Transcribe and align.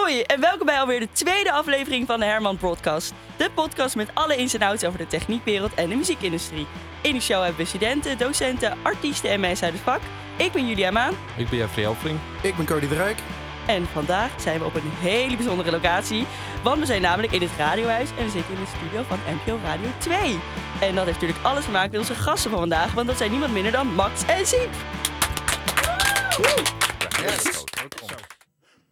Hoi 0.00 0.22
en 0.22 0.40
welkom 0.40 0.66
bij 0.66 0.80
alweer 0.80 1.00
de 1.00 1.12
tweede 1.12 1.52
aflevering 1.52 2.06
van 2.06 2.20
de 2.20 2.26
Herman 2.26 2.56
Podcast. 2.56 3.12
De 3.36 3.50
podcast 3.54 3.96
met 3.96 4.10
alle 4.14 4.36
ins 4.36 4.54
en 4.54 4.62
outs 4.62 4.84
over 4.84 4.98
de 4.98 5.06
techniekwereld 5.06 5.74
en 5.74 5.88
de 5.88 5.94
muziekindustrie. 5.94 6.66
In 7.02 7.14
de 7.14 7.20
show 7.20 7.42
hebben 7.42 7.60
we 7.60 7.64
studenten, 7.64 8.18
docenten, 8.18 8.76
artiesten 8.82 9.30
en 9.30 9.40
mensen 9.40 9.64
uit 9.64 9.74
het 9.74 9.82
vak. 9.82 10.00
Ik 10.36 10.52
ben 10.52 10.66
Julia 10.68 10.90
Maan 10.90 11.14
Ik 11.36 11.48
ben 11.48 11.58
Jeffrey 11.58 11.84
Helfring. 11.84 12.18
Ik 12.42 12.56
ben 12.56 12.66
Cody 12.66 12.88
de 12.88 12.94
Rijk. 12.94 13.18
en 13.66 13.86
vandaag 13.86 14.30
zijn 14.40 14.58
we 14.58 14.64
op 14.64 14.74
een 14.74 14.90
hele 15.00 15.36
bijzondere 15.36 15.70
locatie. 15.70 16.26
Want 16.62 16.78
we 16.78 16.86
zijn 16.86 17.02
namelijk 17.02 17.32
in 17.32 17.42
het 17.42 17.50
radiohuis 17.58 18.08
en 18.18 18.24
we 18.24 18.30
zitten 18.30 18.54
in 18.54 18.60
de 18.60 18.70
studio 18.76 19.02
van 19.08 19.18
NPO 19.26 19.58
Radio 19.64 19.88
2. 19.98 20.40
En 20.80 20.94
dat 20.94 21.04
heeft 21.04 21.20
natuurlijk 21.20 21.44
alles 21.44 21.64
te 21.64 21.70
maken 21.70 21.90
met 21.90 22.00
onze 22.00 22.14
gasten 22.14 22.50
van 22.50 22.58
vandaag, 22.58 22.92
want 22.92 23.06
dat 23.06 23.16
zijn 23.16 23.30
niemand 23.30 23.52
minder 23.52 23.72
dan 23.72 23.94
Max 23.94 24.24
en 24.26 24.46
Siep. 24.46 24.70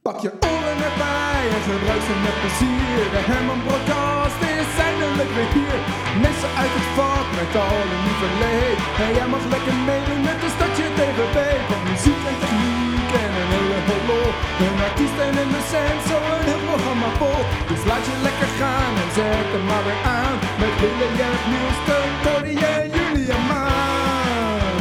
Pak 0.09 0.21
je 0.27 0.33
oren 0.53 0.79
erbij 0.91 1.43
en 1.57 1.63
gebruik 1.71 2.03
ze 2.09 2.15
met 2.27 2.37
plezier. 2.43 3.03
De 3.15 3.23
Herman 3.31 3.61
Broadcast 3.67 4.41
is 4.61 4.73
eindelijk 4.89 5.31
weer 5.37 5.51
hier. 5.57 5.79
Mensen 6.25 6.53
uit 6.63 6.73
het 6.79 6.89
vak 6.97 7.27
met 7.39 7.53
al 7.65 7.79
hun 7.91 8.03
lieve 8.07 8.31
leed. 8.43 8.79
En 9.05 9.11
jij 9.19 9.29
mag 9.35 9.45
lekker 9.55 9.77
meedoen 9.89 10.23
met 10.29 10.39
een 10.45 10.55
stadje 10.57 10.87
TVB. 10.99 11.39
Van 11.71 11.83
muziek 11.89 12.23
en 12.31 12.39
techniek 12.43 13.11
en 13.25 13.33
een 13.41 13.51
hele 13.55 13.79
hoop. 14.09 14.35
Een 14.65 14.81
artiest 14.89 15.19
en 15.27 15.35
een 15.43 15.51
docent, 15.57 16.01
zo 16.11 16.17
een 16.33 16.45
heel 16.49 16.63
programma 16.71 17.09
vol. 17.21 17.43
Dus 17.71 17.83
laat 17.91 18.05
je 18.09 18.17
lekker 18.29 18.51
gaan 18.61 18.93
en 19.03 19.11
zet 19.17 19.49
hem 19.55 19.65
maar 19.71 19.85
weer 19.89 20.03
aan. 20.19 20.37
Met 20.61 20.75
Hille, 20.81 21.09
Jeff, 21.19 21.41
Niels, 21.51 21.81
Teun, 21.87 22.13
Cody 22.25 22.55
en 22.73 22.85
Julia 22.97 23.39
Maan. 23.51 24.81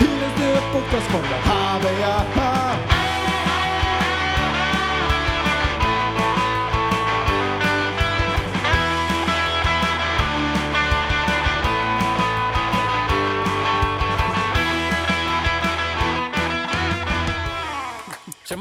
Hier 0.00 0.20
is 0.28 0.34
de 0.40 0.50
podcast 0.74 1.08
van 1.14 1.24
de 1.30 1.38
HBAH. 1.48 2.67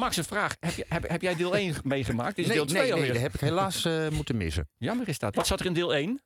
Max, 0.08 0.20
een 0.20 0.24
vraag. 0.38 0.56
Heb, 0.60 0.74
je, 0.74 0.86
heb, 0.90 1.10
heb 1.10 1.22
jij 1.22 1.36
deel 1.36 1.56
1 1.56 1.76
meegemaakt? 1.84 2.38
Is 2.38 2.46
nee, 2.48 2.56
deel 2.56 2.66
2 2.66 2.82
nee, 2.82 2.92
nee, 2.92 3.00
alweer. 3.00 3.14
dat 3.14 3.22
heb 3.22 3.34
ik 3.34 3.40
helaas 3.40 3.86
eh, 3.86 4.08
moeten 4.10 4.38
missen. 4.38 4.70
Jammer 4.78 5.08
is 5.08 5.20
dat. 5.20 5.36
Wat 5.36 5.48
zat 5.48 5.60
er 5.60 5.66
in 5.66 5.74
deel 5.74 5.94
1? 5.94 6.22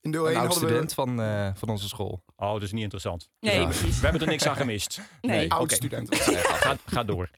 In 0.00 0.10
deel 0.10 0.26
Een 0.26 0.32
1 0.32 0.36
oud 0.40 0.46
hadden 0.46 0.62
we 0.68 0.68
student 0.68 0.94
van, 0.94 1.20
eh, 1.20 1.50
van 1.54 1.68
onze 1.68 1.88
school. 1.88 2.22
Oh, 2.36 2.52
dat 2.52 2.62
is 2.62 2.72
niet 2.72 2.82
interessant. 2.82 3.28
Nee, 3.40 3.60
Ja. 3.60 3.64
precies. 3.64 3.96
We 3.96 4.02
hebben 4.02 4.20
er 4.20 4.28
niks 4.28 4.46
aan 4.46 4.56
gemist. 4.56 5.00
Nee. 5.20 5.52
oud 5.52 5.62
oké. 5.62 5.74
student. 5.74 6.14
Ga, 6.62 6.76
ga 6.86 7.04
door. 7.04 7.30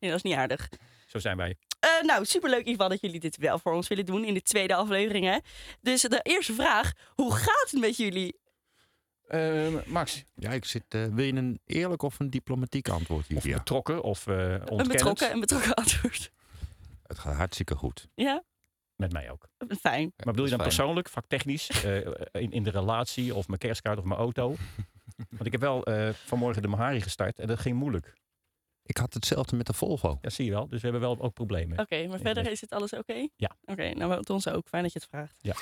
Nee, 0.00 0.10
dat 0.10 0.18
is 0.18 0.22
niet 0.22 0.34
aardig. 0.34 0.68
Zo 1.06 1.18
zijn 1.18 1.36
wij. 1.36 1.56
Eh, 1.80 1.90
nou, 2.02 2.24
superleuk 2.24 2.60
in 2.60 2.66
ieder 2.66 2.74
geval 2.74 2.88
dat 2.88 3.00
jullie 3.00 3.20
dit 3.20 3.36
wel 3.36 3.58
voor 3.58 3.72
ons 3.72 3.88
willen 3.88 4.06
doen 4.06 4.24
in 4.24 4.34
de 4.34 4.42
tweede 4.42 4.74
aflevering. 4.74 5.24
Hè? 5.24 5.38
Dus 5.80 6.02
de 6.02 6.20
eerste 6.22 6.52
vraag, 6.52 6.92
hoe 7.14 7.34
gaat 7.34 7.68
het 7.70 7.80
met 7.80 7.96
jullie? 7.96 8.38
Eh, 9.26 9.74
Max, 9.86 10.24
Ja, 10.34 10.50
ik 10.50 10.64
zit. 10.64 10.84
eh, 10.88 11.04
wil 11.04 11.24
je 11.24 11.32
een 11.32 11.60
eerlijk 11.66 12.02
of 12.02 12.20
een 12.20 12.30
diplomatiek 12.30 12.88
antwoord 12.88 13.26
of 13.34 13.42
hier? 13.42 13.56
betrokken 13.56 14.02
of 14.02 14.26
eh 14.26 14.52
Een 14.52 14.88
betrokken, 14.88 15.32
een 15.32 15.40
betrokken 15.40 15.74
antwoord. 15.82 16.30
Het 17.06 17.18
gaat 17.18 17.34
hartstikke 17.36 17.74
goed. 17.74 18.08
Ja, 18.14 18.42
Met 18.96 19.12
mij 19.12 19.30
ook. 19.30 19.48
fijn. 19.80 20.12
Maar 20.16 20.26
bedoel 20.34 20.44
je 20.44 20.50
dan 20.50 20.60
fijn. 20.60 20.68
persoonlijk, 20.76 21.08
vaktechnisch, 21.08 21.68
eh, 21.84 21.96
in, 22.32 22.50
in 22.52 22.62
de 22.62 22.70
relatie 22.70 23.34
of 23.34 23.46
mijn 23.48 23.58
kerstkaart 23.58 23.98
of 23.98 24.04
mijn 24.04 24.20
auto? 24.20 24.54
Want 25.30 25.46
ik 25.46 25.52
heb 25.52 25.60
wel 25.60 25.84
eh, 25.84 26.08
vanmorgen 26.12 26.62
de 26.62 26.68
Mahari 26.68 27.00
gestart 27.00 27.38
en 27.38 27.46
dat 27.46 27.58
ging 27.60 27.76
moeilijk. 27.76 28.14
Ik 28.86 28.96
had 28.96 29.14
hetzelfde 29.14 29.56
met 29.56 29.66
de 29.66 29.72
Volvo. 29.72 30.18
Ja, 30.20 30.30
zie 30.30 30.44
je 30.44 30.50
wel. 30.50 30.68
Dus 30.68 30.80
we 30.80 30.88
hebben 30.88 31.00
wel 31.00 31.20
ook 31.20 31.32
problemen. 31.32 31.78
Oké, 31.78 32.06
maar 32.06 32.18
verder 32.18 32.50
is 32.50 32.60
het 32.60 32.72
alles 32.72 32.92
oké? 32.92 33.28
Ja. 33.36 33.56
Oké, 33.64 33.94
nou 33.94 34.16
met 34.16 34.30
ons 34.30 34.48
ook. 34.48 34.68
Fijn 34.68 34.82
dat 34.82 34.92
je 34.92 34.98
het 34.98 35.08
vraagt. 35.08 35.38
Ja. 35.40 35.54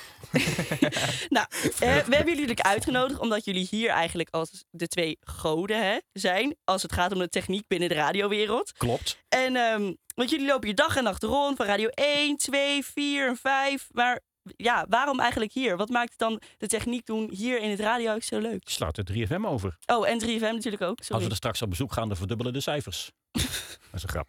nou, 1.36 1.46
eh, 1.50 1.78
we 1.78 1.86
hebben 1.86 2.18
jullie 2.18 2.24
natuurlijk 2.24 2.60
uitgenodigd 2.60 3.20
omdat 3.20 3.44
jullie 3.44 3.66
hier 3.70 3.90
eigenlijk 3.90 4.28
als 4.30 4.64
de 4.70 4.86
twee 4.86 5.18
goden 5.20 5.84
hè, 5.84 5.98
zijn. 6.12 6.56
Als 6.64 6.82
het 6.82 6.92
gaat 6.92 7.12
om 7.12 7.18
de 7.18 7.28
techniek 7.28 7.66
binnen 7.66 7.88
de 7.88 7.94
radiowereld. 7.94 8.72
Klopt. 8.72 9.18
En 9.28 9.56
ehm, 9.56 9.92
want 10.14 10.30
jullie 10.30 10.46
lopen 10.46 10.66
hier 10.66 10.74
dag 10.74 10.96
en 10.96 11.04
nacht 11.04 11.22
rond 11.22 11.56
van 11.56 11.66
radio 11.66 11.88
1, 11.88 12.36
2, 12.36 12.84
4 12.84 13.28
en 13.28 13.36
5. 13.36 13.88
Maar 13.90 14.20
ja, 14.56 14.86
waarom 14.88 15.20
eigenlijk 15.20 15.52
hier? 15.52 15.76
Wat 15.76 15.88
maakt 15.88 16.10
het 16.10 16.18
dan 16.18 16.40
de 16.58 16.66
techniek 16.66 17.06
doen 17.06 17.30
hier 17.30 17.60
in 17.60 17.70
het 17.70 17.80
radiohuis 17.80 18.26
zo 18.26 18.38
leuk? 18.38 18.68
Slaat 18.68 18.98
er 18.98 19.04
3FM 19.12 19.44
over. 19.44 19.78
Oh, 19.86 20.08
en 20.08 20.20
3FM 20.20 20.40
natuurlijk 20.40 20.82
ook. 20.82 20.98
Als 20.98 21.06
Sorry. 21.06 21.24
we 21.24 21.30
er 21.30 21.36
straks 21.36 21.62
op 21.62 21.70
bezoek 21.70 21.92
gaan, 21.92 22.08
dan 22.08 22.16
verdubbelen 22.16 22.52
de 22.52 22.60
cijfers. 22.60 23.12
dat 23.30 23.42
is 23.92 24.02
een 24.02 24.08
grap. 24.08 24.28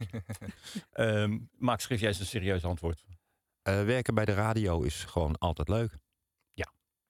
Ehm 0.92 1.38
Max, 1.58 1.86
geef 1.86 2.00
jij 2.00 2.10
eens 2.10 2.20
een 2.20 2.26
serieus 2.26 2.64
antwoord. 2.64 3.04
Eh, 3.62 3.84
werken 3.84 4.14
bij 4.14 4.26
de 4.26 4.34
radio 4.34 4.82
is 4.82 5.04
gewoon 5.04 5.38
altijd 5.38 5.68
leuk. 5.68 5.98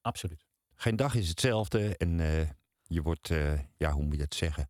Absoluut. 0.05 0.45
Geen 0.75 0.95
dag 0.95 1.15
is 1.15 1.29
hetzelfde 1.29 1.97
en 1.97 2.19
eh, 2.19 2.49
je 2.83 3.01
wordt, 3.01 3.29
eh, 3.29 3.59
ja, 3.77 3.91
hoe 3.91 4.03
moet 4.03 4.13
je 4.13 4.19
dat 4.19 4.35
zeggen? 4.35 4.69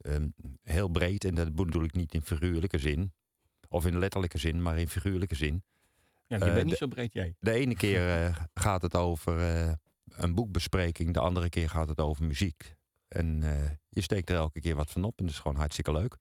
Ehm, 0.00 0.28
heel 0.62 0.88
breed 0.88 1.24
en 1.24 1.34
dat 1.34 1.54
bedoel 1.54 1.84
ik 1.84 1.94
niet 1.94 2.14
in 2.14 2.22
figuurlijke 2.22 2.78
zin. 2.78 3.12
Of 3.68 3.86
in 3.86 3.98
letterlijke 3.98 4.38
zin, 4.38 4.62
maar 4.62 4.78
in 4.78 4.88
figuurlijke 4.88 5.34
zin. 5.34 5.64
Ja, 6.26 6.36
je 6.36 6.44
Eh, 6.44 6.52
bent 6.52 6.62
niet 6.62 6.70
de- 6.70 6.76
zo 6.76 6.86
breed 6.86 7.12
jij. 7.12 7.34
De 7.40 7.52
ene 7.52 7.74
keer 7.76 8.24
eh, 8.24 8.36
gaat 8.54 8.82
het 8.82 8.94
over 8.96 9.38
eh, 9.40 9.72
een 10.08 10.34
boekbespreking, 10.34 11.12
de 11.14 11.20
andere 11.20 11.48
keer 11.48 11.68
gaat 11.68 11.88
het 11.88 12.00
over 12.00 12.24
muziek. 12.24 12.74
En 13.08 13.42
eh, 13.42 13.70
je 13.88 14.00
steekt 14.00 14.30
er 14.30 14.36
elke 14.36 14.60
keer 14.60 14.74
wat 14.76 14.90
van 14.90 15.04
op 15.04 15.18
en 15.18 15.24
dat 15.24 15.34
is 15.34 15.40
gewoon 15.40 15.56
hartstikke 15.56 15.92
leuk. 15.92 16.16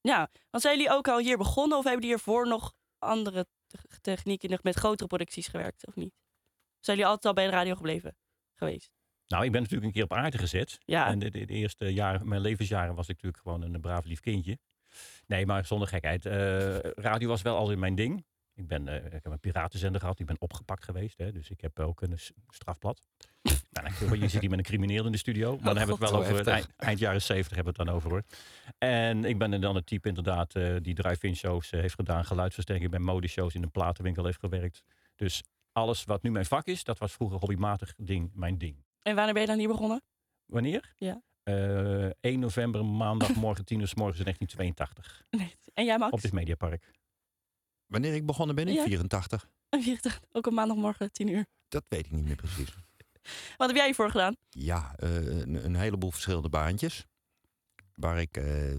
Ja, 0.00 0.30
want 0.50 0.62
zijn 0.62 0.76
jullie 0.76 0.92
ook 0.92 1.08
al 1.08 1.18
hier 1.18 1.36
begonnen 1.38 1.78
of 1.78 1.84
hebben 1.84 2.02
jullie 2.02 2.16
hiervoor 2.16 2.48
nog 2.48 2.74
andere 2.98 3.46
te- 3.66 3.98
technieken 4.00 4.50
nog 4.50 4.62
met 4.62 4.74
grotere 4.74 5.08
producties 5.08 5.46
gewerkt 5.48 5.86
of 5.86 5.94
niet? 5.94 6.14
Zijn 6.80 6.96
jullie 6.96 7.06
altijd 7.12 7.24
al 7.26 7.32
bij 7.42 7.44
de 7.50 7.56
radio 7.56 7.74
gebleven 7.74 8.16
geweest? 8.54 8.90
Nou, 9.26 9.44
ik 9.44 9.52
ben 9.52 9.60
natuurlijk 9.60 9.86
een 9.86 9.92
keer 9.94 10.04
op 10.04 10.12
aarde 10.12 10.38
gezet. 10.38 10.78
Ja. 10.84 11.06
En 11.06 11.18
de, 11.18 11.30
de, 11.30 11.44
de 11.44 11.54
eerste 11.54 11.92
jaren, 11.92 12.28
mijn 12.28 12.40
levensjaren 12.40 12.94
was 12.94 13.08
ik 13.08 13.14
natuurlijk 13.22 13.42
gewoon 13.42 13.62
een 13.62 13.80
braaf 13.80 14.04
lief 14.04 14.20
kindje. 14.20 14.58
Nee, 15.26 15.46
maar 15.46 15.64
zonder 15.66 15.88
gekheid. 15.88 16.26
Eh, 16.26 16.78
radio 16.78 17.28
was 17.28 17.42
wel 17.42 17.56
altijd 17.56 17.78
mijn 17.78 17.94
ding. 17.94 18.24
Ik, 18.56 18.66
ben, 18.66 18.88
eh, 18.88 19.04
ik 19.04 19.12
heb 19.12 19.26
een 19.26 19.40
piratenzender 19.40 20.00
gehad. 20.00 20.18
Ik 20.18 20.26
ben 20.26 20.40
opgepakt 20.40 20.84
geweest. 20.84 21.18
Hè, 21.18 21.32
dus 21.32 21.50
ik 21.50 21.60
heb 21.60 21.80
ook 21.80 22.00
een 22.00 22.18
strafblad. 22.50 23.06
nou, 23.70 23.88
dan, 24.08 24.18
je 24.18 24.28
zit 24.28 24.40
hier 24.40 24.50
met 24.50 24.58
een 24.58 24.64
crimineel 24.64 25.06
in 25.06 25.12
de 25.12 25.18
studio. 25.18 25.50
Maar 25.50 25.64
dan 25.64 25.76
hebben 25.76 25.98
we 25.98 26.04
het 26.04 26.12
wel 26.12 26.20
over 26.20 26.48
eind, 26.48 26.68
eind 26.76 26.98
jaren 26.98 27.22
70 27.22 27.54
hebben 27.56 27.74
we 27.74 27.78
het 27.78 27.88
dan 27.88 27.96
over 27.96 28.10
hoor. 28.10 28.22
En 28.78 29.24
ik 29.24 29.38
ben 29.38 29.60
dan 29.60 29.74
het 29.74 29.86
type 29.86 30.08
inderdaad 30.08 30.54
eh, 30.54 30.76
die 30.82 30.94
drive-in 30.94 31.36
shows 31.36 31.70
eh, 31.70 31.80
heeft 31.80 31.94
gedaan. 31.94 32.24
Geluidsversterking 32.24 32.90
bij 32.90 33.00
modeshows 33.00 33.54
in 33.54 33.62
een 33.62 33.70
platenwinkel 33.70 34.24
heeft 34.24 34.38
gewerkt. 34.38 34.82
Dus 35.14 35.42
alles 35.72 36.04
wat 36.04 36.22
nu 36.22 36.30
mijn 36.30 36.44
vak 36.44 36.66
is, 36.66 36.84
dat 36.84 36.98
was 36.98 37.12
vroeger 37.12 37.38
hobbymatig 37.38 37.94
ding, 37.96 38.30
mijn 38.34 38.58
ding. 38.58 38.84
En 39.02 39.14
wanneer 39.14 39.32
ben 39.32 39.42
je 39.42 39.48
dan 39.48 39.58
hier 39.58 39.68
begonnen? 39.68 40.02
Wanneer? 40.46 40.92
Ja. 40.96 41.22
Eh, 41.42 42.10
1 42.20 42.38
november, 42.38 42.84
maandagmorgen 42.84 43.64
10 43.64 43.80
uur 43.80 43.88
s 43.88 43.94
morgens 43.94 44.22
1982. 44.22 45.24
Nee. 45.40 45.54
En 45.74 45.84
jij 45.84 45.98
Max? 45.98 46.12
Op 46.12 46.20
dit 46.20 46.32
Mediapark. 46.32 46.90
Wanneer 47.86 48.14
ik 48.14 48.26
begonnen 48.26 48.54
ben, 48.56 48.68
in 48.68 48.74
Ja. 48.74 48.82
84, 48.84 49.48
Ook 50.32 50.46
op 50.46 50.52
maandagmorgen 50.52 51.12
10 51.12 51.28
uur. 51.28 51.46
dat 51.68 51.84
weet 51.88 52.06
ik 52.06 52.12
niet 52.12 52.24
meer 52.24 52.36
precies. 52.36 52.74
Wat 53.56 53.66
heb 53.66 53.76
jij 53.76 53.84
hiervoor 53.84 54.10
gedaan? 54.10 54.36
Ja, 54.50 54.94
eh, 54.98 55.14
een, 55.26 55.64
een 55.64 55.76
heleboel 55.76 56.10
verschillende 56.10 56.48
baantjes. 56.48 57.06
Waar 57.94 58.20
ik 58.20 58.36
eh, 58.36 58.72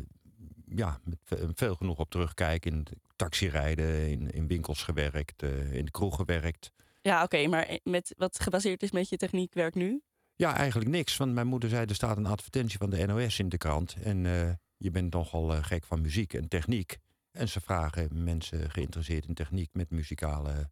ja, 0.76 1.00
met 1.04 1.20
ve- 1.24 1.50
veel 1.54 1.76
genoeg 1.76 1.98
op 2.00 2.10
terugkijk. 2.10 2.66
In 2.66 2.88
taxirijden, 3.16 4.10
in, 4.10 4.32
in 4.32 4.48
winkels 4.48 4.84
gewerkt, 4.84 5.44
eh, 5.44 5.74
in 5.74 5.86
de 5.86 5.92
kroeg 5.92 6.16
gewerkt. 6.16 6.72
Ja, 7.02 7.24
oké, 7.24 7.48
maar 7.48 7.80
met 7.84 8.14
wat 8.18 8.40
gebaseerd 8.40 8.84
is 8.84 8.92
met 8.92 9.10
je 9.10 9.18
techniekwerk 9.18 9.76
nu? 9.76 10.02
Ja, 10.36 10.56
eigenlijk 10.56 10.90
niks. 10.90 11.18
Want 11.18 11.34
mijn 11.34 11.48
moeder 11.48 11.70
zei, 11.70 11.86
er 11.86 11.96
staat 11.96 12.18
een 12.18 12.26
advertentie 12.26 12.78
van 12.78 12.90
de 12.90 13.06
NOS 13.06 13.40
in 13.40 13.50
de 13.50 13.58
krant. 13.58 13.96
En 14.04 14.24
je 14.78 14.92
bent 14.92 15.14
nogal 15.14 15.54
eh, 15.54 15.64
gek 15.64 15.84
van 15.84 16.02
muziek 16.02 16.34
en 16.34 16.48
techniek. 16.48 16.98
En 17.38 17.50
ze 17.50 17.62
vragen 17.62 18.24
mensen 18.24 18.72
geïnteresseerd 18.72 19.26
in 19.26 19.34
techniek 19.34 19.70
met 19.74 19.90
muzikale 19.90 20.72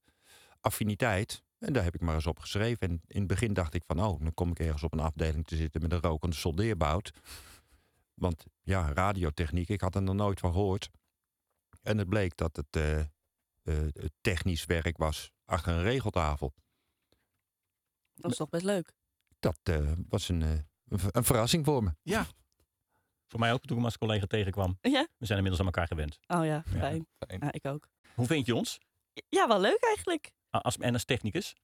affiniteit. 0.60 1.44
En 1.58 1.74
daar 1.74 1.84
heb 1.84 1.96
ik 1.96 2.02
maar 2.02 2.16
eens 2.16 2.28
op 2.28 2.40
geschreven. 2.40 2.88
En 2.88 3.02
in 3.08 3.20
het 3.20 3.28
begin 3.28 3.54
dacht 3.54 3.74
ik 3.74 3.84
van, 3.86 4.04
oh, 4.04 4.20
dan 4.20 4.34
kom 4.34 4.52
ik 4.52 4.60
ergens 4.60 4.84
op 4.84 4.94
een 4.94 5.00
afdeling 5.00 5.46
te 5.46 5.56
zitten 5.56 5.82
met 5.82 5.92
een 5.92 6.02
rokende 6.02 6.36
soldeerbout. 6.36 7.14
Want 8.14 8.46
ja, 8.62 8.94
radiotechniek, 8.94 9.70
ik 9.70 9.82
had 9.82 9.96
er 9.96 10.02
nog 10.02 10.16
nooit 10.16 10.40
van 10.40 10.52
gehoord. 10.52 10.90
En 11.82 11.98
het 11.98 12.10
bleek 12.10 12.38
dat 12.38 12.56
het, 12.56 12.76
eh, 12.76 13.00
eh, 13.00 13.08
het 13.94 14.14
technisch 14.22 14.66
werk 14.66 14.98
was 14.98 15.32
achter 15.46 15.74
een 15.74 15.84
regeltafel. 15.84 16.54
Dat 18.14 18.32
is 18.32 18.38
toch 18.38 18.50
best 18.50 18.66
leuk. 18.66 18.94
Dat 19.40 19.60
eh, 19.64 19.92
was 20.10 20.30
een, 20.30 20.42
eh, 20.42 21.06
een 21.12 21.24
verrassing 21.24 21.66
voor 21.66 21.84
me. 21.84 21.96
Ja. 22.02 22.28
Voor 23.36 23.44
mij 23.44 23.54
ook 23.54 23.60
toen 23.62 23.70
ik 23.70 23.76
hem 23.76 23.86
als 23.86 23.98
collega 23.98 24.26
tegenkwam. 24.26 24.78
Ja? 24.82 25.08
We 25.18 25.26
zijn 25.26 25.38
inmiddels 25.38 25.60
aan 25.60 25.66
elkaar 25.66 25.88
gewend. 25.88 26.20
Oh 26.28 26.46
ja, 26.46 26.64
Ja. 26.74 26.80
fijn. 26.80 27.08
Ja, 27.40 27.52
ik 27.52 27.66
ook. 27.66 27.88
Hoe 28.14 28.26
vind 28.26 28.46
je 28.46 28.56
ons? 28.56 28.78
Ja, 29.30 29.48
wel 29.48 29.60
leuk 29.60 29.84
eigenlijk. 29.84 30.32
A- 30.56 30.60
Als, 30.60 30.78
en 30.78 30.94
als 30.94 31.06
technicus? 31.06 31.56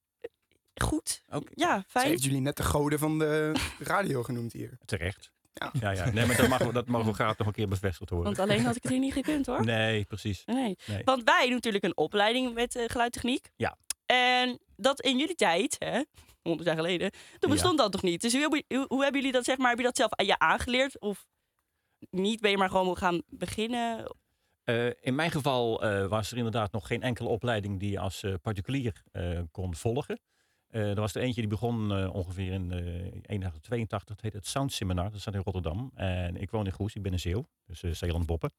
Goed. 0.81 1.21
Ook 1.29 1.47
Ja, 1.53 1.77
Ze 1.79 1.83
fijn. 1.88 2.07
heeft 2.07 2.23
jullie 2.23 2.39
net 2.41 2.57
de 2.57 2.63
goden 2.63 3.00
van 3.00 3.19
de 3.19 3.51
radio 3.79 4.23
genoemd 4.23 4.53
hier. 4.53 4.77
terecht. 4.85 5.31
Ja, 5.53 5.91
ja. 5.91 6.09
Nee, 6.12 6.25
maar 6.25 6.38
dat, 6.38 6.47
mag, 6.47 6.71
dat 6.71 6.88
mogen 6.88 7.07
we 7.07 7.13
graag 7.13 7.38
nog 7.38 7.47
een 7.47 7.53
keer 7.53 7.68
bevestigd 7.68 8.09
worden. 8.09 8.35
Want 8.35 8.50
alleen 8.50 8.65
had 8.65 8.75
ik 8.75 8.81
het 8.83 8.91
hier 8.91 9.01
niet 9.01 9.13
gekund 9.13 9.45
hoor. 9.45 9.65
Nee, 9.65 10.03
precies. 10.06 10.44
Nee. 10.45 10.77
Nee. 10.85 11.03
Want 11.03 11.24
wij 11.24 11.44
doen 11.45 11.53
natuurlijk 11.53 11.83
een 11.83 11.97
opleiding 11.97 12.53
met 12.53 12.75
eh, 12.75 12.83
geluidtechniek. 12.88 13.50
Ja. 13.56 13.77
En 14.06 14.59
dat 14.75 15.01
in 15.01 15.17
jullie 15.17 15.35
tijd, 15.35 15.75
hè, 15.79 16.01
100 16.41 16.67
jaar 16.67 16.77
geleden, 16.77 17.12
toen 17.12 17.19
Ja. 17.39 17.47
bestond 17.50 17.77
dat 17.77 17.91
toch 17.91 18.01
niet. 18.01 18.21
Dus 18.21 18.31
hoe, 18.31 18.41
hebben- 18.41 18.63
hoe, 18.67 18.85
hoe 18.88 19.01
hebben 19.03 19.19
jullie 19.21 19.35
dat, 19.35 19.45
zeg 19.45 19.57
maar, 19.57 19.69
heb 19.69 19.77
je 19.77 19.83
dat 19.83 19.97
zelf 19.97 20.13
aan 20.13 20.25
je 20.25 20.39
aangeleerd? 20.39 21.00
Of 21.00 21.25
niet? 22.09 22.42
Ben 22.42 22.51
je 22.51 22.57
maar 22.57 22.69
gewoon 22.69 22.98
gaan 22.98 23.21
beginnen? 23.30 24.06
Eh, 24.63 24.88
in 25.01 25.15
mijn 25.15 25.31
geval 25.31 25.83
eh, 25.83 26.07
was 26.07 26.31
er 26.31 26.38
inderdaad 26.38 26.71
nog 26.71 26.88
geen 26.88 27.01
enkele 27.01 27.30
opleiding 27.30 27.80
die 27.80 27.92
je 27.92 28.00
als 28.00 28.24
eh, 28.24 28.33
particulier 28.42 29.03
kon 29.51 29.75
volgen. 29.75 30.19
Er 30.69 30.95
was 30.95 31.15
er 31.15 31.21
eentje 31.21 31.42
die 31.42 31.50
begon 31.50 32.07
ongeveer 32.09 32.51
in 32.51 32.71
eh 32.71 33.36
81, 33.38 34.03
dat 34.03 34.21
heet 34.21 34.33
het 34.33 34.48
Sound 34.48 34.71
Seminar. 34.74 35.12
Dat 35.12 35.21
staat 35.21 35.33
in 35.33 35.42
Rotterdam. 35.44 35.92
En 35.95 36.38
ik 36.38 36.50
woon 36.50 36.65
in 36.65 36.71
Goes, 36.71 36.95
ik 36.95 37.01
ben 37.01 37.13
een 37.13 37.19
Zeeuw, 37.19 37.48
dus 37.65 38.01
uh, 38.01 38.19
Boppen. 38.25 38.51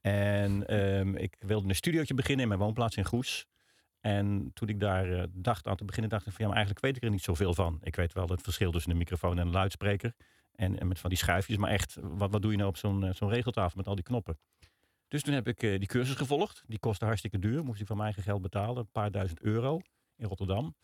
En 0.00 0.66
ehm, 0.66 1.14
ik 1.16 1.36
wilde 1.38 1.68
een 1.68 1.74
studiootje 1.74 2.14
beginnen 2.14 2.42
in 2.42 2.48
mijn 2.48 2.60
woonplaats 2.60 2.96
in 2.96 3.04
Goes. 3.04 3.46
En 4.00 4.50
toen 4.54 4.68
ik 4.68 4.80
daar 4.80 5.26
dacht 5.30 5.66
aan 5.66 5.76
te 5.76 5.84
beginnen, 5.84 6.10
dacht 6.10 6.26
ik 6.26 6.32
van 6.32 6.40
ja, 6.40 6.46
maar 6.46 6.56
eigenlijk 6.56 6.86
weet 6.86 6.96
ik 6.96 7.02
er 7.02 7.10
niet 7.10 7.22
zoveel 7.22 7.54
van. 7.54 7.78
Ik 7.82 7.96
weet 7.96 8.12
wel 8.12 8.28
het 8.28 8.42
verschil 8.42 8.70
tussen 8.70 8.90
een 8.90 8.96
microfoon 8.96 9.38
en 9.38 9.46
een 9.46 9.52
luidspreker. 9.52 10.14
En, 10.54 10.78
en 10.78 10.88
met 10.88 10.98
van 10.98 11.10
die 11.10 11.18
schuifjes, 11.18 11.56
maar 11.56 11.70
echt, 11.70 11.96
wat, 12.00 12.30
wat 12.30 12.42
doe 12.42 12.50
je 12.50 12.56
nou 12.56 12.68
op 12.68 12.76
zo'n 12.76 13.04
eh, 13.04 13.14
zo'n 13.14 13.28
regeltafel 13.28 13.76
met 13.76 13.86
al 13.86 13.94
die 13.94 14.04
knoppen? 14.04 14.38
Dus 15.08 15.22
toen 15.22 15.34
heb 15.34 15.48
ik 15.48 15.62
eh, 15.62 15.78
die 15.78 15.88
cursus 15.88 16.14
gevolgd. 16.14 16.64
Die 16.66 16.78
kostte 16.78 17.04
hartstikke 17.04 17.38
duur. 17.38 17.64
Moest 17.64 17.80
ik 17.80 17.86
van 17.86 17.96
mijn 17.96 18.08
eigen 18.08 18.30
geld 18.30 18.42
betalen. 18.42 18.76
Een 18.76 18.90
paar 18.90 19.10
duizend 19.10 19.40
euro 19.40 19.80
in 20.16 20.26
Rotterdam. 20.26 20.74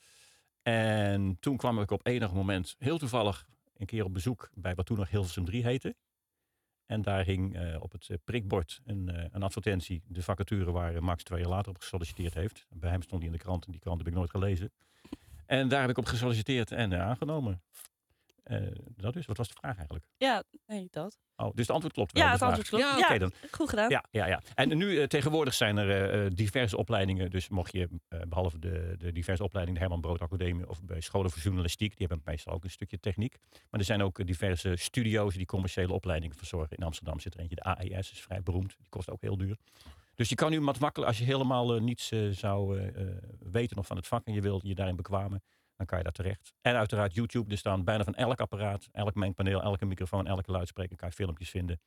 En 0.62 1.36
toen 1.40 1.56
kwam 1.56 1.80
ik 1.80 1.90
op 1.90 2.06
enig 2.06 2.32
moment 2.32 2.74
heel 2.78 2.98
toevallig 2.98 3.46
een 3.76 3.86
keer 3.86 4.04
op 4.04 4.12
bezoek 4.12 4.50
bij 4.54 4.74
wat 4.74 4.86
toen 4.86 4.98
nog 4.98 5.10
Hilversum 5.10 5.44
3 5.44 5.62
heette. 5.62 5.96
En 6.86 7.02
daar 7.02 7.24
hing 7.24 7.56
eh, 7.56 7.82
op 7.82 7.92
het 7.92 8.18
prikbord 8.24 8.80
een, 8.84 9.28
een 9.32 9.42
advertentie. 9.42 10.02
De 10.06 10.22
vacature 10.22 10.70
waar 10.70 11.02
Max 11.02 11.22
twee 11.22 11.40
jaar 11.40 11.48
later 11.48 11.70
op 11.70 11.78
gesolliciteerd 11.78 12.34
heeft. 12.34 12.66
Bij 12.70 12.90
hem 12.90 13.02
stond 13.02 13.20
die 13.20 13.30
in 13.30 13.36
de 13.36 13.42
krant 13.42 13.66
en 13.66 13.72
die 13.72 13.80
krant 13.80 13.98
heb 13.98 14.06
ik 14.06 14.14
nooit 14.14 14.30
gelezen. 14.30 14.72
En 15.46 15.68
daar 15.68 15.80
heb 15.80 15.90
ik 15.90 15.98
op 15.98 16.06
gesolliciteerd 16.06 16.72
en 16.72 17.00
aangenomen. 17.00 17.62
Eh, 18.48 18.60
dat 18.96 19.16
is, 19.16 19.26
wat 19.26 19.36
was 19.36 19.48
de 19.48 19.54
vraag 19.60 19.76
eigenlijk? 19.76 20.04
Ja, 20.16 20.42
nee, 20.66 20.88
dat. 20.90 21.18
Oh, 21.36 21.50
dus 21.54 21.66
het 21.66 21.70
antwoord 21.70 21.94
klopt 21.94 22.12
wel. 22.12 22.22
Ja, 22.22 22.28
de 22.28 22.34
het 22.34 22.42
antwoord 22.42 22.68
klopt. 22.68 22.84
Ja, 23.08 23.18
dan. 23.18 23.32
Goed 23.50 23.68
gedaan. 23.68 23.90
Ja, 23.90 24.04
ja, 24.10 24.26
ja. 24.26 24.42
En 24.54 24.76
nu 24.76 25.00
eh, 25.00 25.06
tegenwoordig 25.06 25.54
zijn 25.54 25.76
er 25.76 26.10
eh, 26.10 26.30
diverse 26.34 26.76
opleidingen. 26.76 27.30
Dus 27.30 27.48
mocht 27.48 27.72
je, 27.72 27.88
eh, 28.08 28.20
behalve 28.28 28.58
de, 28.58 28.94
de 28.98 29.12
diverse 29.12 29.44
opleidingen, 29.44 29.80
de 29.80 29.86
Herman 29.86 30.00
Brood 30.00 30.20
Academie 30.20 30.68
of 30.68 30.82
bij 30.82 31.00
scholen 31.00 31.30
voor 31.30 31.42
journalistiek, 31.42 31.96
die 31.96 32.06
hebben 32.06 32.24
meestal 32.24 32.52
ook 32.52 32.64
een 32.64 32.70
stukje 32.70 33.00
techniek. 33.00 33.36
Maar 33.70 33.80
er 33.80 33.86
zijn 33.86 34.02
ook 34.02 34.26
diverse 34.26 34.76
studio's 34.76 35.34
die 35.34 35.46
commerciële 35.46 35.92
opleidingen 35.92 36.36
verzorgen. 36.36 36.76
In 36.76 36.84
Amsterdam 36.84 37.20
zit 37.20 37.34
er 37.34 37.40
eentje, 37.40 37.56
de 37.56 37.62
AES, 37.62 38.12
is 38.12 38.20
vrij 38.20 38.42
beroemd. 38.42 38.74
Die 38.78 38.88
kost 38.88 39.10
ook 39.10 39.20
heel 39.20 39.36
duur. 39.36 39.56
Dus 40.14 40.28
je 40.28 40.34
kan 40.34 40.50
nu 40.50 40.60
wat 40.60 40.78
makkelijk, 40.78 41.10
als 41.10 41.18
je 41.18 41.24
helemaal 41.24 41.78
niets 41.78 42.12
zou 42.30 42.90
weten 43.38 43.76
nog 43.76 43.86
van 43.86 43.96
het 43.96 44.06
vak 44.06 44.26
en 44.26 44.32
je 44.32 44.40
wilt 44.40 44.62
je 44.62 44.74
daarin 44.74 44.96
bekwamen, 44.96 45.42
dan 45.78 45.86
kan 45.86 45.98
je 45.98 46.04
daar 46.04 46.12
terecht. 46.12 46.54
En 46.60 46.74
uiteraard 46.74 47.14
YouTube, 47.14 47.50
er 47.50 47.58
staan 47.58 47.84
bijna 47.84 48.04
van 48.04 48.14
elk 48.14 48.40
apparaat, 48.40 48.88
elk 48.92 49.14
mengpaneel, 49.14 49.62
elke 49.62 49.84
microfoon, 49.84 50.26
elke 50.26 50.50
luidspreker 50.50 50.96
kan 50.96 51.08
je 51.08 51.14
filmpjes 51.14 51.50
vinden. 51.50 51.80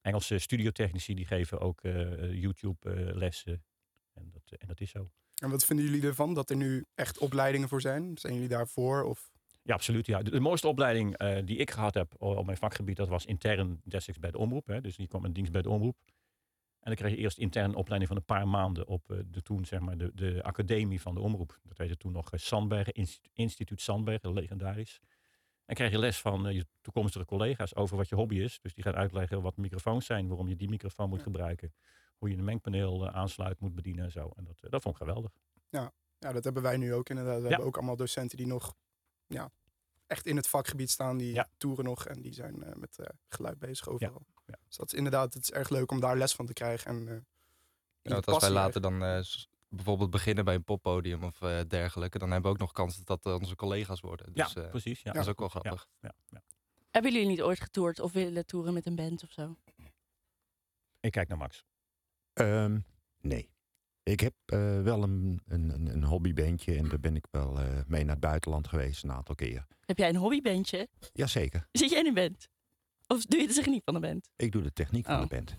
Engelse 0.00 0.38
studiotechnici 0.38 1.14
die 1.14 1.26
geven 1.26 1.60
ook 1.60 1.80
eh, 1.80 2.32
YouTube-lessen. 2.32 3.64
en, 4.12 4.30
dat, 4.30 4.58
en 4.58 4.66
dat 4.66 4.80
is 4.80 4.90
zo. 4.90 5.10
En 5.42 5.50
wat 5.50 5.64
vinden 5.64 5.84
jullie 5.84 6.02
ervan 6.02 6.34
dat 6.34 6.50
er 6.50 6.56
nu 6.56 6.84
echt 6.94 7.18
opleidingen 7.18 7.68
voor 7.68 7.80
zijn? 7.80 8.18
Zijn 8.18 8.34
jullie 8.34 8.48
daarvoor? 8.48 9.02
Of... 9.02 9.30
Ja, 9.62 9.74
absoluut. 9.74 10.06
Ja. 10.06 10.22
De, 10.22 10.30
de 10.30 10.40
mooiste 10.40 10.68
opleiding 10.68 11.16
eh, 11.16 11.38
die 11.44 11.56
ik 11.56 11.70
gehad 11.70 11.94
heb 11.94 12.14
op 12.18 12.44
mijn 12.44 12.58
vakgebied, 12.58 12.96
dat 12.96 13.08
was 13.08 13.24
intern 13.24 13.80
destijds 13.84 14.20
bij 14.20 14.30
de 14.30 14.38
omroep. 14.38 14.66
Hè. 14.66 14.80
Dus 14.80 14.96
die 14.96 15.08
kwam 15.08 15.24
in 15.24 15.32
dienst 15.32 15.52
bij 15.52 15.62
de 15.62 15.70
omroep. 15.70 15.96
En 16.84 16.90
dan 16.90 16.94
kreeg 16.94 17.10
je 17.10 17.16
eerst 17.22 17.38
intern 17.38 17.68
een 17.70 17.74
opleiding 17.74 18.08
van 18.10 18.16
een 18.20 18.24
paar 18.26 18.48
maanden 18.48 18.86
op 18.86 19.10
eh, 19.10 19.18
de 19.26 19.42
toen, 19.42 19.64
zeg 19.64 19.80
maar, 19.80 19.96
de, 19.98 20.10
de 20.14 20.42
academie 20.42 21.00
van 21.00 21.14
de 21.14 21.20
omroep. 21.20 21.60
Dat 21.62 21.78
heette 21.78 21.96
toen 21.96 22.12
nog 22.12 22.32
eh, 22.32 22.38
Sandbergen, 22.38 22.92
Inst- 22.92 23.28
Instituut 23.32 23.80
Sandbergen, 23.80 24.32
legendarisch. 24.32 25.00
En 25.64 25.74
krijg 25.74 25.90
je 25.90 25.98
les 25.98 26.20
van 26.20 26.46
eh, 26.46 26.54
je 26.54 26.66
toekomstige 26.80 27.24
collega's 27.24 27.74
over 27.74 27.96
wat 27.96 28.08
je 28.08 28.14
hobby 28.14 28.36
is. 28.36 28.58
Dus 28.60 28.74
die 28.74 28.84
gaan 28.84 28.94
uitleggen 28.94 29.42
wat 29.42 29.56
microfoons 29.56 30.06
zijn, 30.06 30.28
waarom 30.28 30.48
je 30.48 30.56
die 30.56 30.68
microfoon 30.68 31.08
moet 31.08 31.22
gebruiken. 31.22 31.74
Hoe 32.18 32.30
je 32.30 32.36
een 32.36 32.44
mengpaneel 32.44 33.08
aansluit, 33.10 33.60
moet 33.60 33.74
bedienen 33.74 34.04
en 34.04 34.10
zo. 34.10 34.30
En 34.36 34.44
dat, 34.44 34.56
dat 34.60 34.82
vond 34.82 34.94
ik 34.94 35.00
geweldig. 35.02 35.30
Ja, 35.68 36.32
dat 36.32 36.44
hebben 36.44 36.62
wij 36.62 36.76
nu 36.76 36.94
ook 36.94 37.08
inderdaad. 37.08 37.36
We 37.36 37.42
Ja. 37.42 37.48
hebben 37.48 37.66
ook 37.66 37.76
allemaal 37.76 37.96
docenten 37.96 38.36
die 38.36 38.46
nog 38.46 38.74
ja, 39.26 39.50
echt 40.06 40.26
in 40.26 40.36
het 40.36 40.48
vakgebied 40.48 40.90
staan. 40.90 41.18
Die 41.18 41.32
Ja. 41.34 41.48
toeren 41.56 41.84
nog 41.84 42.06
en 42.06 42.20
die 42.22 42.32
zijn 42.32 42.64
met 42.76 42.98
geluid 43.28 43.58
bezig 43.58 43.88
overal. 43.88 44.26
Ja. 44.46 44.58
Dus 44.66 44.76
dat 44.76 44.86
is 44.86 44.98
inderdaad, 44.98 45.34
het 45.34 45.42
is 45.42 45.50
erg 45.50 45.68
leuk 45.68 45.90
om 45.90 46.00
daar 46.00 46.16
les 46.16 46.34
van 46.34 46.46
te 46.46 46.52
krijgen. 46.52 46.90
En, 46.90 47.08
eh, 47.08 47.16
Ja, 48.02 48.20
als 48.24 48.42
wij 48.42 48.50
later 48.50 48.80
dan 48.80 49.04
eh, 49.04 49.20
bijvoorbeeld 49.68 50.10
beginnen 50.10 50.44
bij 50.44 50.54
een 50.54 50.64
poppodium 50.64 51.22
of 51.22 51.42
eh, 51.42 51.60
dergelijke, 51.68 52.18
dan 52.18 52.30
hebben 52.30 52.50
we 52.50 52.56
ook 52.56 52.62
nog 52.62 52.72
kans 52.72 53.04
dat 53.04 53.22
dat 53.22 53.40
onze 53.40 53.56
collega's 53.56 54.00
worden. 54.00 54.32
Dus 54.32 54.52
ja, 54.52 54.62
precies. 54.62 55.02
Ja. 55.02 55.12
dat 55.12 55.22
is 55.22 55.28
ook 55.28 55.38
wel 55.38 55.48
grappig. 55.48 55.86
Ja, 56.00 56.14
ja. 56.28 56.42
Hebben 56.90 57.12
jullie 57.12 57.26
niet 57.26 57.42
ooit 57.42 57.60
getoerd 57.60 58.00
of 58.00 58.12
willen 58.12 58.46
toeren 58.46 58.74
met 58.74 58.86
een 58.86 58.94
band 58.94 59.22
of 59.22 59.32
zo? 59.32 59.56
Ik 61.00 61.12
kijk 61.12 61.28
naar 61.28 61.38
Max. 61.38 61.64
Ehm, 62.32 62.78
nee. 63.20 63.54
Ik 64.04 64.20
heb 64.20 64.34
eh, 64.44 64.82
wel 64.82 65.02
een, 65.02 65.40
een, 65.46 65.86
een, 65.90 66.04
hobbybandje 66.04 66.76
en 66.76 66.88
daar 66.88 67.00
ben 67.00 67.16
ik 67.16 67.26
wel 67.30 67.58
eh, 67.58 67.66
mee 67.86 68.04
naar 68.04 68.14
het 68.14 68.24
buitenland 68.24 68.68
geweest 68.68 69.04
een 69.04 69.12
aantal 69.12 69.34
keer. 69.34 69.66
Heb 69.84 69.98
jij 69.98 70.08
een 70.08 70.16
hobbybandje? 70.16 70.88
Jazeker. 71.12 71.68
Zit 71.72 71.90
jij 71.90 72.00
in 72.00 72.06
een 72.06 72.14
band? 72.14 72.48
Of 73.06 73.24
doe 73.24 73.40
je 73.40 73.46
de 73.46 73.54
techniek 73.54 73.82
van 73.84 73.94
een 73.94 74.00
band? 74.00 74.28
Ik 74.36 74.52
doe 74.52 74.62
de 74.62 74.72
techniek 74.72 75.04
van 75.06 75.14
Oh. 75.14 75.20
de 75.20 75.26
band. 75.26 75.56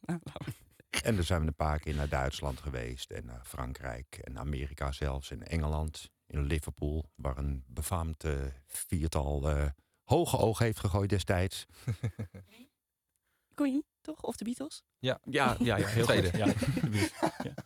Nou, 0.00 0.20
laat 0.24 0.38
maar. 0.46 0.54
En 1.02 1.14
dan 1.14 1.24
zijn 1.24 1.40
we 1.40 1.46
een 1.46 1.54
paar 1.54 1.78
keer 1.78 1.94
naar 1.94 2.08
Duitsland 2.08 2.60
geweest 2.60 3.10
en 3.10 3.24
naar 3.24 3.44
Frankrijk 3.44 4.18
en 4.22 4.38
Amerika 4.38 4.92
zelfs 4.92 5.30
en 5.30 5.42
Engeland. 5.46 6.10
In 6.26 6.42
Liverpool, 6.42 7.10
waar 7.14 7.38
een 7.38 7.64
befaamd 7.66 8.24
viertal 8.66 9.50
eh, 9.50 9.66
hoge 10.04 10.36
oog 10.38 10.58
heeft 10.58 10.78
gegooid 10.80 11.10
destijds. 11.10 11.66
Queen, 13.54 13.84
toch? 14.00 14.22
Of 14.22 14.36
de 14.36 14.44
Beatles? 14.44 14.82
Ja, 14.98 15.18
ja, 15.24 15.56
ja 15.58 15.76
heel 15.86 16.04
Tweede. 16.04 16.30
goed. 16.30 16.38
Ja, 16.38 17.34
ja. 17.42 17.54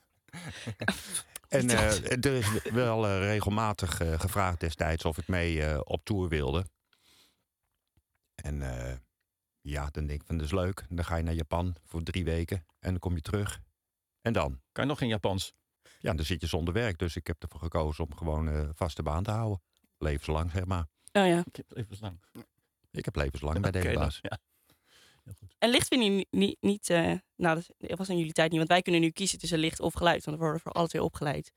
En 1.48 1.70
eh, 1.70 2.10
er 2.24 2.26
is 2.34 2.62
wel 2.62 3.06
eh, 3.06 3.18
regelmatig 3.18 4.00
eh, 4.00 4.20
gevraagd 4.20 4.60
destijds 4.60 5.04
of 5.04 5.18
ik 5.18 5.28
mee 5.28 5.62
eh, 5.64 5.80
op 5.84 6.04
tour 6.04 6.28
wilde. 6.28 6.66
En 8.44 8.62
eh, 8.62 8.96
ja, 9.60 9.88
dan 9.90 10.06
denk 10.06 10.20
ik 10.20 10.26
van 10.26 10.36
dat 10.36 10.46
is 10.46 10.52
leuk. 10.52 10.84
Dan 10.88 11.04
ga 11.04 11.16
je 11.16 11.22
naar 11.22 11.34
Japan 11.34 11.76
voor 11.84 12.02
drie 12.02 12.24
weken 12.24 12.66
en 12.78 12.90
dan 12.90 12.98
kom 12.98 13.14
je 13.14 13.20
terug. 13.20 13.60
En 14.20 14.32
dan? 14.32 14.60
Kan 14.72 14.84
je 14.84 14.90
nog 14.90 15.00
in 15.00 15.08
Japans? 15.08 15.52
Ja, 15.98 16.14
dan 16.14 16.24
zit 16.24 16.40
je 16.40 16.46
zonder 16.46 16.74
werk. 16.74 16.98
Dus 16.98 17.16
ik 17.16 17.26
heb 17.26 17.42
ervoor 17.42 17.60
gekozen 17.60 18.04
om 18.04 18.16
gewoon 18.16 18.48
eh 18.48 18.68
vaste 18.72 19.02
baan 19.02 19.22
te 19.22 19.30
houden. 19.30 19.62
Levenslang, 19.98 20.50
zeg 20.50 20.64
maar. 20.64 20.86
Oh 21.12 21.26
ja. 21.26 21.38
Ik 21.38 21.56
heb 21.56 21.68
het 21.68 21.78
even 21.78 21.96
lang. 22.00 22.18
Ik 22.90 23.04
heb 23.04 23.16
levenslang 23.16 23.60
bij 23.60 23.70
deze 23.70 23.92
baas. 23.98 24.18
Ja. 24.22 24.38
Heel 25.24 25.34
goed. 25.38 25.54
En 25.58 25.70
licht 25.70 25.88
vinden 25.88 26.08
jullie 26.08 26.26
niet... 26.30 26.56
niet 26.60 26.90
eh, 26.90 27.12
nou, 27.36 27.62
dat 27.78 27.98
was 27.98 28.08
in 28.08 28.18
jullie 28.18 28.32
tijd 28.32 28.48
niet. 28.48 28.58
Want 28.58 28.70
wij 28.70 28.82
kunnen 28.82 29.00
nu 29.00 29.10
kiezen 29.10 29.38
tussen 29.38 29.58
licht 29.58 29.80
of 29.80 29.94
geluid. 29.94 30.24
Want 30.24 30.36
we 30.36 30.42
worden 30.42 30.60
voor 30.62 30.72
alle 30.72 30.88
twee 30.88 31.02
opgeleid. 31.02 31.52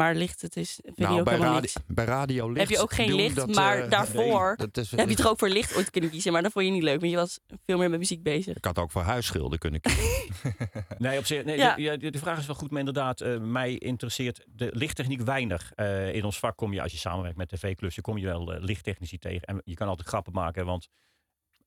Maar 0.00 0.14
licht, 0.14 0.42
het 0.42 0.56
is, 0.56 0.78
vind 0.82 0.96
je 0.96 1.02
Nou, 1.02 1.18
ook 1.18 1.24
bij, 1.24 1.32
helemaal 1.34 1.54
radi- 1.54 1.70
niks. 1.74 1.86
bij 1.94 2.04
radio 2.04 2.46
licht 2.48 2.58
Heb 2.60 2.68
je 2.68 2.78
ook 2.82 2.92
geen 2.92 3.14
licht, 3.14 3.36
dat, 3.36 3.54
maar 3.54 3.78
eh, 3.78 3.90
daarvoor 3.96 4.54
nee, 4.56 4.66
dat 4.68 4.76
is, 4.76 4.90
Heb 4.90 5.08
je 5.08 5.14
toch 5.14 5.28
ook 5.28 5.38
voor 5.38 5.48
licht 5.48 5.76
ooit 5.76 5.90
kunnen 5.90 6.10
kiezen, 6.10 6.32
maar 6.32 6.42
dat 6.42 6.52
vond 6.52 6.64
je 6.64 6.70
niet 6.70 6.82
leuk, 6.82 7.00
want 7.00 7.12
je 7.12 7.16
was 7.18 7.38
veel 7.66 7.78
meer 7.78 7.90
met 7.90 7.98
muziek 7.98 8.22
bezig. 8.22 8.56
Ik 8.56 8.64
had 8.64 8.78
ook 8.78 8.90
voor 8.90 9.02
huisschilder 9.02 9.58
kunnen 9.58 9.80
kiezen. 9.80 10.04
Nee, 10.98 11.18
op 11.18 11.24
zich, 11.26 11.44
nee, 11.44 11.56
Ja. 11.56 11.74
de, 11.74 11.82
ja, 11.82 11.96
de, 11.96 12.10
de 12.10 12.18
vraag 12.18 12.38
is 12.38 12.46
wel 12.46 12.54
goed, 12.56 12.70
maar 12.70 12.78
inderdaad, 12.78 13.20
eh, 13.20 13.38
mij 13.38 13.74
interesseert 13.78 14.44
de 14.46 14.68
lichttechniek 14.72 15.20
weinig. 15.20 15.72
Eh, 15.74 16.14
in 16.14 16.24
ons 16.24 16.38
vak 16.38 16.56
kom 16.56 16.72
je, 16.72 16.82
als 16.82 16.92
je 16.92 16.98
samenwerkt 16.98 17.36
met 17.36 17.48
tv-klussen, 17.48 18.02
kom 18.02 18.18
je 18.18 18.26
wel 18.26 18.44
lichttechnici 18.60 19.18
tegen. 19.18 19.42
En 19.46 19.60
je 19.64 19.74
kan 19.74 19.88
altijd 19.88 20.08
grappen 20.08 20.32
maken, 20.32 20.66
want 20.66 20.88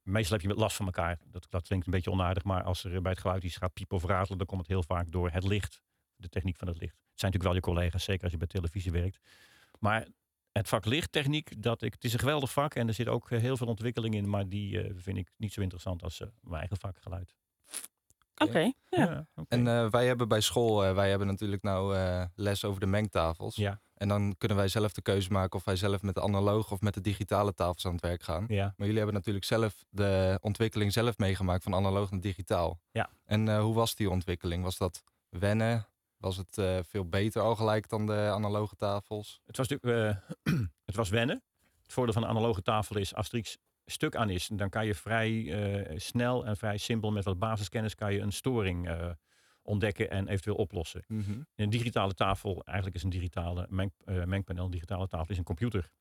meestal 0.03 0.37
heb 0.37 0.49
je 0.49 0.55
last 0.55 0.75
van 0.75 0.85
elkaar. 0.85 1.17
Dat, 1.31 1.45
dat 1.49 1.67
klinkt 1.67 1.85
een 1.85 1.91
beetje 1.91 2.11
onaardig, 2.11 2.43
maar 2.43 2.63
als 2.63 2.83
er 2.83 3.01
bij 3.01 3.11
het 3.11 3.21
geluid 3.21 3.43
iets 3.43 3.55
gaat 3.57 3.73
piepen 3.73 3.97
of 3.97 4.03
ratelen, 4.05 4.37
dan 4.37 4.47
komt 4.47 4.61
het 4.61 4.69
heel 4.69 4.83
vaak 4.83 5.11
door 5.11 5.29
het 5.29 5.43
licht. 5.43 5.81
De 6.23 6.29
techniek 6.29 6.57
van 6.57 6.67
het 6.67 6.77
licht. 6.79 6.93
Het 6.93 7.19
zijn 7.19 7.31
natuurlijk 7.31 7.43
wel 7.43 7.73
je 7.75 7.79
collega's, 7.79 8.03
zeker 8.03 8.23
als 8.23 8.31
je 8.31 8.37
bij 8.37 8.47
televisie 8.47 8.91
werkt. 8.91 9.19
Maar 9.79 10.07
het 10.51 10.67
vak 10.69 10.85
lichttechniek, 10.85 11.61
dat 11.61 11.81
ik, 11.81 11.93
het 11.93 12.03
is 12.03 12.13
een 12.13 12.19
geweldig 12.19 12.51
vak 12.51 12.75
en 12.75 12.87
er 12.87 12.93
zit 12.93 13.07
ook 13.07 13.31
eh, 13.31 13.39
heel 13.39 13.57
veel 13.57 13.67
ontwikkeling 13.67 14.15
in, 14.15 14.29
maar 14.29 14.49
die 14.49 14.81
eh, 14.81 14.91
vind 14.95 15.17
ik 15.17 15.31
niet 15.37 15.53
zo 15.53 15.61
interessant 15.61 16.03
als 16.03 16.21
eh, 16.21 16.27
mijn 16.41 16.59
eigen 16.59 16.77
vak 16.77 16.97
geluid. 17.01 17.35
Oké, 18.37 18.71
ja. 18.89 19.27
En 19.47 19.67
eh, 19.67 19.89
wij 19.89 20.07
hebben 20.07 20.27
bij 20.27 20.41
school, 20.41 20.85
eh, 20.85 20.93
wij 20.95 21.09
hebben 21.09 21.27
natuurlijk 21.27 21.63
nou 21.63 21.95
eh, 21.95 22.25
les 22.35 22.63
over 22.63 22.79
de 22.79 22.85
mengtafels. 22.85 23.55
ja, 23.55 23.81
En 23.93 24.07
dan 24.07 24.35
kunnen 24.37 24.57
wij 24.57 24.67
zelf 24.67 24.93
de 24.93 25.01
keuze 25.01 25.31
maken 25.31 25.59
of 25.59 25.65
wij 25.65 25.75
zelf 25.75 26.01
met 26.01 26.15
de 26.15 26.21
analoge 26.21 26.73
of 26.73 26.81
met 26.81 26.93
de 26.93 27.01
digitale 27.01 27.53
tafels 27.53 27.85
aan 27.85 27.91
het 27.91 28.01
werk 28.01 28.23
gaan. 28.23 28.45
ja. 28.47 28.63
Maar 28.63 28.73
jullie 28.87 28.95
hebben 28.97 29.13
natuurlijk 29.15 29.45
zelf 29.45 29.83
de 29.89 30.37
ontwikkeling 30.41 30.93
zelf 30.93 31.17
meegemaakt 31.17 31.63
van 31.63 31.73
analoog 31.75 32.11
naar 32.11 32.19
digitaal. 32.19 32.79
Ja. 32.91 33.09
En 33.25 33.47
eh, 33.47 33.59
hoe 33.61 33.73
was 33.73 33.95
die 33.95 34.09
ontwikkeling? 34.09 34.63
Was 34.63 34.77
dat 34.77 35.03
wennen? 35.29 35.87
Was 36.23 36.37
het 36.37 36.57
eh, 36.57 36.79
veel 36.83 37.09
beter 37.09 37.41
al 37.41 37.55
gelijk 37.55 37.89
dan 37.89 38.05
de 38.05 38.13
analoge 38.13 38.75
tafels? 38.75 39.41
Het 39.45 39.57
was 39.57 39.67
natuurlijk, 39.67 40.19
eh, 40.43 40.53
het 40.85 40.95
was 40.95 41.09
wennen. 41.09 41.43
Het 41.81 41.93
voordeel 41.93 42.13
van 42.13 42.23
een 42.23 42.29
analoge 42.29 42.61
tafel 42.61 42.97
is 42.97 43.13
Asterix 43.13 43.57
stuk 43.85 44.15
aan 44.15 44.29
is, 44.29 44.47
dan 44.47 44.69
kan 44.69 44.85
je 44.85 44.95
vrij 44.95 45.51
eh, 45.51 45.97
snel 45.99 46.45
en 46.45 46.57
vrij 46.57 46.77
simpel 46.77 47.11
met 47.11 47.23
wat 47.23 47.39
basiskennis 47.39 47.95
kan 47.95 48.13
je 48.13 48.19
een 48.19 48.31
storing 48.31 48.89
ontdekken 49.61 50.09
en 50.09 50.27
eventueel 50.27 50.55
oplossen. 50.55 51.03
Mhm. 51.07 51.41
Een 51.55 51.69
digitale 51.69 52.13
tafel, 52.13 52.61
eigenlijk 52.65 52.97
is 52.97 53.03
een 53.03 53.09
digitale 53.09 53.67
meng, 53.69 53.91
mengpaneel, 54.05 54.65
een 54.65 54.71
digitale 54.71 55.07
tafel 55.07 55.29
is 55.31 55.37
een 55.37 55.43
computer. 55.43 55.91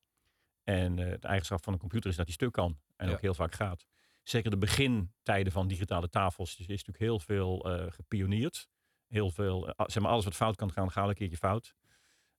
En 0.63 0.95
de 0.95 1.17
eigenschap 1.21 1.63
van 1.63 1.73
een 1.73 1.79
computer 1.79 2.09
is 2.09 2.15
dat 2.15 2.25
die 2.25 2.35
stuk 2.35 2.51
kan 2.51 2.79
en 2.95 3.07
Ja. 3.07 3.13
ook 3.13 3.21
heel 3.21 3.33
vaak 3.33 3.55
gaat. 3.55 3.85
Zeker 4.23 4.49
de 4.51 4.57
begintijden 4.57 5.51
van 5.51 5.67
digitale 5.67 6.09
tafels 6.09 6.51
is, 6.51 6.59
is 6.59 6.67
natuurlijk 6.67 6.97
heel 6.97 7.19
veel 7.19 7.57
gepioneerd. 7.89 8.67
Heel 9.13 9.29
veel, 9.31 9.67
eh, 9.67 9.85
zeg 9.87 10.03
maar 10.03 10.11
alles 10.11 10.23
wat 10.23 10.35
fout 10.35 10.55
kan 10.55 10.71
gaan, 10.71 10.91
gaat 10.91 11.07
een 11.07 11.13
keertje 11.13 11.37
fout. 11.37 11.75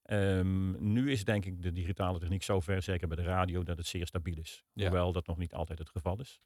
Ehm, 0.02 0.92
nu 0.92 1.10
is 1.10 1.24
denk 1.24 1.44
ik 1.44 1.62
de 1.62 1.72
digitale 1.72 2.18
techniek 2.18 2.42
zover, 2.42 2.82
zeker 2.82 3.08
bij 3.08 3.16
de 3.16 3.22
radio, 3.22 3.62
dat 3.62 3.76
het 3.76 3.86
zeer 3.86 4.06
stabiel 4.06 4.38
is. 4.38 4.64
Ja. 4.72 4.82
Hoewel 4.82 5.12
dat 5.12 5.26
nog 5.26 5.38
niet 5.38 5.54
altijd 5.54 5.78
het 5.78 5.88
geval 5.88 6.20
is. 6.20 6.40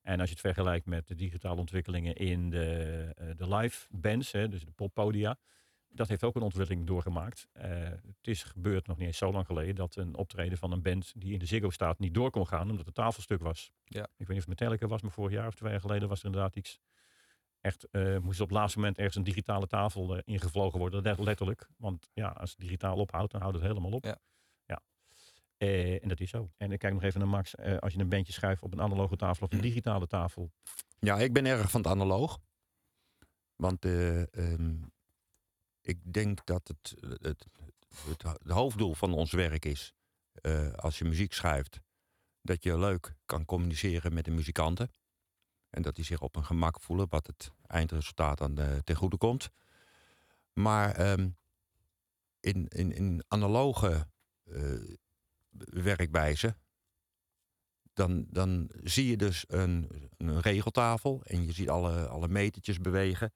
En 0.00 0.20
als 0.20 0.28
je 0.28 0.34
het 0.34 0.44
vergelijkt 0.44 0.86
met 0.86 1.08
de 1.08 1.14
digitale 1.14 1.60
ontwikkelingen 1.60 2.14
in 2.14 2.50
de, 2.50 2.66
eh, 3.16 3.26
de 3.36 3.54
live 3.54 3.86
bands, 3.90 4.32
hè, 4.32 4.48
dus 4.48 4.64
de 4.64 4.70
poppodia, 4.70 5.38
dat 5.88 6.08
heeft 6.08 6.24
ook 6.24 6.36
een 6.36 6.42
ontwikkeling 6.42 6.86
doorgemaakt. 6.86 7.48
Eh, 7.52 7.70
het 7.88 8.16
is 8.22 8.42
gebeurd 8.42 8.86
nog 8.86 8.96
niet 8.96 9.06
eens 9.06 9.18
zo 9.18 9.32
lang 9.32 9.46
geleden 9.46 9.74
dat 9.74 9.96
een 9.96 10.16
optreden 10.16 10.58
van 10.58 10.72
een 10.72 10.82
band 10.82 11.12
die 11.16 11.32
in 11.32 11.38
de 11.38 11.46
Ziggo 11.46 11.70
staat 11.70 11.98
niet 11.98 12.14
door 12.14 12.30
kon 12.30 12.46
gaan 12.46 12.70
omdat 12.70 12.86
het 12.86 12.94
tafelstuk 12.94 13.40
was. 13.40 13.72
Ja. 13.84 14.02
Ik 14.02 14.08
weet 14.16 14.28
niet 14.28 14.38
of 14.38 14.46
het 14.46 14.60
Metallica 14.60 14.86
was, 14.86 15.02
maar 15.02 15.10
vorig 15.10 15.32
jaar 15.32 15.46
of 15.46 15.54
twee 15.54 15.70
jaar 15.70 15.80
geleden 15.80 16.08
was 16.08 16.20
er 16.20 16.26
inderdaad 16.26 16.56
iets. 16.56 16.80
Echt, 17.64 17.90
eh 17.90 18.18
moest 18.18 18.40
op 18.40 18.48
het 18.48 18.56
laatste 18.56 18.78
moment 18.78 18.96
ergens 18.96 19.16
een 19.16 19.22
digitale 19.24 19.66
tafel 19.66 20.16
eh, 20.16 20.22
ingevlogen 20.24 20.78
worden, 20.78 21.02
let- 21.02 21.18
letterlijk. 21.18 21.68
Want 21.76 22.10
ja, 22.14 22.28
als 22.28 22.50
het 22.50 22.58
digitaal 22.58 22.96
ophoudt, 22.96 23.32
dan 23.32 23.40
houdt 23.40 23.56
het 23.56 23.66
helemaal 23.66 23.90
op. 23.92 24.04
Ja. 24.04 24.18
ja. 24.64 24.80
Eh, 25.56 26.02
en 26.02 26.08
dat 26.08 26.20
is 26.20 26.30
zo. 26.30 26.50
En 26.56 26.72
ik 26.72 26.78
kijk 26.78 26.92
nog 26.92 27.02
even 27.02 27.20
naar 27.20 27.28
Max. 27.28 27.56
Als 27.56 27.92
je 27.92 27.98
een 27.98 28.08
bandje 28.08 28.32
schuift 28.32 28.62
op 28.62 28.72
een 28.72 28.80
analoge 28.80 29.16
tafel 29.16 29.46
of 29.46 29.52
een 29.52 29.60
digitale 29.60 30.06
tafel. 30.06 30.52
Ja, 30.98 31.18
ik 31.18 31.32
ben 31.32 31.46
erg 31.46 31.70
van 31.70 31.80
het 31.80 31.90
analoog. 31.90 32.38
Want 33.56 33.84
eh, 33.84 34.34
ehm, 34.34 34.82
ik 35.80 36.12
denk 36.12 36.46
dat 36.46 36.68
het, 36.68 36.94
het, 37.00 37.46
het, 38.06 38.22
het 38.22 38.50
hoofddoel 38.50 38.94
van 38.94 39.12
ons 39.12 39.32
werk 39.32 39.64
is, 39.64 39.92
als 40.76 40.98
je 40.98 41.04
muziek 41.04 41.32
schrijft, 41.32 41.80
dat 42.42 42.62
je 42.62 42.78
leuk 42.78 43.14
kan 43.24 43.44
communiceren 43.44 44.14
met 44.14 44.24
de 44.24 44.30
muzikanten. 44.30 44.90
En 45.74 45.82
dat 45.82 45.94
die 45.94 46.04
zich 46.04 46.20
op 46.20 46.36
een 46.36 46.44
gemak 46.44 46.80
voelen, 46.80 47.06
wat 47.08 47.26
het 47.26 47.50
eindresultaat 47.66 48.38
dan 48.38 48.58
eh, 48.58 48.76
ten 48.84 48.96
goede 48.96 49.16
komt. 49.16 49.50
Maar 50.52 50.94
ehm, 50.94 51.28
in, 52.40 52.68
in, 52.68 52.92
in 52.92 53.24
analoge 53.28 54.06
eh, 54.44 54.62
werkwijze, 55.58 56.56
dan, 57.92 58.26
dan 58.30 58.70
zie 58.82 59.06
je 59.06 59.16
dus 59.16 59.44
een, 59.48 59.90
een 60.16 60.40
regeltafel 60.40 61.22
en 61.24 61.46
je 61.46 61.52
ziet 61.52 61.68
alle, 61.68 62.06
alle 62.06 62.28
metertjes 62.28 62.78
bewegen. 62.78 63.32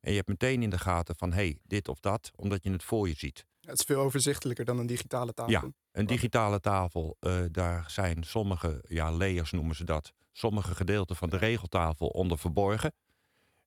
En 0.00 0.10
je 0.10 0.16
hebt 0.16 0.28
meteen 0.28 0.62
in 0.62 0.70
de 0.70 0.78
gaten 0.78 1.16
van, 1.16 1.30
hé, 1.32 1.36
hey, 1.36 1.58
dit 1.62 1.88
of 1.88 2.00
dat, 2.00 2.30
omdat 2.36 2.62
je 2.62 2.70
het 2.70 2.84
voor 2.84 3.08
je 3.08 3.14
ziet. 3.14 3.46
Het 3.60 3.78
is 3.78 3.84
veel 3.84 4.00
overzichtelijker 4.00 4.64
dan 4.64 4.78
een 4.78 4.86
digitale 4.86 5.34
tafel. 5.34 5.52
Ja. 5.52 5.72
Een 5.92 6.06
digitale 6.06 6.60
tafel, 6.60 7.16
eh, 7.20 7.42
daar 7.50 7.90
zijn 7.90 8.22
sommige, 8.22 8.84
ja, 8.88 9.12
layers 9.12 9.50
noemen 9.50 9.76
ze 9.76 9.84
dat, 9.84 10.12
sommige 10.40 10.74
gedeelten 10.74 11.16
van 11.16 11.30
de 11.30 11.36
regeltafel 11.36 12.06
onder 12.06 12.38
verborgen. 12.38 12.92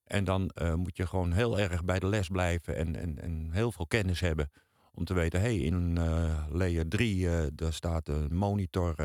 En 0.03 0.23
dan 0.23 0.49
eh, 0.49 0.73
moet 0.73 0.97
je 0.97 1.07
gewoon 1.07 1.31
heel 1.31 1.59
erg 1.59 1.83
bij 1.83 1.99
de 1.99 2.07
les 2.07 2.27
blijven 2.27 2.75
en, 2.75 2.95
en, 2.95 3.19
en 3.19 3.49
heel 3.51 3.71
veel 3.71 3.87
kennis 3.87 4.19
hebben. 4.19 4.51
Om 4.93 5.05
te 5.05 5.13
weten, 5.13 5.39
hey, 5.39 5.57
in 5.57 5.97
eh, 5.97 6.45
layer 6.49 6.87
3 6.87 7.29
eh, 7.29 7.47
daar 7.53 7.73
staat 7.73 8.07
een 8.07 8.35
monitor 8.35 8.95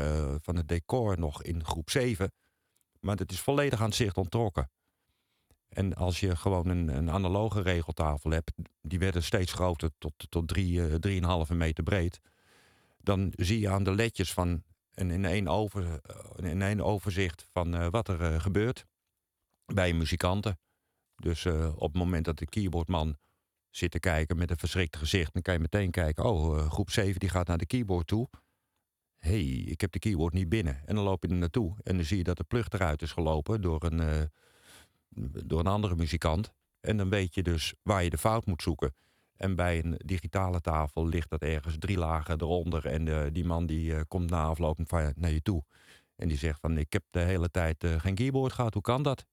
van 0.41 0.55
het 0.55 0.67
decor 0.67 1.19
nog 1.19 1.43
in 1.43 1.65
groep 1.65 1.89
7. 1.89 2.31
Maar 2.99 3.15
dat 3.15 3.31
is 3.31 3.39
volledig 3.39 3.81
aan 3.81 3.93
zicht 3.93 4.17
onttrokken. 4.17 4.69
En 5.69 5.93
als 5.93 6.19
je 6.19 6.35
gewoon 6.35 6.67
een, 6.67 6.87
een 6.87 7.11
analoge 7.11 7.61
regeltafel 7.61 8.31
hebt, 8.31 8.51
die 8.81 8.99
werden 8.99 9.23
steeds 9.23 9.53
groter 9.53 9.91
tot, 9.97 10.13
tot 10.29 10.47
drie, 10.47 10.87
eh, 10.87 10.95
drieënhalve 10.95 11.55
meter 11.55 11.83
breed. 11.83 12.19
Dan 12.97 13.33
zie 13.35 13.59
je 13.59 13.69
aan 13.69 13.83
de 13.83 13.91
ledjes 13.95 14.33
van 14.33 14.63
en 14.99 15.11
in 15.11 15.25
één, 15.25 15.47
over, 15.47 15.99
eh, 16.01 16.51
in 16.51 16.61
één 16.61 16.81
overzicht 16.81 17.47
van 17.51 17.75
eh, 17.75 17.87
wat 17.89 18.07
er 18.07 18.21
eh, 18.21 18.39
gebeurt 18.39 18.85
bij 19.73 19.93
muzikanten. 19.93 20.59
Dus 21.15 21.45
eh, 21.45 21.71
op 21.75 21.87
het 21.87 21.97
moment 21.97 22.25
dat 22.25 22.37
de 22.37 22.45
keyboardman 22.45 23.17
zit 23.69 23.91
te 23.91 23.99
kijken 23.99 24.37
met 24.37 24.49
een 24.49 24.57
verschrikt 24.57 24.97
gezicht, 24.97 25.33
dan 25.33 25.41
kan 25.41 25.53
je 25.53 25.59
meteen 25.59 25.91
kijken, 25.91 26.23
oh, 26.23 26.59
eh, 26.59 26.71
groep 26.71 26.89
7 26.89 27.19
die 27.19 27.29
gaat 27.29 27.47
naar 27.47 27.57
de 27.57 27.65
keyboard 27.65 28.07
toe. 28.07 28.29
hey, 29.17 29.43
ik 29.45 29.81
heb 29.81 29.91
de 29.91 29.99
keyboard 29.99 30.33
niet 30.33 30.49
binnen. 30.49 30.81
En 30.85 30.95
dan 30.95 31.03
loop 31.03 31.23
je 31.23 31.29
er 31.29 31.35
naartoe 31.35 31.75
en 31.83 31.95
dan 31.95 32.05
zie 32.05 32.17
je 32.17 32.23
dat 32.23 32.37
de 32.37 32.43
plug 32.43 32.69
eruit 32.69 33.01
is 33.01 33.11
gelopen 33.11 33.61
door 33.61 33.83
een, 33.83 33.99
eh, 33.99 34.23
door 35.45 35.59
een 35.59 35.67
andere 35.67 35.95
muzikant. 35.95 36.53
En 36.79 36.97
dan 36.97 37.09
weet 37.09 37.33
je 37.35 37.43
dus 37.43 37.73
waar 37.83 38.03
je 38.03 38.09
de 38.09 38.17
fout 38.17 38.45
moet 38.45 38.61
zoeken. 38.61 38.93
En 39.41 39.55
bij 39.55 39.83
een 39.83 39.95
digitale 40.05 40.61
tafel 40.61 41.07
ligt 41.07 41.29
dat 41.29 41.41
ergens 41.41 41.75
drie 41.79 41.97
lagen 41.97 42.41
eronder. 42.41 42.85
En 42.85 43.07
eh, 43.07 43.31
die 43.31 43.45
man 43.45 43.65
die 43.65 43.95
eh, 43.95 44.01
komt 44.07 44.29
na 44.29 44.43
afloop 44.43 44.79
van- 44.85 45.13
naar 45.15 45.31
je 45.31 45.41
toe. 45.41 45.63
En 46.15 46.27
die 46.27 46.37
zegt 46.37 46.59
van, 46.59 46.77
ik 46.77 46.93
heb 46.93 47.03
de 47.09 47.19
hele 47.19 47.49
tijd 47.49 47.83
eh, 47.83 47.99
geen 47.99 48.15
keyboard 48.15 48.53
gehad. 48.53 48.73
Hoe 48.73 48.81
kan 48.83 49.03
dat? 49.03 49.25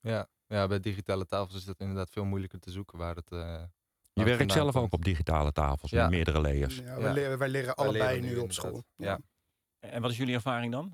Ja. 0.00 0.28
ja, 0.46 0.66
bij 0.66 0.80
digitale 0.80 1.26
tafels 1.26 1.56
is 1.56 1.64
dat 1.64 1.80
inderdaad 1.80 2.10
veel 2.10 2.24
moeilijker 2.24 2.58
te 2.60 2.70
zoeken 2.70 2.98
waar 2.98 3.14
het. 3.16 3.30
eh, 3.30 3.38
waar 3.38 3.68
Je 4.12 4.24
werkt 4.24 4.52
zelf 4.52 4.72
komt. 4.72 4.84
ook 4.84 4.92
op 4.92 5.04
digitale 5.04 5.52
tafels 5.52 5.90
Ja. 5.90 6.02
met 6.02 6.10
meerdere 6.10 6.40
layers. 6.40 6.76
Ja, 6.76 6.82
wij, 6.84 7.00
Ja. 7.00 7.12
leren, 7.12 7.38
wij 7.38 7.48
leren 7.48 7.66
Wij 7.76 7.84
allebei 7.84 8.08
leren 8.14 8.28
nu 8.28 8.34
nu 8.36 8.40
op 8.40 8.52
school. 8.52 8.84
Ja. 8.96 9.18
En 9.78 10.02
wat 10.02 10.10
is 10.10 10.16
jullie 10.16 10.34
ervaring 10.34 10.72
dan? 10.72 10.92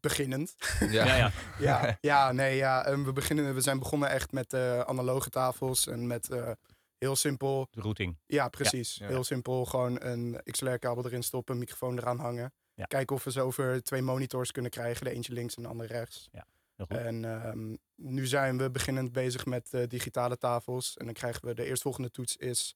Beginnend. 0.00 0.56
Ja, 0.80 1.04
Ja, 1.04 1.16
ja. 1.16 1.30
Ja, 1.58 1.96
ja, 2.00 2.32
nee, 2.32 2.56
ja. 2.56 2.84
ehm, 2.84 3.04
we, 3.04 3.12
beginnen, 3.12 3.54
we 3.54 3.60
zijn 3.60 3.78
begonnen 3.78 4.08
echt 4.10 4.32
met 4.32 4.52
eh, 4.52 4.80
analoge 4.80 5.30
tafels 5.30 5.86
en 5.86 6.06
met 6.06 6.30
eh, 6.30 6.50
heel 6.98 7.16
simpel. 7.16 7.68
De 7.70 7.80
routing. 7.80 8.18
Ja, 8.26 8.48
precies. 8.48 8.94
Ja. 8.94 9.06
Heel 9.06 9.24
simpel. 9.24 9.64
Gewoon 9.64 10.02
een 10.02 10.40
XLR-kabel 10.44 11.04
erin 11.04 11.22
stoppen, 11.22 11.54
een 11.54 11.60
microfoon 11.60 11.98
eraan 11.98 12.18
hangen. 12.18 12.52
Ja. 12.74 12.84
Kijken 12.84 13.16
of 13.16 13.24
we 13.24 13.30
ze 13.30 13.40
over 13.40 13.82
twee 13.82 14.02
monitors 14.02 14.50
kunnen 14.50 14.70
krijgen. 14.70 15.04
De 15.04 15.10
eentje 15.10 15.32
links 15.32 15.54
en 15.54 15.62
de 15.62 15.68
andere 15.68 15.88
rechts. 15.92 16.28
Heel 16.32 16.86
goed. 16.86 16.96
En 16.96 17.24
ehm, 17.24 17.76
nu 17.94 18.26
zijn 18.26 18.58
we 18.58 18.70
beginnend 18.70 19.12
bezig 19.12 19.46
met 19.46 19.74
eh, 19.74 19.86
digitale 19.86 20.38
tafels. 20.38 20.96
En 20.96 21.04
dan 21.04 21.14
krijgen 21.14 21.44
we 21.44 21.54
de 21.54 21.64
eerstvolgende 21.64 22.10
toets 22.10 22.36
is 22.36 22.74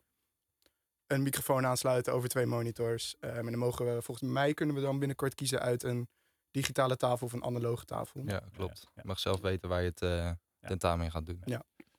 een 1.06 1.22
microfoon 1.22 1.66
aansluiten 1.66 2.12
over 2.12 2.28
twee 2.28 2.46
monitors. 2.46 3.16
Ehm, 3.20 3.36
en 3.36 3.44
dan 3.44 3.58
mogen 3.58 3.94
we, 3.94 4.02
volgens 4.02 4.30
mij 4.30 4.54
kunnen 4.54 4.74
we 4.74 4.80
dan 4.80 4.98
binnenkort 4.98 5.34
kiezen 5.34 5.60
uit 5.60 5.82
een 5.82 6.08
digitale 6.50 6.96
tafel 6.96 7.26
of 7.26 7.32
een 7.32 7.44
analoge 7.44 7.84
tafel. 7.84 8.22
ja, 8.26 8.42
klopt. 8.52 8.80
Ja, 8.80 8.90
ja. 8.94 9.02
Je 9.02 9.08
mag 9.08 9.18
zelf 9.18 9.40
weten 9.40 9.68
waar 9.68 9.82
je 9.82 9.88
het 9.88 10.02
eh 10.02 10.30
tentamen 10.68 11.04
in 11.04 11.10
gaat 11.10 11.26
doen. 11.26 11.42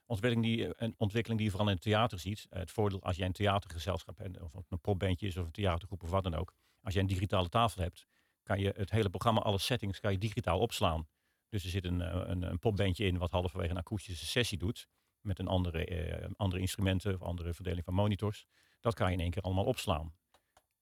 Ontwikkeling 0.06 0.56
die, 0.56 0.74
een 0.84 0.94
ontwikkeling 0.98 1.40
die 1.40 1.50
je 1.50 1.56
vooral 1.56 1.70
in 1.70 1.76
het 1.76 1.84
theater 1.84 2.20
ziet. 2.20 2.48
Eh, 2.50 2.60
Het 2.60 2.72
voordeel 2.72 3.02
als 3.04 3.16
jij 3.16 3.26
een 3.26 3.32
theatergezelschap 3.34 4.18
hebt, 4.18 4.42
of 4.42 4.54
een 4.70 4.82
popbandje 4.82 5.28
is 5.28 5.38
of 5.38 5.46
een 5.46 5.52
theatergroep 5.52 6.04
of 6.04 6.10
wat 6.10 6.24
dan 6.24 6.36
ook. 6.36 6.54
Als 6.82 6.94
jij 6.94 7.02
een 7.02 7.10
digitale 7.10 7.50
tafel 7.50 7.82
hebt, 7.82 8.08
kan 8.44 8.60
je 8.60 8.74
het 8.78 8.92
hele 8.92 9.10
programma, 9.10 9.40
alle 9.42 9.58
settings, 9.58 10.00
kan 10.00 10.12
je 10.12 10.18
digitaal 10.18 10.60
opslaan. 10.60 11.08
Dus 11.50 11.64
er 11.64 11.70
zit 11.70 11.86
een, 11.86 12.02
eh, 12.02 12.22
een, 12.26 12.42
een 12.42 12.60
popbandje 12.60 13.06
in 13.06 13.18
wat 13.18 13.32
halverwege 13.32 13.70
een 13.72 13.78
akoestische 13.78 14.26
sessie 14.26 14.58
doet. 14.58 14.88
Met 15.22 15.40
een 15.40 15.48
andere, 15.48 15.86
eh, 15.86 16.30
andere 16.36 16.62
instrumenten 16.62 17.14
of 17.14 17.22
andere 17.22 17.54
verdeling 17.54 17.86
van 17.86 17.94
monitors. 17.94 18.46
Dat 18.80 18.94
kan 18.94 19.08
je 19.08 19.14
in 19.14 19.20
één 19.20 19.32
keer 19.32 19.42
allemaal 19.42 19.66
opslaan. 19.66 20.14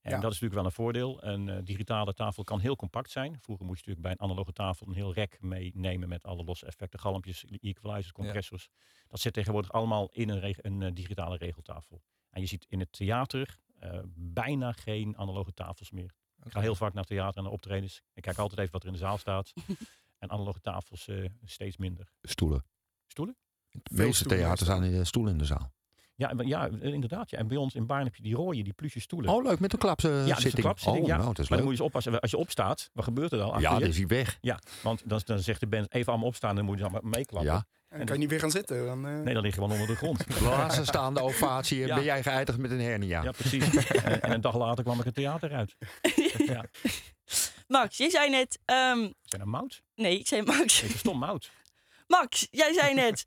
En 0.01 0.11
Ja. 0.11 0.19
dat 0.19 0.31
is 0.31 0.39
natuurlijk 0.39 0.53
wel 0.53 0.65
een 0.65 0.71
voordeel. 0.71 1.23
Een 1.23 1.49
eh, 1.49 1.57
digitale 1.63 2.13
tafel 2.13 2.43
kan 2.43 2.59
heel 2.59 2.75
compact 2.75 3.09
zijn. 3.11 3.37
Vroeger 3.41 3.65
moest 3.65 3.85
je 3.85 3.89
natuurlijk 3.89 4.01
bij 4.01 4.11
een 4.11 4.31
analoge 4.31 4.51
tafel 4.53 4.87
een 4.87 4.93
heel 4.93 5.13
rek 5.13 5.37
meenemen 5.41 6.09
met 6.09 6.23
alle 6.23 6.43
losse 6.43 6.65
effecten, 6.65 6.99
galmpjes, 6.99 7.45
equalizers, 7.45 8.11
compressors. 8.11 8.69
Dat 9.07 9.19
zit 9.19 9.33
tegenwoordig 9.33 9.71
allemaal 9.71 10.09
in 10.11 10.29
een, 10.29 10.39
reg- 10.39 10.63
een 10.63 10.81
eh, 10.81 10.91
digitale 10.93 11.37
regeltafel. 11.37 12.01
En 12.29 12.41
je 12.41 12.47
ziet 12.47 12.65
in 12.69 12.79
het 12.79 12.91
theater 12.91 13.59
eh, 13.79 13.99
bijna 14.15 14.71
geen 14.71 15.17
analoge 15.17 15.53
tafels 15.53 15.91
meer. 15.91 16.13
Ik 16.43 16.51
ga 16.51 16.59
heel 16.59 16.75
vaak 16.75 16.93
naar 16.93 17.03
theater 17.03 17.37
en 17.37 17.43
naar 17.43 17.51
optredens. 17.51 18.01
Ik 18.13 18.21
kijk 18.21 18.37
altijd 18.37 18.59
even 18.59 18.71
wat 18.71 18.81
er 18.81 18.87
in 18.87 18.93
de 18.93 18.99
zaal 18.99 19.17
staat. 19.17 19.53
en 20.19 20.29
analoge 20.29 20.61
tafels 20.61 21.07
eh, 21.07 21.25
steeds 21.43 21.77
minder. 21.77 22.11
Stoelen. 22.21 22.65
Stoelen? 23.07 23.37
De 23.69 23.79
meeste 23.91 24.13
stoelen 24.23 24.37
theaters 24.37 24.69
staan. 24.69 25.05
stoelen 25.05 25.31
in 25.31 25.37
de 25.37 25.45
zaal. 25.45 25.73
Ja, 26.15 26.33
ja, 26.37 26.69
eh, 26.81 26.93
inderdaad. 26.93 27.29
Ja. 27.29 27.37
En 27.37 27.47
bij 27.47 27.57
ons 27.57 27.75
in 27.75 27.85
Baarn 27.85 28.03
heb 28.03 28.15
je 28.15 28.23
die 28.23 28.35
rode, 28.35 28.61
die 28.61 28.73
plusje 28.73 28.99
stoelen. 28.99 29.33
Oh, 29.33 29.43
leuk, 29.43 29.59
met 29.59 29.73
een 29.73 29.79
klapzitting. 29.79 30.27
ja, 30.27 30.45
een 30.45 30.51
klapzitting, 30.51 31.03
oh, 31.03 31.07
ja. 31.09 31.15
nou, 31.15 31.27
dat 31.27 31.39
is 31.39 31.49
maar 31.49 31.57
dan 31.57 31.57
leuk. 31.57 31.65
moet 31.67 31.77
je 31.77 31.83
eens 31.83 31.93
oppassen. 31.93 32.19
Als 32.19 32.31
je 32.31 32.37
opstaat, 32.37 32.89
wat 32.93 33.03
gebeurt 33.03 33.31
er 33.31 33.37
dan? 33.37 33.47
achter 33.51 33.61
Ja, 33.61 33.79
dan 33.79 33.87
is 33.87 33.97
hij 33.97 34.07
weg. 34.07 34.37
ja, 34.41 34.59
want 34.81 35.01
dan, 35.05 35.21
dan 35.25 35.39
zegt 35.39 35.59
de 35.59 35.67
band 35.67 35.93
even 35.93 36.07
allemaal 36.11 36.27
opstaan. 36.27 36.55
Dan 36.55 36.65
moet 36.65 36.77
je 36.77 36.83
dan 36.83 36.91
maar 36.91 37.05
meeklappen. 37.05 37.51
Ja. 37.53 37.65
En 37.89 37.97
dan 37.97 38.05
kan 38.05 38.15
je 38.15 38.21
niet 38.21 38.29
weer 38.29 38.39
gaan 38.39 38.51
zitten. 38.51 38.85
Dan, 38.85 39.07
eh, 39.07 39.13
Nee, 39.19 39.33
dan 39.33 39.43
lig 39.43 39.55
je 39.55 39.61
gewoon 39.61 39.71
onder 39.71 39.87
de 39.87 39.95
grond. 39.95 40.25
Laatste 40.41 40.85
staande 40.85 41.19
ovatie. 41.21 41.79
Ja. 41.85 41.95
Ben 41.95 42.03
jij 42.03 42.23
geëindigd 42.23 42.57
met 42.57 42.71
een 42.71 42.81
hernia? 42.81 43.23
Ja, 43.23 43.31
precies. 43.31 43.75
en, 43.87 44.21
en 44.21 44.31
een 44.31 44.41
dag 44.41 44.57
later 44.57 44.83
kwam 44.83 44.99
ik 44.99 45.05
het 45.05 45.13
theater 45.15 45.51
uit. 45.51 45.75
ja. 46.53 46.65
Max, 47.67 47.97
jij 47.97 48.09
zei 48.09 48.29
net... 48.29 48.59
ehm, 48.65 49.09
Zijn 49.23 49.41
er 49.41 49.47
mout? 49.47 49.81
nee, 49.95 50.19
ik 50.19 50.27
zei 50.27 50.41
Max. 50.41 50.83
Ik 50.83 50.89
verstond 50.89 51.19
mout. 51.19 51.51
Max, 52.07 52.47
jij 52.51 52.73
zei 52.73 52.93
net... 52.93 53.25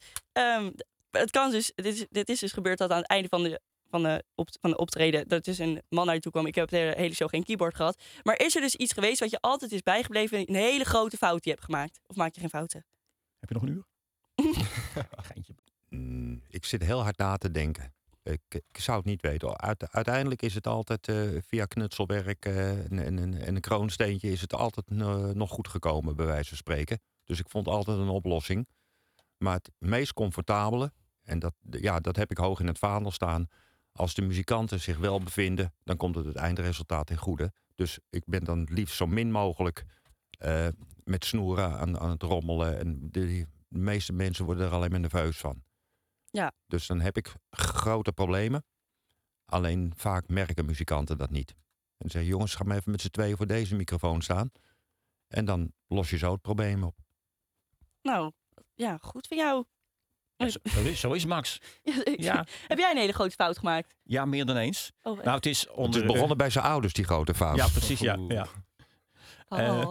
het 1.20 1.30
kan 1.30 1.50
dus... 1.50 1.72
Dit 1.74 1.86
is, 1.86 2.06
dit 2.10 2.28
is 2.28 2.38
dus 2.40 2.52
gebeurd 2.52 2.78
dat 2.78 2.90
aan 2.90 2.96
het 2.98 3.06
einde 3.08 3.28
van 3.28 3.42
de, 3.42 3.60
van 3.90 4.02
de, 4.02 4.24
op, 4.34 4.48
van 4.60 4.70
de 4.70 4.76
optreden 4.76 5.28
dat 5.28 5.44
dus 5.44 5.58
een 5.58 5.82
man 5.88 6.06
naar 6.06 6.14
je 6.14 6.20
toe 6.20 6.32
kwam. 6.32 6.46
Ik 6.46 6.54
heb 6.54 6.68
de 6.68 6.92
hele 6.96 7.14
show 7.14 7.28
geen 7.28 7.44
keyboard 7.44 7.74
gehad. 7.74 8.02
Maar 8.22 8.38
is 8.38 8.54
er 8.54 8.60
dus 8.60 8.74
iets 8.74 8.92
geweest 8.92 9.20
wat 9.20 9.30
je 9.30 9.40
altijd 9.40 9.72
is 9.72 9.82
bijgebleven, 9.82 10.38
een 10.48 10.54
hele 10.54 10.84
grote 10.84 11.16
fout 11.16 11.42
die 11.42 11.52
je 11.52 11.58
hebt 11.58 11.64
gemaakt? 11.64 12.00
Of 12.06 12.16
maak 12.16 12.34
je 12.34 12.40
geen 12.40 12.48
fouten? 12.50 12.84
Heb 13.38 13.48
je 13.48 13.54
nog 13.54 13.62
een 13.62 13.68
uur? 13.68 13.84
Geintje. 15.28 15.54
Mm, 15.88 16.42
ik 16.48 16.64
zit 16.64 16.82
heel 16.82 17.02
hard 17.02 17.18
na 17.18 17.36
te 17.36 17.50
denken. 17.50 17.92
Ik, 18.22 18.40
ik 18.48 18.78
zou 18.78 18.96
het 18.96 19.06
niet 19.06 19.20
weten. 19.22 19.60
Uite- 19.60 19.88
uiteindelijk 19.90 20.42
is 20.42 20.54
het 20.54 20.66
altijd 20.66 21.08
eh, 21.08 21.16
via 21.46 21.64
knutselwerk 21.64 22.44
eh, 22.46 22.70
en, 22.70 22.98
en, 22.98 23.18
en- 23.18 23.34
en 23.34 23.54
een 23.54 23.60
kroonsteentje 23.60 24.30
is 24.30 24.40
het 24.40 24.54
altijd 24.54 24.86
eh, 24.90 25.24
nog 25.28 25.50
goed 25.50 25.68
gekomen, 25.68 26.16
bij 26.16 26.26
wijze 26.26 26.48
van 26.48 26.56
spreken. 26.56 27.00
Dus 27.24 27.38
ik 27.38 27.48
vond 27.48 27.68
altijd 27.68 27.98
een 27.98 28.08
oplossing. 28.08 28.68
Maar 29.38 29.54
het 29.54 29.70
meest 29.78 30.12
comfortabele, 30.12 30.92
en 31.24 31.38
dat, 31.38 31.54
ja, 31.70 32.00
dat 32.00 32.16
heb 32.16 32.30
ik 32.30 32.36
hoog 32.36 32.60
in 32.60 32.66
het 32.66 32.78
vaandel 32.78 33.10
staan. 33.10 33.46
Als 33.92 34.14
de 34.14 34.22
muzikanten 34.22 34.80
zich 34.80 34.98
wel 34.98 35.20
bevinden, 35.20 35.74
dan 35.84 35.96
komt 35.96 36.14
het 36.14 36.24
het 36.24 36.36
eindresultaat 36.36 37.10
in 37.10 37.16
goede. 37.16 37.52
Dus 37.74 37.98
ik 38.10 38.22
ben 38.26 38.44
dan 38.44 38.68
liefst 38.70 38.96
zo 38.96 39.06
min 39.06 39.30
mogelijk 39.30 39.84
eh, 40.38 40.68
met 41.04 41.24
snoeren 41.24 41.78
aan, 41.78 41.98
aan 41.98 42.10
het 42.10 42.22
rommelen. 42.22 42.78
En 42.78 43.10
de, 43.10 43.46
de 43.68 43.78
meeste 43.78 44.12
mensen 44.12 44.44
worden 44.44 44.66
er 44.66 44.72
alleen 44.72 44.90
maar 44.90 45.00
nerveus 45.00 45.36
van. 45.36 45.62
Ja. 46.30 46.52
Dus 46.66 46.86
dan 46.86 47.00
heb 47.00 47.16
ik 47.16 47.34
grote 47.50 48.12
problemen. 48.12 48.64
Alleen 49.44 49.92
vaak 49.96 50.28
merken 50.28 50.64
muzikanten 50.64 51.18
dat 51.18 51.30
niet. 51.30 51.54
En 51.96 52.10
zeggen, 52.10 52.30
jongens, 52.30 52.54
ga 52.54 52.64
maar 52.64 52.76
even 52.76 52.90
met 52.90 53.00
z'n 53.00 53.08
tweeën 53.08 53.36
voor 53.36 53.46
deze 53.46 53.74
microfoon 53.74 54.22
staan. 54.22 54.50
En 55.28 55.44
dan 55.44 55.72
los 55.86 56.10
je 56.10 56.18
zo 56.18 56.32
het 56.32 56.42
probleem 56.42 56.84
op. 56.84 56.96
Nou, 58.02 58.32
ja, 58.74 58.98
goed 59.00 59.26
van 59.26 59.36
jou. 59.36 59.64
Ja, 60.36 60.48
zo, 60.48 60.58
zo 60.94 61.12
is, 61.12 61.24
Max. 61.24 61.58
Ja, 62.16 62.46
Heb 62.66 62.78
jij 62.78 62.90
een 62.90 62.96
hele 62.96 63.12
grote 63.12 63.34
fout 63.34 63.58
gemaakt? 63.58 63.94
ja, 64.02 64.24
meer 64.24 64.44
dan 64.46 64.56
eens. 64.56 64.92
Oh? 65.02 65.22
Nou, 65.22 65.36
het 65.36 65.46
is 65.46 65.60
Het 65.60 65.70
onder... 65.70 66.00
is 66.00 66.12
begonnen 66.12 66.36
bij 66.36 66.50
zijn 66.50 66.64
ouders, 66.64 66.92
die 66.92 67.04
grote 67.04 67.34
fout. 67.34 67.56
Ja, 67.56 67.68
precies, 67.68 68.00
ja. 68.00 68.18
Ja. 68.28 68.46
Oh. 69.48 69.58
eh, 69.58 69.88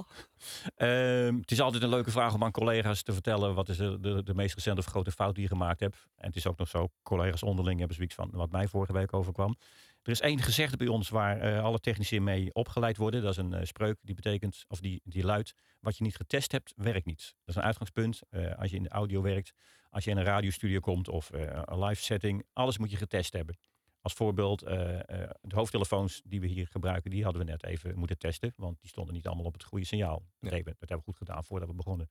Ehm, 0.76 1.36
het 1.38 1.52
is 1.52 1.62
altijd 1.62 1.84
een 1.84 1.90
leuke 1.90 2.12
vraag 2.12 2.34
om 2.34 2.44
aan 2.44 2.52
collega's 2.52 3.02
te 3.04 3.14
vertellen 3.14 3.56
wat 3.56 3.70
is 3.70 3.78
de, 3.78 4.00
de, 4.00 4.24
de 4.24 4.34
meest 4.34 4.54
recente 4.56 4.82
grote 4.82 5.12
fout 5.12 5.34
die 5.34 5.44
je 5.44 5.50
gemaakt 5.50 5.80
hebt. 5.80 6.08
En 6.16 6.28
het 6.28 6.36
is 6.36 6.48
ook 6.48 6.58
nog 6.58 6.68
zo, 6.68 6.88
collega's 7.04 7.44
onderling 7.44 7.78
hebben 7.80 7.96
zoiets 7.96 8.16
van 8.16 8.30
wat 8.32 8.52
mij 8.52 8.68
vorige 8.68 8.94
week 8.94 9.14
overkwam. 9.14 9.56
Er 10.04 10.12
is 10.12 10.20
één 10.22 10.40
gezegde 10.42 10.78
bij 10.78 10.88
ons 10.88 11.10
waar 11.10 11.40
eh, 11.40 11.64
alle 11.64 11.80
technici 11.80 12.20
mee 12.20 12.54
opgeleid 12.54 12.98
worden. 12.98 13.22
Dat 13.22 13.32
is 13.32 13.38
een 13.38 13.54
eh, 13.54 13.66
spreuk 13.66 13.98
die 14.02 14.16
betekent, 14.16 14.66
of 14.68 14.80
die, 14.80 15.02
die 15.04 15.24
luidt, 15.24 15.54
wat 15.80 15.98
je 15.98 16.04
niet 16.04 16.16
getest 16.16 16.52
hebt, 16.52 16.74
werkt 16.76 17.06
niet. 17.06 17.22
Dat 17.46 17.48
is 17.48 17.56
een 17.56 17.68
uitgangspunt 17.68 18.20
eh, 18.30 18.56
als 18.58 18.70
je 18.70 18.76
in 18.76 18.84
de 18.84 18.90
audio 18.90 19.22
werkt, 19.22 19.54
als 19.94 20.04
je 20.04 20.12
in 20.12 20.18
een 20.18 20.24
radiostudio 20.24 20.80
komt 20.80 21.10
of 21.10 21.32
eh, 21.32 21.62
een 21.66 21.84
live 21.84 22.02
setting. 22.02 22.46
Alles 22.54 22.78
moet 22.78 22.92
je 22.92 22.98
getest 22.98 23.34
hebben. 23.34 23.58
Als 24.02 24.14
voorbeeld, 24.14 24.62
eh, 24.62 25.00
eh, 25.00 25.30
de 25.42 25.56
hoofdtelefoons 25.56 26.22
die 26.26 26.40
we 26.42 26.48
hier 26.48 26.68
gebruiken, 26.68 27.12
die 27.12 27.24
hadden 27.24 27.46
we 27.46 27.52
net 27.52 27.64
even 27.64 27.98
moeten 27.98 28.18
testen. 28.18 28.54
Want 28.58 28.82
die 28.82 28.90
stonden 28.90 29.14
niet 29.14 29.28
allemaal 29.28 29.46
op 29.46 29.54
het 29.54 29.64
goede 29.64 29.86
signaal. 29.86 30.24
Dat, 30.40 30.50
Ja. 30.50 30.56
hebben, 30.56 30.76
dat 30.80 30.90
hebben 30.90 30.98
we 30.98 31.04
goed 31.04 31.18
gedaan 31.18 31.44
voordat 31.44 31.68
we 31.70 31.76
begonnen. 31.76 32.10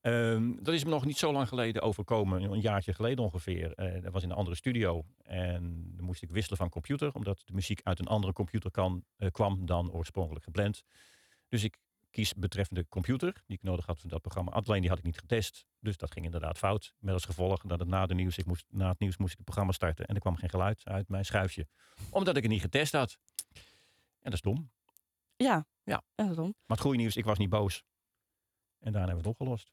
Ehm, 0.00 0.52
dat 0.62 0.74
is 0.74 0.84
me 0.84 0.90
nog 0.90 1.04
niet 1.04 1.16
zo 1.18 1.32
lang 1.32 1.48
geleden 1.48 1.82
overkomen, 1.82 2.42
een 2.42 2.60
jaartje 2.60 2.94
geleden 2.94 3.24
ongeveer. 3.24 3.72
Eh, 3.74 4.02
dat 4.02 4.12
was 4.12 4.22
in 4.22 4.30
een 4.30 4.36
andere 4.36 4.56
studio. 4.56 5.04
En 5.22 5.92
dan 5.96 6.04
moest 6.04 6.22
ik 6.22 6.30
wisselen 6.30 6.58
van 6.58 6.68
computer, 6.68 7.12
omdat 7.12 7.42
de 7.44 7.52
muziek 7.52 7.80
uit 7.82 7.98
een 7.98 8.06
andere 8.06 8.32
computer 8.32 8.70
kan, 8.70 9.04
kwam 9.30 9.66
dan 9.66 9.92
oorspronkelijk 9.92 10.44
gepland. 10.44 10.82
Dus 11.48 11.64
ik 11.64 11.78
kies 12.14 12.34
betreffende 12.34 12.88
computer, 12.88 13.42
die 13.46 13.56
ik 13.56 13.62
nodig 13.62 13.86
had 13.86 13.98
voor 13.98 14.10
dat 14.10 14.20
programma. 14.20 14.50
Alleen 14.50 14.80
die 14.80 14.88
had 14.90 14.98
ik 14.98 15.04
niet 15.04 15.18
getest. 15.18 15.64
Dus 15.80 15.96
dat 15.96 16.12
ging 16.12 16.24
inderdaad 16.24 16.58
fout. 16.58 16.94
Met 16.98 17.14
als 17.14 17.24
gevolg 17.24 17.62
dat 17.62 17.78
het 17.78 17.88
na, 17.88 18.06
de 18.06 18.14
nieuws, 18.14 18.38
ik 18.38 18.46
moest, 18.46 18.64
na 18.68 18.88
het 18.88 18.98
nieuws 18.98 19.16
moest 19.16 19.30
ik 19.30 19.36
het 19.36 19.44
programma 19.46 19.72
starten. 19.72 20.06
En 20.06 20.14
er 20.14 20.20
kwam 20.20 20.36
geen 20.36 20.50
geluid 20.50 20.84
uit 20.84 21.08
mijn 21.08 21.24
schuifje. 21.24 21.66
Omdat 22.10 22.36
ik 22.36 22.42
het 22.42 22.52
niet 22.52 22.60
getest 22.60 22.92
had. 22.92 23.18
En 23.52 24.30
dat 24.30 24.32
is 24.32 24.40
dom. 24.40 24.70
ja. 25.36 25.66
Ja. 25.84 26.02
dat 26.14 26.30
is 26.30 26.36
dom. 26.36 26.44
Maar 26.66 26.76
het 26.76 26.80
goede 26.80 26.98
nieuws, 26.98 27.16
ik 27.16 27.24
was 27.24 27.38
niet 27.38 27.48
boos. 27.48 27.84
En 28.80 28.92
daarna 28.92 29.08
hebben 29.08 29.24
we 29.24 29.28
het 29.30 29.40
opgelost. 29.40 29.70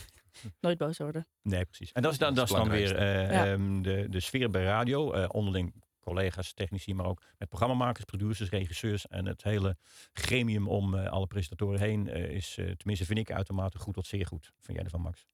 Nooit 0.60 0.78
boos 0.78 0.98
worden. 0.98 1.26
Nee, 1.42 1.64
precies. 1.64 1.92
En 1.92 2.02
dat 2.02 2.12
is 2.12 2.18
dan, 2.18 2.34
dat 2.34 2.44
is 2.50 2.54
dan 2.56 2.68
weer 2.68 2.96
eh, 2.96 3.30
Ja. 3.30 3.46
ehm, 3.46 3.82
de, 3.82 4.06
de 4.08 4.20
sfeer 4.20 4.50
bij 4.50 4.64
radio. 4.64 5.12
eh, 5.12 5.28
onderling 5.32 5.82
collega's, 6.14 6.52
technici, 6.52 6.94
maar 6.94 7.06
ook 7.06 7.22
met 7.38 7.48
programmamakers, 7.48 8.04
producers, 8.04 8.48
regisseurs. 8.50 9.06
En 9.08 9.26
het 9.26 9.42
hele 9.42 9.76
gremium 10.12 10.68
om 10.68 10.94
eh, 10.94 11.10
alle 11.10 11.26
presentatoren 11.26 11.80
heen 11.80 12.08
eh, 12.08 12.30
is, 12.30 12.56
eh, 12.58 12.70
tenminste 12.70 13.04
vind 13.06 13.18
ik 13.18 13.30
uitermate 13.32 13.78
goed 13.78 13.94
tot 13.94 14.06
zeer 14.06 14.26
goed. 14.26 14.52
Vind 14.60 14.76
jij 14.76 14.84
ervan, 14.84 15.00
Max? 15.00 15.26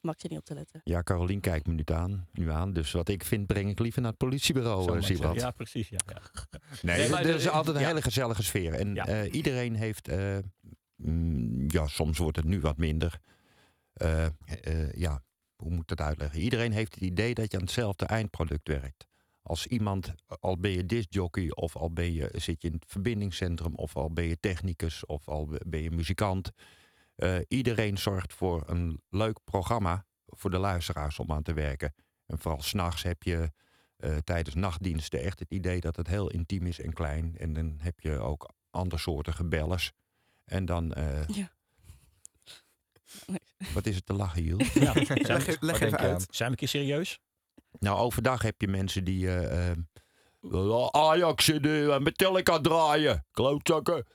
Mag 0.00 0.14
je 0.22 0.28
niet 0.28 0.38
op 0.38 0.44
te 0.44 0.54
letten. 0.54 0.80
Ja, 0.84 1.02
Carolien 1.02 1.40
kijkt 1.40 1.66
me 1.66 1.72
nu 1.72 1.82
aan, 1.84 2.28
nu 2.32 2.50
aan. 2.50 2.72
Dus 2.72 2.92
wat 2.92 3.08
ik 3.08 3.24
vind, 3.24 3.46
breng 3.46 3.70
ik 3.70 3.78
liever 3.78 4.00
naar 4.00 4.10
het 4.10 4.18
politiebureau. 4.18 4.84
Ja, 5.34 5.50
precies. 5.50 5.88
Ja, 5.88 5.98
ja. 6.06 6.20
Nee, 6.82 6.98
Nee, 6.98 7.08
maar 7.08 7.24
er 7.24 7.34
is 7.34 7.48
altijd 7.48 7.76
een 7.76 7.82
ja. 7.82 7.88
hele 7.88 8.02
gezellige 8.02 8.42
sfeer. 8.42 8.72
En 8.74 8.94
Ja. 8.94 9.06
eh, 9.06 9.32
iedereen 9.32 9.74
heeft... 9.74 10.08
eh, 10.08 10.38
mm, 10.96 11.64
ja, 11.70 11.86
soms 11.86 12.18
wordt 12.18 12.36
het 12.36 12.46
nu 12.46 12.60
wat 12.60 12.76
minder. 12.76 13.20
Eh, 13.92 14.26
eh, 14.26 14.92
ja, 14.92 15.22
hoe 15.56 15.70
moet 15.70 15.80
ik 15.90 15.96
dat 15.96 16.00
uitleggen? 16.06 16.40
Iedereen 16.40 16.72
heeft 16.72 16.94
het 16.94 17.02
idee 17.04 17.34
dat 17.34 17.50
je 17.50 17.56
aan 17.56 17.62
hetzelfde 17.64 18.06
eindproduct 18.06 18.68
werkt. 18.68 19.06
Als 19.46 19.66
iemand, 19.66 20.14
al 20.40 20.58
ben 20.58 20.70
je 20.70 20.86
discjockey 20.86 21.50
of 21.50 21.76
al 21.76 21.92
ben 21.92 22.12
je, 22.12 22.30
zit 22.32 22.62
je 22.62 22.68
in 22.68 22.74
het 22.74 22.84
verbindingscentrum... 22.88 23.74
of 23.74 23.96
al 23.96 24.12
ben 24.12 24.24
je 24.24 24.40
technicus 24.40 25.06
of 25.06 25.28
al 25.28 25.48
ben 25.66 25.82
je 25.82 25.90
muzikant... 25.90 26.50
eh, 27.16 27.36
iedereen 27.48 27.98
zorgt 27.98 28.32
voor 28.32 28.62
een 28.66 29.00
leuk 29.10 29.38
programma 29.44 30.06
voor 30.26 30.50
de 30.50 30.58
luisteraars 30.58 31.18
om 31.18 31.32
aan 31.32 31.42
te 31.42 31.52
werken. 31.52 31.94
En 32.26 32.38
vooral 32.38 32.62
s'nachts 32.62 33.02
heb 33.02 33.22
je 33.22 33.52
eh, 33.96 34.16
tijdens 34.16 34.54
nachtdiensten 34.54 35.20
echt 35.22 35.38
het 35.38 35.50
idee 35.50 35.80
dat 35.80 35.96
het 35.96 36.06
heel 36.06 36.30
intiem 36.30 36.66
is 36.66 36.80
en 36.80 36.92
klein. 36.92 37.36
En 37.38 37.52
dan 37.52 37.74
heb 37.78 38.00
je 38.00 38.18
ook 38.18 38.50
andersoortige 38.70 39.44
bellers. 39.44 39.92
En 40.44 40.64
dan... 40.64 40.92
eh, 40.92 41.26
Ja. 41.28 41.52
Wat 43.74 43.86
is 43.86 43.94
het 43.94 44.06
te 44.06 44.12
lachen, 44.12 44.42
Jiel? 44.42 44.58
Ja. 44.74 44.92
Zijn, 45.04 45.56
Leg, 45.60 45.80
even 45.80 45.98
uit. 45.98 46.26
zijn 46.30 46.48
we 46.50 46.54
een 46.54 46.54
keer 46.56 46.68
serieus? 46.68 47.20
Nou, 47.78 47.98
overdag 47.98 48.42
heb 48.42 48.60
je 48.60 48.68
mensen 48.68 49.04
die... 49.04 49.28
eh, 49.28 49.70
eh, 49.70 49.76
Ajax 50.90 51.48
uh, 51.48 51.98
Metallica 51.98 52.60
draaien. 52.60 53.24
Klootzakken. 53.32 54.06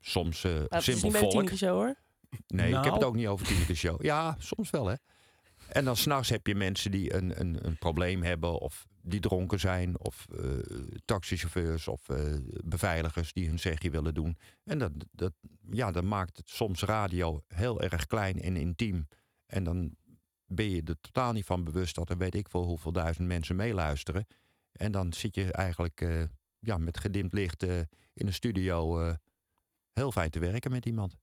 Soms 0.00 0.44
eh 0.44 0.62
is 0.70 0.84
simpel 0.84 1.10
de 1.10 1.18
volk. 1.18 1.50
Show 1.50 1.74
hoor. 1.74 1.94
Nee, 2.46 2.68
ik 2.68 2.74
heb 2.74 2.82
Nou. 2.82 2.94
het 2.94 3.04
ook 3.04 3.14
niet 3.14 3.26
over 3.26 3.46
Tineke 3.46 3.74
Show. 3.74 4.02
Ja, 4.02 4.36
soms 4.38 4.70
wel 4.70 4.86
hè. 4.86 4.94
En 5.68 5.84
dan 5.84 5.96
s'nachts 5.96 6.28
heb 6.28 6.46
je 6.46 6.54
mensen 6.54 6.90
die 6.90 7.14
een, 7.14 7.40
een, 7.40 7.66
een 7.66 7.78
probleem 7.78 8.22
hebben 8.22 8.58
of 8.60 8.86
die 9.02 9.20
dronken 9.20 9.60
zijn. 9.60 10.00
Of 10.00 10.26
eh, 10.38 10.44
taxichauffeurs 11.04 11.88
of 11.88 12.08
eh, 12.08 12.34
beveiligers 12.64 13.32
die 13.32 13.48
hun 13.48 13.58
zegje 13.58 13.90
willen 13.90 14.14
doen. 14.14 14.38
En 14.64 14.78
dat, 14.78 14.92
dat, 15.12 15.32
ja, 15.70 15.90
dan 15.90 16.08
maakt 16.08 16.36
het 16.36 16.48
soms 16.48 16.82
radio 16.82 17.42
heel 17.48 17.80
erg 17.80 18.06
klein 18.06 18.40
en 18.40 18.56
intiem. 18.56 19.08
En 19.46 19.64
dan 19.64 19.94
ben 20.52 20.70
je 20.70 20.82
er 20.82 21.00
totaal 21.00 21.32
niet 21.32 21.44
van 21.44 21.64
bewust 21.64 21.94
dat 21.94 22.10
er 22.10 22.16
weet 22.16 22.34
ik 22.34 22.48
veel 22.48 22.64
hoeveel 22.64 22.92
duizend 22.92 23.28
mensen 23.28 23.56
meeluisteren. 23.56 24.26
En 24.72 24.92
dan 24.92 25.12
zit 25.12 25.34
je 25.34 25.52
eigenlijk 25.52 26.00
eh, 26.00 26.22
ja, 26.58 26.78
met 26.78 26.98
gedimd 26.98 27.32
licht 27.32 27.62
eh, 27.62 27.78
in 28.14 28.26
een 28.26 28.32
studio 28.32 29.00
eh, 29.00 29.14
heel 29.92 30.12
fijn 30.12 30.30
te 30.30 30.38
werken 30.38 30.70
met 30.70 30.86
iemand. 30.86 31.16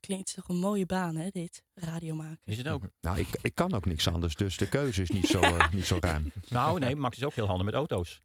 Klinkt 0.00 0.34
toch 0.34 0.48
een 0.48 0.56
mooie 0.58 0.86
baan 0.86 1.16
hè, 1.16 1.28
dit. 1.30 1.64
Radio 1.74 2.14
maken. 2.14 2.40
Is 2.44 2.58
het 2.58 2.68
ook? 2.68 2.82
Nou, 3.00 3.18
ik, 3.18 3.28
ik 3.42 3.54
kan 3.54 3.74
ook 3.74 3.84
niks 3.86 4.08
anders, 4.08 4.34
dus 4.34 4.56
de 4.56 4.68
keuze 4.68 5.02
is 5.02 5.10
niet 5.10 5.26
zo, 5.26 5.40
niet 5.72 5.86
zo 5.86 5.96
ruim. 6.00 6.32
Nou, 6.48 6.78
nee, 6.78 6.96
Max 6.96 7.16
is 7.16 7.24
ook 7.24 7.34
heel 7.34 7.46
handig 7.46 7.64
met 7.64 7.74
auto's. 7.74 8.22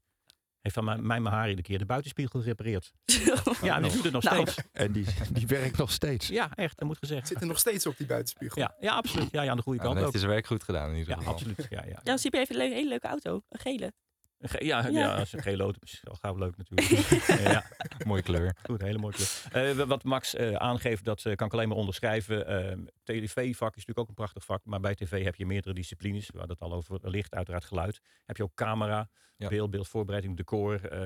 Heeft 0.62 0.76
van 0.76 0.84
mijn, 0.84 1.08
mijn 1.08 1.22
Mahari 1.22 1.56
de 1.56 1.62
keer 1.62 1.78
de 1.78 1.86
buitenspiegel 1.86 2.39
gerepareerd. 2.41 2.91
Ja, 3.62 3.76
en 3.76 3.82
die 3.84 3.91
doet 3.91 4.04
het 4.04 4.12
nog 4.13 4.24
Nou. 4.24 4.48
steeds. 4.48 4.67
En 4.72 4.91
die, 4.91 5.06
die 5.32 5.48
werkt 5.48 5.78
nog 5.78 5.91
steeds. 5.91 6.28
Ja, 6.28 6.50
echt, 6.56 6.78
dat 6.78 6.88
moet 6.88 6.98
gezegd. 6.98 7.28
Zit 7.28 7.41
er 7.41 7.48
nog 7.48 7.60
steeds 7.60 7.86
op 7.86 7.98
die 7.98 8.08
buitenspiegel. 8.08 8.62
Ja, 8.62 8.76
ja 8.80 8.91
absoluut. 8.95 9.32
Ja, 9.32 9.41
ja, 9.41 9.50
aan 9.52 9.58
de 9.58 9.63
goede 9.63 9.78
Ja, 9.80 9.86
dan 9.86 9.93
kant 9.95 10.06
heeft 10.06 10.06
ook. 10.06 10.12
hij 10.12 10.19
zijn 10.22 10.32
werk 10.34 10.45
goed 10.45 10.63
gedaan 10.63 10.89
in 10.89 10.95
ieder 10.98 11.10
Ja, 11.12 11.17
geval. 11.17 11.34
absoluut. 11.34 11.67
Ja, 11.69 11.84
ja. 11.86 12.00
Ja, 12.04 12.17
Siep 12.17 12.34
heeft 12.34 12.50
een 12.50 12.56
le- 12.58 12.63
hele 12.74 12.89
leuke 12.89 13.08
auto. 13.08 13.41
Een 13.50 13.60
gele. 13.60 13.93
Ge- 14.41 14.65
Ja, 14.65 14.82
ja. 14.88 14.89
Ja. 14.99 15.15
als 15.15 15.34
een 15.34 15.41
gele 15.41 15.63
auto 15.63 15.80
is 15.84 16.02
al 16.04 16.15
gauw 16.15 16.36
leuk 16.38 16.58
natuurlijk. 16.58 16.89
ja, 17.54 17.63
Mooie 18.06 18.21
kleur. 18.21 18.56
goed, 18.63 18.82
hele 18.82 18.97
mooie 18.97 19.13
kleur. 19.13 19.69
Eh, 19.80 19.86
wat 19.88 20.04
Max 20.04 20.36
eh, 20.36 20.54
aangeeft, 20.54 21.04
dat 21.06 21.25
eh, 21.25 21.36
kan 21.36 21.47
ik 21.47 21.54
alleen 21.54 21.67
maar 21.67 21.78
onderschrijven. 21.78 22.47
Eh, 22.47 22.78
TV-vak 23.04 23.69
is 23.75 23.86
natuurlijk 23.86 23.99
ook 23.99 24.08
een 24.08 24.13
prachtig 24.13 24.45
vak, 24.45 24.62
maar 24.65 24.80
bij 24.80 24.95
tv 24.95 25.23
heb 25.23 25.36
je 25.36 25.45
meerdere 25.45 25.73
disciplines. 25.75 26.30
Waar 26.34 26.47
dat 26.47 26.60
al 26.60 26.73
over 26.73 26.99
licht, 27.10 27.36
uiteraard 27.36 27.65
geluid. 27.65 27.99
Heb 28.25 28.38
je 28.38 28.43
ook 28.43 28.54
camera, 28.56 29.10
Ja. 29.38 29.47
beeld, 29.47 29.69
beeldvoorbereiding, 29.71 30.38
decor. 30.38 30.86
eh, 30.86 30.99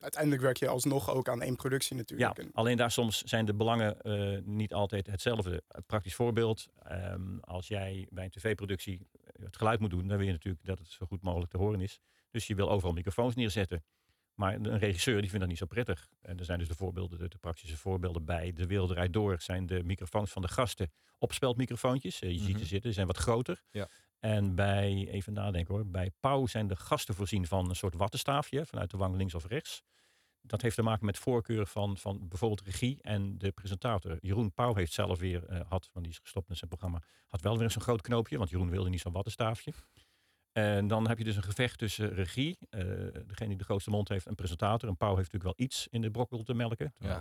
Uiteindelijk 0.00 0.42
werk 0.42 0.56
je 0.56 0.68
alsnog 0.68 1.10
ook 1.10 1.28
aan 1.28 1.42
één 1.42 1.56
productie 1.56 1.96
ja, 1.96 2.00
natuurlijk. 2.02 2.38
En 2.38 2.50
alleen 2.52 2.76
daar 2.76 2.90
soms 2.90 3.22
zijn 3.22 3.44
de 3.44 3.54
belangen 3.54 4.00
eh, 4.00 4.38
niet 4.44 4.74
altijd 4.74 5.06
hetzelfde. 5.06 5.62
Een 5.68 5.84
praktisch 5.86 6.14
voorbeeld, 6.14 6.66
ehm, 6.82 7.38
als 7.40 7.68
jij 7.68 8.06
bij 8.10 8.24
een 8.24 8.30
tv-productie 8.30 9.06
het 9.42 9.56
geluid 9.56 9.80
moet 9.80 9.90
doen, 9.90 10.08
dan 10.08 10.16
wil 10.16 10.26
je 10.26 10.32
natuurlijk 10.32 10.64
dat 10.64 10.78
het 10.78 10.90
zo 10.90 11.06
goed 11.06 11.22
mogelijk 11.22 11.50
te 11.50 11.56
horen 11.58 11.80
is. 11.80 12.00
Dus 12.30 12.46
je 12.46 12.54
wil 12.54 12.70
overal 12.70 12.92
microfoons 12.92 13.34
neerzetten. 13.34 13.84
Maar 14.34 14.54
een 14.54 14.78
regisseur 14.78 15.20
die 15.20 15.24
vindt 15.30 15.40
dat 15.40 15.48
niet 15.48 15.58
zo 15.58 15.66
prettig. 15.66 16.08
En 16.20 16.38
er 16.38 16.44
zijn 16.44 16.58
dus 16.58 16.68
de 16.68 16.74
voorbeelden, 16.74 17.18
de, 17.18 17.28
de 17.28 17.38
praktische 17.38 17.76
voorbeelden 17.76 18.24
bij 18.24 18.52
De 18.52 18.66
Wereld 18.66 18.88
Draait 18.90 19.12
Door 19.12 19.40
zijn 19.40 19.66
de 19.66 19.82
microfoons 19.84 20.30
van 20.30 20.42
de 20.42 20.48
gasten 20.48 20.92
opspeltmicrofoontjes. 21.18 22.20
Eh, 22.20 22.30
je 22.30 22.38
ziet 22.38 22.48
Mhm. 22.48 22.58
ze 22.58 22.64
zitten, 22.66 22.88
ze 22.88 22.94
zijn 22.94 23.06
wat 23.06 23.16
groter. 23.16 23.62
Ja. 23.70 23.88
En 24.18 24.54
bij, 24.54 25.08
even 25.08 25.32
nadenken 25.32 25.74
hoor, 25.74 25.86
bij 25.86 26.10
Pauw 26.20 26.46
zijn 26.46 26.66
de 26.66 26.76
gasten 26.76 27.14
voorzien 27.14 27.46
van 27.46 27.68
een 27.68 27.76
soort 27.76 27.94
wattenstaafje 27.94 28.66
vanuit 28.66 28.90
de 28.90 28.96
wang 28.96 29.16
links 29.16 29.34
of 29.34 29.46
rechts. 29.46 29.82
Dat 30.40 30.62
heeft 30.62 30.74
te 30.76 30.82
maken 30.82 31.06
met 31.06 31.18
voorkeur 31.18 31.66
van, 31.66 31.96
van 31.96 32.28
bijvoorbeeld 32.28 32.60
regie 32.62 32.98
en 33.02 33.38
de 33.38 33.50
presentator. 33.52 34.16
Jeroen 34.20 34.52
Pauw 34.52 34.74
heeft 34.74 34.92
zelf 34.92 35.18
weer, 35.18 35.44
eh, 35.46 35.60
had, 35.68 35.90
want 35.92 36.04
die 36.04 36.14
is 36.14 36.20
gestopt 36.22 36.48
met 36.48 36.58
zijn 36.58 36.70
programma, 36.70 37.02
had 37.26 37.40
wel 37.40 37.58
weer 37.58 37.70
zo'n 37.70 37.82
groot 37.82 38.00
knoopje, 38.00 38.38
want 38.38 38.50
Jeroen 38.50 38.70
wilde 38.70 38.88
niet 38.90 39.00
zo'n 39.00 39.12
wattenstaafje. 39.12 39.72
En 40.58 40.86
dan 40.86 41.08
heb 41.08 41.18
je 41.18 41.24
dus 41.24 41.36
een 41.36 41.42
gevecht 41.42 41.78
tussen 41.78 42.14
regie, 42.14 42.58
eh, 42.70 42.80
degene 43.26 43.48
die 43.48 43.56
de 43.56 43.64
grootste 43.64 43.90
mond 43.90 44.08
heeft, 44.08 44.26
en 44.26 44.34
presentator. 44.34 44.88
En 44.88 44.96
Pauw 44.96 45.16
heeft 45.16 45.32
natuurlijk 45.32 45.58
wel 45.58 45.66
iets 45.66 45.88
in 45.90 46.00
de 46.00 46.10
brokkel 46.10 46.42
te 46.42 46.54
melken. 46.54 46.94
Ja. 46.98 47.20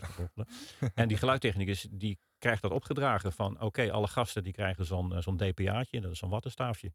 En 0.94 1.08
die 1.08 1.18
geluidtechnicus 1.18 1.88
die 1.92 2.20
krijgt 2.38 2.62
dat 2.62 2.72
opgedragen 2.72 3.32
van 3.32 3.62
oké, 3.62 3.92
alle 3.92 4.08
gasten 4.08 4.44
die 4.44 4.54
krijgen 4.54 4.86
zo'n 4.86 5.16
eh, 5.16 5.22
zo'n 5.22 5.38
DPA'tje, 5.38 6.02
dat 6.02 6.12
is 6.12 6.18
zo'n 6.18 6.30
wattenstaafje. 6.30 6.88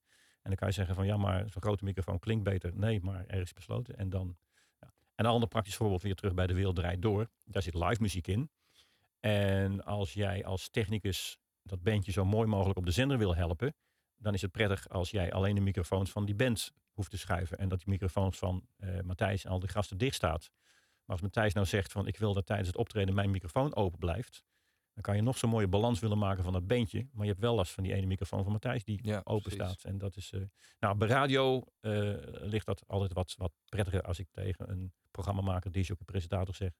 En 0.42 0.48
dan 0.50 0.54
kan 0.54 0.68
je 0.68 0.74
zeggen 0.74 0.94
van 0.94 1.06
ja, 1.06 1.16
maar 1.16 1.48
zo'n 1.50 1.62
grote 1.62 1.84
microfoon 1.84 2.18
klinkt 2.18 2.44
beter. 2.44 2.70
Nee, 2.74 3.00
maar 3.02 3.24
er 3.26 3.40
is 3.40 3.52
besloten. 3.52 3.96
En 3.96 4.10
dan. 4.10 4.36
Ja. 4.80 4.92
En 5.14 5.24
een 5.24 5.30
ander 5.30 5.48
praktisch 5.48 5.76
voorbeeld 5.76 6.02
weer 6.02 6.14
terug 6.14 6.34
bij 6.34 6.46
de 6.46 6.54
Wereld 6.54 6.76
Draait 6.76 7.02
Door. 7.02 7.28
Daar 7.44 7.62
zit 7.62 7.74
live 7.74 8.02
muziek 8.02 8.26
in. 8.26 8.50
En 9.20 9.84
als 9.84 10.12
jij 10.12 10.44
als 10.44 10.68
technicus 10.68 11.38
dat 11.62 11.82
bandje 11.82 12.12
zo 12.12 12.24
mooi 12.24 12.48
mogelijk 12.48 12.78
op 12.78 12.84
de 12.84 12.90
zender 12.90 13.18
wil 13.18 13.34
helpen, 13.34 13.74
dan 14.22 14.34
is 14.34 14.42
het 14.42 14.52
prettig 14.52 14.88
als 14.88 15.10
jij 15.10 15.32
alleen 15.32 15.54
de 15.54 15.60
microfoons 15.60 16.10
van 16.10 16.24
die 16.24 16.34
band 16.34 16.72
hoeft 16.92 17.10
te 17.10 17.18
schuiven. 17.18 17.58
En 17.58 17.68
dat 17.68 17.78
die 17.78 17.88
microfoons 17.88 18.38
van 18.38 18.66
eh, 18.76 19.00
Matthijs 19.00 19.44
en 19.44 19.50
al 19.50 19.58
die 19.58 19.68
gasten 19.68 19.98
dicht 19.98 20.14
staat. 20.14 20.50
Maar 21.04 21.16
als 21.16 21.20
Matthijs 21.20 21.52
nou 21.54 21.66
zegt 21.66 21.92
van 21.92 22.06
ik 22.06 22.16
wil 22.16 22.34
dat 22.34 22.46
tijdens 22.46 22.68
het 22.68 22.76
optreden 22.76 23.14
mijn 23.14 23.30
microfoon 23.30 23.74
open 23.74 23.98
blijft. 23.98 24.44
Dan 24.94 25.02
kan 25.02 25.16
je 25.16 25.22
nog 25.22 25.38
zo'n 25.38 25.50
mooie 25.50 25.68
balans 25.68 26.00
willen 26.00 26.18
maken 26.18 26.44
van 26.44 26.52
dat 26.52 26.66
beentje. 26.66 27.06
Maar 27.12 27.24
je 27.24 27.30
hebt 27.30 27.42
wel 27.42 27.54
last 27.54 27.72
van 27.72 27.82
die 27.82 27.92
ene 27.94 28.06
microfoon 28.06 28.42
van 28.42 28.52
Matthijs 28.52 28.84
die 28.84 28.98
Ja, 29.02 29.20
open 29.24 29.42
precies. 29.42 29.60
staat. 29.72 29.84
En 29.84 29.98
dat 29.98 30.16
is. 30.16 30.32
eh, 30.32 30.40
nou, 30.80 30.96
bij 30.96 31.08
radio 31.08 31.64
eh, 31.80 31.92
ligt 32.26 32.66
dat 32.66 32.84
altijd 32.86 33.12
wat, 33.12 33.34
wat 33.36 33.52
prettiger 33.68 34.02
als 34.02 34.18
ik 34.18 34.28
tegen 34.30 34.70
een 34.70 34.92
programmamaker, 35.10 35.70
die 35.72 35.92
ook 35.92 35.98
een 35.98 36.04
presentator 36.04 36.54
zeg. 36.54 36.70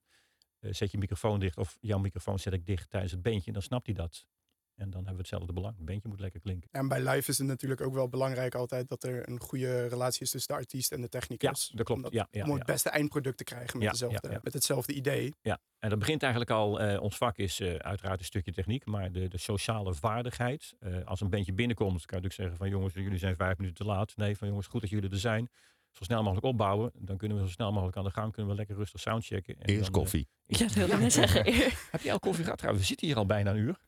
zet 0.59 0.91
je 0.91 0.97
microfoon 0.97 1.39
dicht 1.39 1.57
of 1.57 1.77
jouw 1.79 1.99
microfoon 1.99 2.39
zet 2.39 2.53
ik 2.53 2.65
dicht 2.65 2.89
tijdens 2.89 3.11
het 3.11 3.21
beentje. 3.21 3.51
Dan 3.51 3.61
snapt 3.61 3.85
hij 3.85 3.95
dat. 3.95 4.27
En 4.75 4.89
dan 4.89 4.93
hebben 4.93 5.13
we 5.13 5.19
hetzelfde 5.19 5.53
belang. 5.53 5.75
Het 5.75 5.85
beentje 5.85 6.09
moet 6.09 6.19
lekker 6.19 6.39
klinken. 6.39 6.69
En 6.71 6.87
bij 6.87 6.99
live 6.99 7.29
is 7.29 7.37
het 7.37 7.47
natuurlijk 7.47 7.81
ook 7.81 7.93
wel 7.93 8.09
belangrijk 8.09 8.55
altijd 8.55 8.89
dat 8.89 9.03
er 9.03 9.29
een 9.29 9.39
goede 9.39 9.87
relatie 9.87 10.21
is 10.21 10.29
tussen 10.29 10.53
de 10.53 10.59
artiest 10.59 10.91
en 10.91 11.01
de 11.01 11.09
technicus. 11.09 11.67
Ja, 11.71 11.77
dat 11.77 11.85
klopt. 11.85 12.13
Ja, 12.13 12.27
ja, 12.31 12.43
om 12.43 12.49
het 12.49 12.67
ja. 12.67 12.73
beste 12.73 12.89
eindproduct 12.89 13.37
te 13.37 13.43
krijgen 13.43 13.77
met, 13.77 13.83
Ja, 13.85 13.91
dezelfde, 13.91 14.27
ja, 14.27 14.33
ja. 14.33 14.39
met 14.43 14.53
hetzelfde 14.53 14.93
idee. 14.93 15.33
Ja, 15.41 15.59
en 15.79 15.89
dat 15.89 15.99
begint 15.99 16.21
eigenlijk 16.21 16.51
al, 16.51 16.79
eh, 16.79 17.01
ons 17.01 17.17
vak 17.17 17.37
is 17.37 17.59
eh, 17.59 17.75
uiteraard 17.75 18.19
een 18.19 18.25
stukje 18.25 18.51
techniek, 18.51 18.85
maar 18.85 19.11
de, 19.11 19.27
de 19.27 19.37
sociale 19.37 19.93
vaardigheid. 19.93 20.73
Eh, 20.79 21.03
als 21.05 21.21
een 21.21 21.29
bandje 21.29 21.53
binnenkomt, 21.53 22.05
kan 22.05 22.17
je 22.17 22.23
natuurlijk 22.23 22.33
zeggen 22.33 22.57
van 22.57 22.69
jongens, 22.69 22.93
jullie 22.93 23.17
zijn 23.17 23.35
vijf 23.35 23.57
minuten 23.57 23.85
te 23.85 23.91
laat. 23.91 24.15
Nee, 24.15 24.37
van 24.37 24.47
jongens, 24.47 24.67
goed 24.67 24.81
dat 24.81 24.89
jullie 24.89 25.09
er 25.09 25.19
zijn. 25.19 25.49
Zo 25.91 26.03
snel 26.03 26.23
mogelijk 26.23 26.45
opbouwen, 26.45 26.91
dan 26.99 27.17
kunnen 27.17 27.37
we 27.37 27.43
zo 27.43 27.49
snel 27.49 27.71
mogelijk 27.71 27.97
aan 27.97 28.03
de 28.03 28.11
gang, 28.11 28.31
kunnen 28.31 28.51
we 28.51 28.57
lekker 28.57 28.75
rustig 28.75 28.99
soundchecken. 28.99 29.55
En 29.59 29.65
Eerst 29.65 29.81
dan, 29.81 29.91
koffie. 29.91 30.27
Ja, 30.45 30.57
dat 30.57 30.73
wilde 30.73 30.93
ik 30.93 30.99
net 30.99 31.13
zeggen. 31.13 31.43
heb 31.91 32.01
je 32.01 32.11
al 32.11 32.19
koffie 32.19 32.43
gehad 32.43 32.57
trouwens? 32.57 32.83
We 32.83 32.89
zitten 32.89 33.07
hier 33.07 33.17
al 33.17 33.25
bijna 33.25 33.51
een 33.51 33.57
uur. 33.57 33.79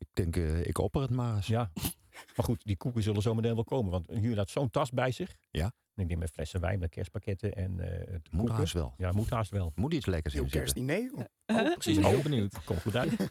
Ik 0.00 0.08
denk, 0.12 0.36
eh, 0.36 0.66
ik 0.66 0.78
opper 0.78 1.00
het 1.00 1.10
maar 1.10 1.36
eens. 1.36 1.46
Ja. 1.46 1.70
Maar 2.36 2.44
goed, 2.44 2.64
die 2.64 2.76
koeken 2.76 3.02
zullen 3.02 3.22
zo 3.22 3.34
meteen 3.34 3.54
wel 3.54 3.64
komen, 3.64 3.90
want 3.90 4.06
jullie 4.08 4.36
had 4.36 4.50
zo'n 4.50 4.70
tas 4.70 4.90
bij 4.90 5.10
zich. 5.10 5.36
Ja. 5.50 5.64
En 5.94 6.02
ik 6.02 6.08
denk 6.08 6.20
met 6.20 6.30
flessen 6.30 6.60
wijn, 6.60 6.78
met 6.78 6.90
kerstpakketten 6.90 7.54
en 7.54 7.80
eh 7.80 8.12
het 8.12 8.32
Moet 8.32 8.50
haast 8.50 8.72
wel. 8.72 8.94
Ja, 8.96 9.12
moet 9.12 9.30
haast 9.30 9.50
wel. 9.50 9.72
Moet 9.74 9.92
iets 9.92 10.06
lekkers 10.06 10.34
in 10.34 10.40
Heel 10.40 10.50
zitten. 10.50 10.74
kerstdiner. 10.74 11.28
Huh? 11.46 11.74
Precies, 11.74 11.96
ben 11.96 12.04
heel 12.04 12.16
oh, 12.16 12.22
benieuwd. 12.22 12.64
Komt 12.64 12.80
goed 12.80 12.96
uit. 12.96 13.12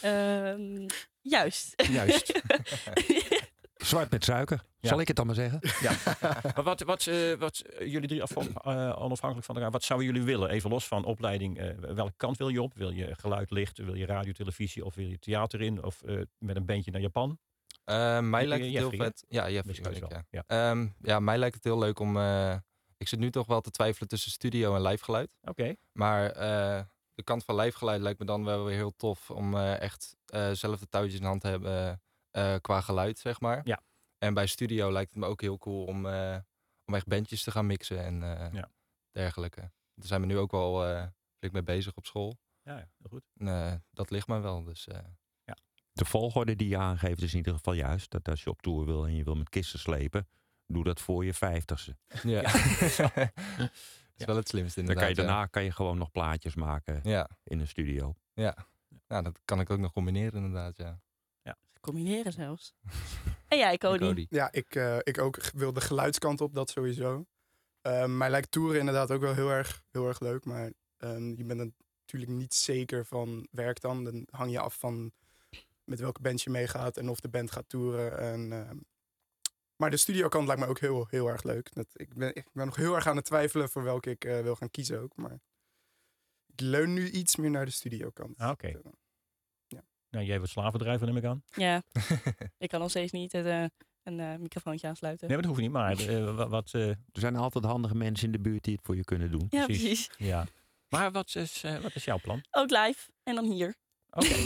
Ehm, 0.00 0.86
juist. 1.20 1.88
Juist. 1.90 2.32
Zwart 3.82 4.10
met 4.10 4.24
suiker. 4.24 4.62
Ja. 4.80 4.88
Zal 4.88 5.00
ik 5.00 5.06
het 5.06 5.16
dan 5.16 5.26
maar 5.26 5.34
zeggen? 5.34 5.60
Ja. 5.80 5.92
maar 6.54 6.62
wat, 6.64 6.80
wat, 6.80 7.06
eh, 7.06 7.32
wat 7.34 7.58
eh, 7.58 7.86
jullie 7.92 8.08
drie 8.08 8.22
eh, 8.22 8.96
onafhankelijk 8.98 9.46
van 9.46 9.54
elkaar, 9.54 9.70
wat 9.70 9.82
zouden 9.82 10.08
jullie 10.08 10.22
willen? 10.22 10.50
Even 10.50 10.70
los 10.70 10.86
van 10.86 11.04
opleiding, 11.04 11.58
eh, 11.58 11.68
welke 11.94 12.14
kant 12.16 12.36
wil 12.36 12.48
je 12.48 12.62
op? 12.62 12.74
Wil 12.74 12.90
je 12.90 13.14
geluid, 13.14 13.50
licht, 13.50 13.78
wil 13.78 13.94
je 13.94 14.06
radio, 14.06 14.32
televisie 14.32 14.84
of 14.84 14.94
wil 14.94 15.06
je 15.06 15.18
theater 15.18 15.60
in? 15.60 15.82
Of 15.84 16.02
eh, 16.02 16.20
met 16.38 16.56
een 16.56 16.66
bandje 16.66 16.90
naar 16.90 17.00
Japan? 17.00 17.38
Mij 18.20 18.46
lijkt 18.46 18.64
het 18.64 18.74
heel 18.74 18.90
vet. 18.90 19.24
Ja, 19.28 19.50
Jeffrey 19.50 19.94
ik, 19.94 20.10
ja. 20.10 20.24
Ja. 20.30 20.44
Ehm, 20.46 20.86
ja, 21.00 21.20
mij 21.20 21.38
lijkt 21.38 21.54
het 21.54 21.64
heel 21.64 21.78
leuk 21.78 21.98
om... 21.98 22.16
eh, 22.16 22.54
ik 22.96 23.08
zit 23.08 23.18
nu 23.18 23.30
toch 23.30 23.46
wel 23.46 23.60
te 23.60 23.70
twijfelen 23.70 24.08
tussen 24.08 24.30
studio 24.30 24.74
en 24.74 24.82
live 24.82 25.04
geluid. 25.04 25.36
Oké. 25.42 25.74
Maar 25.92 26.30
eh, 26.30 26.82
de 27.14 27.22
kant 27.22 27.44
van 27.44 27.56
live 27.56 27.76
geluid 27.78 28.00
lijkt 28.00 28.18
me 28.18 28.24
dan 28.24 28.44
wel 28.44 28.64
weer 28.64 28.74
heel 28.76 28.96
tof 28.96 29.30
om 29.30 29.54
eh, 29.54 29.80
echt 29.80 30.16
eh, 30.26 30.50
zelf 30.52 30.78
de 30.78 30.88
touwtjes 30.88 31.20
in 31.20 31.26
hand 31.26 31.40
te 31.40 31.48
hebben 31.48 32.00
eh, 32.32 32.54
qua 32.60 32.80
geluid, 32.80 33.18
zeg 33.18 33.40
maar. 33.40 33.60
Ja. 33.64 33.82
En 34.18 34.34
bij 34.34 34.46
studio 34.46 34.92
lijkt 34.92 35.10
het 35.10 35.18
me 35.20 35.26
ook 35.26 35.40
heel 35.40 35.58
cool 35.58 35.84
om, 35.84 36.06
eh, 36.06 36.36
om 36.84 36.94
echt 36.94 37.06
bandjes 37.06 37.42
te 37.42 37.50
gaan 37.50 37.66
mixen 37.66 38.04
en 38.04 38.22
eh, 38.22 38.52
Ja. 38.52 38.70
dergelijke. 39.10 39.60
Daar 39.94 40.06
zijn 40.06 40.20
we 40.20 40.26
nu 40.26 40.38
ook 40.38 40.50
wel 40.50 40.86
eh, 40.86 41.06
flink 41.38 41.52
mee 41.54 41.62
bezig 41.62 41.96
op 41.96 42.06
school. 42.06 42.38
Ja, 42.62 42.72
ja, 42.78 42.88
heel 42.98 43.08
goed. 43.10 43.22
En, 43.36 43.84
dat 43.90 44.10
ligt 44.10 44.26
me 44.28 44.40
wel, 44.40 44.62
dus... 44.64 44.88
eh, 44.88 44.98
De 45.92 46.04
volgorde 46.04 46.56
die 46.56 46.68
je 46.68 46.76
aangeeft 46.78 47.22
is 47.22 47.30
in 47.32 47.36
ieder 47.36 47.54
geval 47.54 47.72
juist. 47.72 48.10
Dat 48.10 48.28
als 48.28 48.42
je 48.42 48.50
op 48.50 48.62
tour 48.62 48.84
wil 48.86 49.06
en 49.06 49.14
je 49.14 49.24
wil 49.24 49.34
met 49.34 49.48
kisten 49.48 49.78
slepen, 49.78 50.28
doe 50.66 50.84
dat 50.84 51.00
voor 51.00 51.24
je 51.24 51.34
vijftigste. 51.34 51.96
ja. 52.22 52.42
dat 52.42 53.70
is 54.16 54.24
wel 54.24 54.36
het 54.36 54.48
slimste 54.48 54.80
Dan 54.80 54.88
inderdaad. 54.90 54.96
kan 54.96 55.08
je 55.08 55.14
ja. 55.14 55.22
daarna 55.26 55.46
kan 55.46 55.64
je 55.64 55.72
gewoon 55.72 55.98
nog 55.98 56.10
plaatjes 56.10 56.54
maken 56.54 57.00
Ja, 57.02 57.28
in 57.44 57.60
een 57.60 57.68
studio. 57.68 58.14
ja. 58.34 58.56
Nou, 59.08 59.22
dat 59.22 59.40
kan 59.44 59.60
ik 59.60 59.70
ook 59.70 59.78
nog 59.78 59.92
combineren 59.92 60.44
inderdaad, 60.44 60.76
ja. 60.76 61.00
Combineren 61.82 62.32
zelfs. 62.32 62.74
En 63.48 63.58
jij, 63.58 63.78
Cody? 63.78 63.98
Cody. 63.98 64.26
Ja, 64.28 64.52
ik, 64.52 64.74
eh, 64.74 64.98
ik 65.02 65.18
ook 65.18 65.50
wil 65.54 65.72
de 65.72 65.80
geluidskant 65.80 66.40
op, 66.40 66.54
dat 66.54 66.70
sowieso. 66.70 67.26
Ehm 67.80 68.16
mij 68.16 68.30
lijkt 68.30 68.50
toeren 68.50 68.78
inderdaad 68.78 69.10
ook 69.10 69.20
wel 69.20 69.34
heel 69.34 69.50
erg, 69.50 69.82
heel 69.90 70.06
erg 70.06 70.20
leuk. 70.20 70.44
Maar 70.44 70.72
ehm, 70.96 71.34
je 71.34 71.44
bent 71.44 71.72
natuurlijk 72.00 72.32
niet 72.32 72.54
zeker 72.54 73.06
van 73.06 73.46
werk 73.50 73.80
dan. 73.80 74.04
Dan 74.04 74.26
hang 74.30 74.50
je 74.50 74.60
af 74.60 74.78
van 74.78 75.12
met 75.84 76.00
welke 76.00 76.20
band 76.20 76.42
je 76.42 76.50
meegaat 76.50 76.96
en 76.96 77.08
of 77.08 77.20
de 77.20 77.28
band 77.28 77.50
gaat 77.50 77.68
toeren. 77.68 78.18
En, 78.18 78.52
ehm, 78.52 78.76
maar 79.76 79.90
de 79.90 79.96
studiokant 79.96 80.46
lijkt 80.46 80.62
me 80.62 80.68
ook 80.68 80.80
heel, 80.80 81.06
heel 81.10 81.28
erg 81.28 81.42
leuk. 81.42 81.74
Dat, 81.74 81.86
ik, 81.92 82.14
ben, 82.14 82.34
ik 82.34 82.46
ben 82.52 82.66
nog 82.66 82.76
heel 82.76 82.94
erg 82.94 83.06
aan 83.06 83.16
het 83.16 83.24
twijfelen 83.24 83.68
voor 83.68 83.82
welke 83.82 84.10
ik 84.10 84.24
eh, 84.24 84.40
wil 84.40 84.56
gaan 84.56 84.70
kiezen 84.70 85.00
ook. 85.00 85.16
Maar 85.16 85.40
ik 86.46 86.60
leun 86.60 86.92
nu 86.92 87.10
iets 87.10 87.36
meer 87.36 87.50
naar 87.50 87.64
de 87.64 87.70
studiokant. 87.70 88.38
Ah, 88.38 88.50
oké. 88.50 88.80
Nou, 90.12 90.24
jij 90.24 90.36
wordt 90.36 90.52
slavendrijver, 90.52 91.06
neem 91.06 91.16
ik 91.16 91.24
aan. 91.24 91.42
Ja. 91.54 91.82
ik 92.58 92.68
kan 92.68 92.80
nog 92.80 92.90
steeds 92.90 93.12
niet 93.12 93.32
het, 93.32 93.46
eh, 93.46 93.64
een 94.02 94.20
eh, 94.20 94.36
microfoontje 94.36 94.86
aansluiten. 94.88 95.28
Nee, 95.28 95.36
maar 95.36 95.46
dat 95.46 95.56
hoeft 95.56 95.66
niet. 95.68 95.76
Maar 95.78 95.98
eh, 95.98 96.34
wa- 96.34 96.48
wat, 96.48 96.70
eh, 96.74 96.88
Er 96.88 96.96
zijn 97.12 97.36
altijd 97.36 97.64
handige 97.64 97.94
mensen 97.94 98.26
in 98.26 98.32
de 98.32 98.40
buurt 98.40 98.64
die 98.64 98.74
het 98.74 98.84
voor 98.84 98.96
je 98.96 99.04
kunnen 99.04 99.30
doen. 99.30 99.46
ja, 99.50 99.64
precies. 99.64 100.06
precies. 100.06 100.28
ja. 100.28 100.46
Maar 100.88 101.12
wat 101.12 101.34
is, 101.34 101.62
eh, 101.62 101.78
wat 101.78 101.94
is 101.94 102.04
jouw 102.04 102.18
plan? 102.22 102.40
Ook 102.50 102.70
live. 102.70 103.10
En 103.22 103.34
dan 103.34 103.44
hier. 103.52 103.74
Oké. 104.14 104.34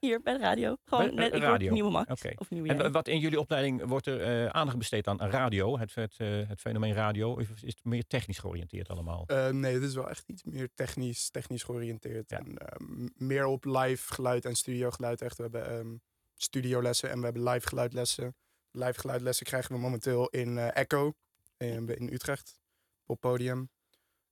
Hier 0.00 0.22
bij 0.22 0.32
de 0.32 0.38
radio. 0.38 0.76
Gewoon 0.84 1.04
Bij- 1.06 1.14
net, 1.24 1.34
ik 1.34 1.42
radio. 1.42 1.72
nieuwe 1.72 1.90
Max. 1.90 2.22
Of 2.36 2.50
nieuwe 2.50 2.68
En 2.68 2.92
wat 2.92 3.08
in 3.08 3.18
jullie 3.18 3.40
opleiding 3.40 3.84
wordt 3.84 4.06
er 4.06 4.20
eh, 4.20 4.46
aandacht 4.46 4.78
besteed 4.78 5.06
aan 5.06 5.20
radio, 5.20 5.78
het, 5.78 5.94
het, 5.94 6.14
eh, 6.18 6.48
het 6.48 6.60
fenomeen 6.60 6.94
radio? 6.94 7.30
Of 7.32 7.40
is 7.40 7.60
het 7.62 7.84
meer 7.84 8.06
technisch 8.06 8.38
georiënteerd 8.38 8.88
allemaal? 8.88 9.24
Eh, 9.26 9.48
nee, 9.48 9.74
het 9.74 9.82
is 9.82 9.94
wel 9.94 10.08
echt 10.10 10.24
iets 10.28 10.42
meer 10.44 10.68
technisch, 10.74 11.30
technisch 11.30 11.62
georiënteerd. 11.62 12.30
Ja. 12.30 12.38
En, 12.38 12.56
eh, 12.58 12.78
m- 12.78 13.06
meer 13.16 13.46
op 13.46 13.64
live 13.64 14.14
geluid 14.14 14.44
en 14.44 14.54
studio 14.56 14.90
geluid. 14.90 15.22
Echt, 15.22 15.36
we 15.36 15.42
hebben 15.42 15.66
ehm 15.70 15.96
studiolessen 16.34 17.10
en 17.10 17.18
we 17.18 17.24
hebben 17.24 17.42
live 17.48 17.68
geluidlessen. 17.68 18.36
Live 18.70 19.00
geluidlessen 19.00 19.46
krijgen 19.46 19.74
we 19.74 19.80
momenteel 19.80 20.28
in 20.28 20.58
eh, 20.58 20.76
Echo 20.76 21.12
in, 21.56 21.88
in 21.98 22.12
Utrecht 22.12 22.58
op 23.06 23.20
podium. 23.20 23.70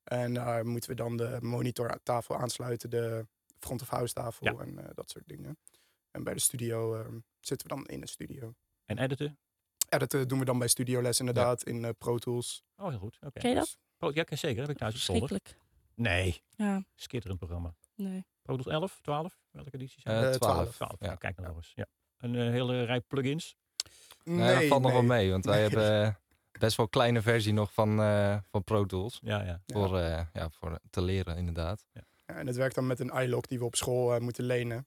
En 0.05 0.35
daar 0.35 0.67
moeten 0.67 0.91
we 0.91 0.97
dan 0.97 1.17
de 1.17 1.39
monitortafel 1.41 2.37
aansluiten, 2.37 2.91
de 2.91 3.27
front 3.67 3.83
of 3.83 3.89
house 3.89 4.13
tafel 4.15 4.47
Ja. 4.47 4.53
en 4.65 4.79
eh, 4.79 4.91
dat 4.95 5.11
soort 5.11 5.29
dingen. 5.29 5.59
En 6.11 6.25
bij 6.25 6.35
de 6.35 6.41
studio 6.41 6.95
ehm, 6.95 7.19
zitten 7.41 7.69
we 7.69 7.75
dan 7.75 7.87
in 7.87 8.01
de 8.01 8.07
studio. 8.09 8.55
En 8.85 8.99
editen? 8.99 9.39
Editen 9.89 10.29
doen 10.29 10.39
we 10.39 10.45
dan 10.45 10.59
bij 10.59 10.69
studioles 10.69 11.19
inderdaad 11.19 11.63
in 11.63 11.85
eh, 11.85 11.91
Pro 11.99 12.19
Tools. 12.19 12.63
Oh, 12.77 12.89
heel 12.89 12.99
goed. 12.99 13.19
Oké. 13.21 13.41
Ken 13.41 13.51
je 13.51 13.57
dat? 13.57 13.79
Oh, 13.99 14.15
ja, 14.15 14.25
zeker. 14.31 14.61
Heb 14.61 14.71
ik 14.71 14.77
thuis. 14.79 14.95
Verschrikkelijk. 14.95 15.59
Nee, 15.95 16.43
Ja, 16.51 16.85
skitterend 16.95 17.39
programma. 17.39 17.75
nee. 17.95 18.25
Pro 18.43 18.55
Tools 18.57 18.69
11, 18.75 18.99
12? 19.03 19.39
Welke 19.51 19.71
editie 19.75 20.01
zijn 20.01 20.17
het? 20.17 20.35
Eh, 20.35 20.41
12. 20.41 20.75
12. 20.75 20.97
ja. 21.01 21.07
Ja. 21.11 21.15
Kijk 21.15 21.37
nou 21.41 21.57
eens. 21.57 21.73
Ja. 21.75 21.87
Een 22.19 22.35
eh, 22.35 22.41
hele 22.51 22.85
rij 22.85 23.01
plugins. 23.01 23.57
Nee, 24.25 24.55
dat 24.61 24.65
valt 24.69 24.83
nog 24.83 24.93
wel 24.93 25.03
mee, 25.03 25.31
want 25.31 25.45
wij 25.45 25.61
Nee. 25.61 25.69
hebben 25.69 26.19
best 26.59 26.77
wel 26.77 26.89
kleine 26.89 27.23
versie 27.23 27.53
nog 27.53 27.73
van, 27.73 28.01
eh, 28.01 28.37
van 28.51 28.65
Pro 28.65 28.85
Tools. 28.87 29.19
Ja, 29.23 29.43
ja. 29.43 29.47
Ja. 29.67 29.75
Voor, 29.75 29.99
eh, 29.99 30.27
ja, 30.33 30.51
voor 30.51 30.79
te 30.91 31.03
leren, 31.03 31.37
inderdaad. 31.37 31.87
Ja, 31.93 32.03
en 32.27 32.47
het 32.47 32.57
werkt 32.57 32.75
dan 32.75 32.87
met 32.87 33.01
een 33.01 33.11
iLock 33.23 33.49
die 33.49 33.59
we 33.59 33.65
op 33.65 33.77
school 33.77 34.15
eh, 34.15 34.21
moeten 34.21 34.45
lenen. 34.45 34.87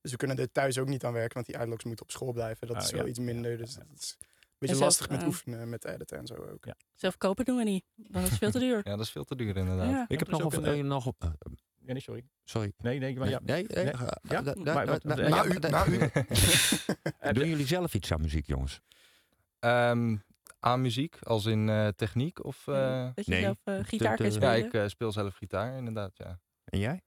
Dus 0.00 0.10
we 0.10 0.16
kunnen 0.16 0.38
er 0.38 0.52
thuis 0.52 0.78
ook 0.78 0.88
niet 0.88 1.04
aan 1.04 1.12
werken, 1.12 1.34
want 1.34 1.46
die 1.46 1.58
iLocks 1.66 1.84
moeten 1.84 2.04
op 2.04 2.10
school 2.10 2.32
blijven. 2.32 2.66
Dat 2.66 2.76
Ah, 2.76 2.82
is 2.82 2.90
ja. 2.90 2.96
wel 2.96 3.06
iets 3.06 3.18
minder, 3.18 3.50
Ja, 3.50 3.56
dus 3.56 3.74
ja. 3.74 3.82
dat 3.88 3.98
is 3.98 4.16
een 4.20 4.26
beetje 4.58 4.74
zelf, 4.76 4.88
lastig 4.88 5.08
met 5.10 5.20
eh, 5.20 5.26
oefenen, 5.26 5.68
met 5.68 5.84
editen 5.84 6.18
en 6.18 6.26
zo 6.26 6.34
ook. 6.34 6.66
Zelf 6.94 7.16
kopen 7.16 7.44
doen 7.44 7.56
we 7.56 7.64
niet. 7.64 7.84
Want 7.94 8.24
dat 8.24 8.32
is 8.32 8.38
veel 8.38 8.50
te 8.50 8.58
duur. 8.58 8.80
Ja, 8.88 8.96
dat 8.96 9.00
is 9.00 9.10
veel 9.10 9.24
te 9.24 9.36
duur, 9.36 9.56
inderdaad. 9.56 9.90
Ja. 9.90 10.04
Ik 10.08 10.18
heb 10.18 10.28
dat 10.28 10.40
nog, 10.40 10.54
een, 10.54 10.66
een, 10.68 10.86
nog 10.86 11.06
op. 11.06 11.34
Ja, 11.86 11.92
nee, 11.92 12.00
sorry. 12.02 12.24
sorry. 12.44 12.72
Nee, 12.78 12.98
nee, 12.98 13.16
maar 13.16 13.28
ja. 13.28 13.40
Nee, 13.42 13.64
nee, 13.68 13.84
Nee. 13.84 13.92
Ja? 14.22 14.40
Na 14.40 14.82
ja, 14.82 15.44
u, 15.44 15.58
na 15.58 15.86
u. 15.86 15.98
Doen 17.32 17.48
jullie 17.48 17.66
zelf 17.66 17.94
iets 17.94 18.12
aan 18.12 18.20
muziek, 18.20 18.46
jongens? 18.46 18.80
Ehm, 19.58 20.16
aan 20.60 20.80
muziek, 20.80 21.18
als 21.22 21.46
in 21.46 21.68
eh, 21.68 21.88
techniek? 21.88 22.44
Of, 22.44 22.68
eh, 22.68 23.10
Dat 23.14 23.26
je 23.26 23.32
nee, 23.32 23.40
zelf 23.42 23.86
gitaar 23.86 24.16
kan 24.16 24.30
Ja, 24.32 24.52
ik 24.52 24.90
speel 24.90 25.12
zelf 25.12 25.34
gitaar, 25.36 25.76
inderdaad. 25.76 26.12
Ja. 26.16 26.40
En 26.76 26.82
jij? 26.82 27.02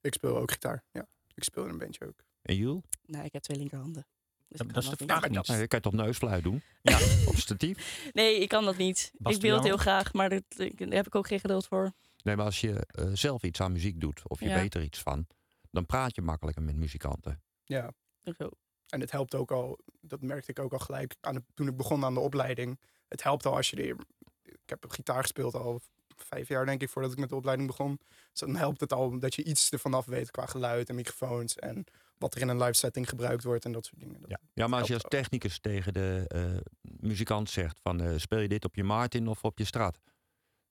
Ik 0.00 0.14
speel 0.14 0.36
ook 0.36 0.50
gitaar, 0.50 0.84
ja. 0.92 1.06
Ik 1.34 1.44
speel 1.44 1.64
in 1.64 1.70
een 1.70 1.78
bandje 1.78 2.06
ook. 2.06 2.24
En 2.42 2.56
Jules? 2.56 2.82
Nee, 3.06 3.24
ik 3.24 3.32
heb 3.32 3.42
twee 3.42 3.56
linkerhanden. 3.58 4.06
Dus 4.48 4.58
Dat- 4.58 4.76
is 4.76 4.88
de 4.90 5.04
vraag 5.04 5.28
niet. 5.28 5.46
Nou, 5.46 5.60
je 5.60 5.66
kan 5.66 5.78
je 5.82 5.90
toch 5.90 5.92
neusfluit 5.92 6.42
doen? 6.42 6.62
Ja. 6.82 6.98
Op 7.30 7.36
statief? 7.36 8.10
Nee, 8.12 8.38
ik 8.38 8.48
kan 8.48 8.64
dat 8.64 8.76
niet. 8.76 9.12
ik 9.24 9.40
wil 9.40 9.54
het 9.54 9.64
heel 9.64 9.76
graag, 9.76 10.12
maar 10.12 10.28
dat, 10.28 10.42
daar 10.56 10.68
heb 10.88 11.06
ik 11.06 11.14
ook 11.14 11.26
geen 11.26 11.40
geduld 11.40 11.66
voor. 11.66 11.92
Nee, 12.22 12.36
maar 12.36 12.44
als 12.44 12.60
je 12.60 12.86
eh, 12.86 13.08
zelf 13.12 13.42
iets 13.42 13.60
aan 13.60 13.72
muziek 13.72 14.00
doet, 14.00 14.28
of 14.28 14.40
je 14.40 14.48
Ja. 14.48 14.54
weet 14.54 14.74
er 14.74 14.82
iets 14.82 15.00
van, 15.02 15.26
dan 15.70 15.86
praat 15.86 16.14
je 16.14 16.22
makkelijker 16.22 16.62
met 16.62 16.76
muzikanten. 16.76 17.42
Ja, 17.64 17.92
Zo. 18.38 18.48
en 18.88 19.00
het 19.00 19.10
helpt 19.10 19.34
ook 19.34 19.50
al, 19.50 19.78
dat 20.00 20.22
merkte 20.22 20.50
ik 20.50 20.58
ook 20.58 20.72
al 20.72 20.78
gelijk 20.78 21.16
aan 21.20 21.34
de, 21.34 21.42
toen 21.54 21.68
ik 21.68 21.76
begon 21.76 22.04
aan 22.04 22.14
de 22.14 22.20
opleiding. 22.20 22.80
Het 23.08 23.22
helpt 23.22 23.46
al 23.46 23.56
als 23.56 23.70
je 23.70 23.76
er, 23.76 23.96
ik 24.42 24.58
heb 24.66 24.84
gitaar 24.88 25.22
gespeeld 25.22 25.54
al 25.54 25.80
vijf 26.24 26.48
jaar 26.48 26.66
denk 26.66 26.82
ik 26.82 26.88
voordat 26.88 27.12
ik 27.12 27.18
met 27.18 27.28
de 27.28 27.34
opleiding 27.34 27.68
begon. 27.68 27.98
Dus 28.30 28.40
dan 28.40 28.56
helpt 28.56 28.80
het 28.80 28.92
al 28.92 29.18
dat 29.18 29.34
je 29.34 29.44
iets 29.44 29.70
ervan 29.70 29.94
af 29.94 30.04
weet 30.06 30.30
qua 30.30 30.46
geluid 30.46 30.88
en 30.88 30.94
microfoons 30.94 31.56
en 31.56 31.84
wat 32.18 32.34
er 32.34 32.40
in 32.40 32.48
een 32.48 32.58
live 32.62 32.72
setting 32.72 33.08
gebruikt 33.08 33.44
wordt 33.44 33.64
en 33.64 33.72
dat 33.72 33.84
soort 33.86 34.00
dingen. 34.00 34.20
Dat- 34.20 34.30
Ja. 34.30 34.38
Ja, 34.54 34.66
maar 34.66 34.78
als 34.78 34.88
je 34.88 34.94
als 34.94 35.02
technicus 35.08 35.58
tegen 35.60 35.92
de 35.92 36.24
eh, 36.28 36.44
muzikant 36.82 37.50
zegt 37.50 37.80
van 37.80 38.00
eh, 38.00 38.12
speel 38.16 38.38
je 38.38 38.48
dit 38.48 38.64
op 38.64 38.74
je 38.74 38.84
Martin 38.84 39.28
of 39.28 39.44
op 39.44 39.58
je 39.58 39.64
Strat, 39.64 39.98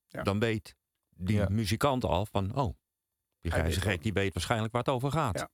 Ja. 0.07 0.23
dan 0.23 0.39
weet 0.39 0.75
die 1.09 1.35
Ja. 1.35 1.47
muzikant 1.49 2.03
al 2.03 2.25
van 2.25 2.55
oh, 2.55 2.75
die 3.39 3.51
Hij 3.51 3.59
grijze 3.59 3.81
gek 3.81 4.03
die 4.03 4.13
weet 4.13 4.33
waarschijnlijk 4.33 4.71
waar 4.73 4.81
het 4.83 4.93
over 4.93 5.11
gaat. 5.11 5.37
Ja. 5.39 5.49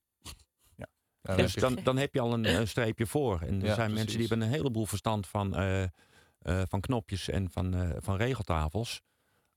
Ja, 1.22 1.36
Dus 1.36 1.54
dan 1.54 1.70
heb 1.70 1.78
je- 1.78 1.84
dan, 1.84 1.98
heb 1.98 2.14
je 2.14 2.20
al 2.20 2.34
een, 2.34 2.46
een 2.46 2.68
streepje 2.68 3.06
voor. 3.08 3.42
En 3.42 3.60
er 3.62 3.68
Ja, 3.68 3.74
zijn 3.74 3.94
mensen 3.94 4.18
die 4.18 4.28
hebben 4.28 4.48
een 4.48 4.54
heleboel 4.54 4.86
verstand 4.86 5.28
van, 5.28 5.56
eh, 5.56 5.84
eh, 5.84 5.90
van 6.70 6.80
knopjes 6.82 7.30
en 7.30 7.50
van, 7.50 7.74
eh, 7.76 7.90
van 7.98 8.16
regeltafels. 8.18 9.02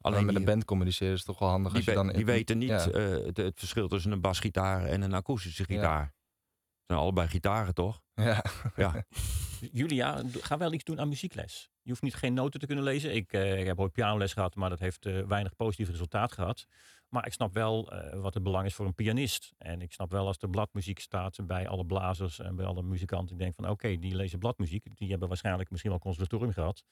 Alleen 0.00 0.24
met 0.26 0.34
een 0.34 0.44
band 0.44 0.64
communiceren 0.64 1.14
is 1.14 1.24
toch 1.24 1.38
wel 1.38 1.48
handig 1.48 1.72
die, 1.72 1.80
als 1.80 1.88
je 1.88 1.94
dan... 1.94 2.08
die 2.12 2.24
weten 2.24 2.58
niet 2.58 2.68
Ja. 2.68 2.86
eh, 2.90 3.26
het, 3.26 3.36
het 3.36 3.58
verschil 3.58 3.88
tussen 3.88 4.12
een 4.12 4.20
basgitaar 4.20 4.84
en 4.84 5.02
een 5.02 5.14
akoestische 5.14 5.64
gitaar. 5.64 6.02
Het 6.02 6.98
zijn 6.98 6.98
allebei 6.98 7.28
gitaren, 7.28 7.74
toch? 7.74 8.00
Ja. 8.14 8.44
Ja. 8.76 9.04
Julia, 9.72 10.22
ga 10.40 10.58
wel 10.58 10.72
iets 10.72 10.84
doen 10.84 11.00
aan 11.00 11.08
muziekles. 11.08 11.70
Je 11.82 11.90
hoeft 11.90 12.02
niet 12.02 12.14
geen 12.14 12.34
noten 12.34 12.60
te 12.60 12.66
kunnen 12.66 12.84
lezen. 12.84 13.14
Ik, 13.14 13.32
eh, 13.32 13.60
ik 13.60 13.66
heb 13.66 13.80
ooit 13.80 13.92
pianoles 13.92 14.32
gehad, 14.32 14.54
maar 14.54 14.70
dat 14.70 14.78
heeft 14.78 15.06
eh, 15.06 15.22
weinig 15.22 15.56
positief 15.56 15.88
resultaat 15.90 16.32
gehad. 16.32 16.66
Maar 17.08 17.26
ik 17.26 17.32
snap 17.32 17.54
wel 17.54 17.92
eh, 17.92 18.20
wat 18.20 18.34
het 18.34 18.42
belang 18.42 18.66
is 18.66 18.74
voor 18.74 18.86
een 18.86 18.94
pianist. 18.94 19.52
En 19.58 19.80
ik 19.80 19.92
snap 19.92 20.10
wel 20.10 20.26
als 20.26 20.36
er 20.38 20.50
bladmuziek 20.50 20.98
staat 20.98 21.46
bij 21.46 21.68
alle 21.68 21.86
blazers 21.86 22.38
en 22.38 22.56
bij 22.56 22.66
alle 22.66 22.82
muzikanten. 22.82 23.34
Ik 23.34 23.40
denk 23.40 23.54
van 23.54 23.68
oké, 23.68 23.96
die 23.96 24.14
lezen 24.16 24.38
bladmuziek. 24.38 24.96
Die 24.96 25.10
hebben 25.10 25.28
waarschijnlijk 25.28 25.70
misschien 25.70 25.90
wel 25.90 26.00
conservatorium 26.00 26.52
gehad. 26.52 26.84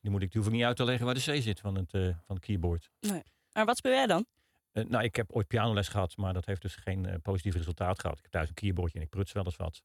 Die 0.00 0.10
moet 0.10 0.22
ik, 0.22 0.30
die 0.32 0.40
hoef 0.40 0.50
ik 0.50 0.56
niet 0.56 0.64
uit 0.66 0.76
te 0.76 0.84
leggen 0.84 1.04
waar 1.06 1.14
de 1.14 1.20
C 1.20 1.42
zit 1.42 1.60
van 1.60 1.74
het, 1.74 1.94
eh, 1.94 2.02
van 2.02 2.36
het 2.36 2.44
keyboard. 2.44 2.90
Maar 3.52 3.64
wat 3.64 3.76
speel 3.76 3.92
jij 3.92 4.06
dan? 4.06 4.26
Eh, 4.72 4.84
nou, 4.84 5.04
ik 5.04 5.16
heb 5.16 5.30
ooit 5.32 5.46
pianoles 5.46 5.88
gehad, 5.88 6.16
maar 6.16 6.32
dat 6.32 6.46
heeft 6.46 6.62
dus 6.62 6.74
geen 6.76 7.06
eh, 7.06 7.14
positief 7.22 7.54
resultaat 7.54 8.00
gehad. 8.00 8.16
Ik 8.16 8.22
heb 8.22 8.32
thuis 8.32 8.48
een 8.48 8.54
keyboardje 8.54 8.98
en 8.98 9.04
ik 9.04 9.10
pruts 9.10 9.32
wel 9.32 9.44
eens 9.44 9.56
wat. 9.56 9.82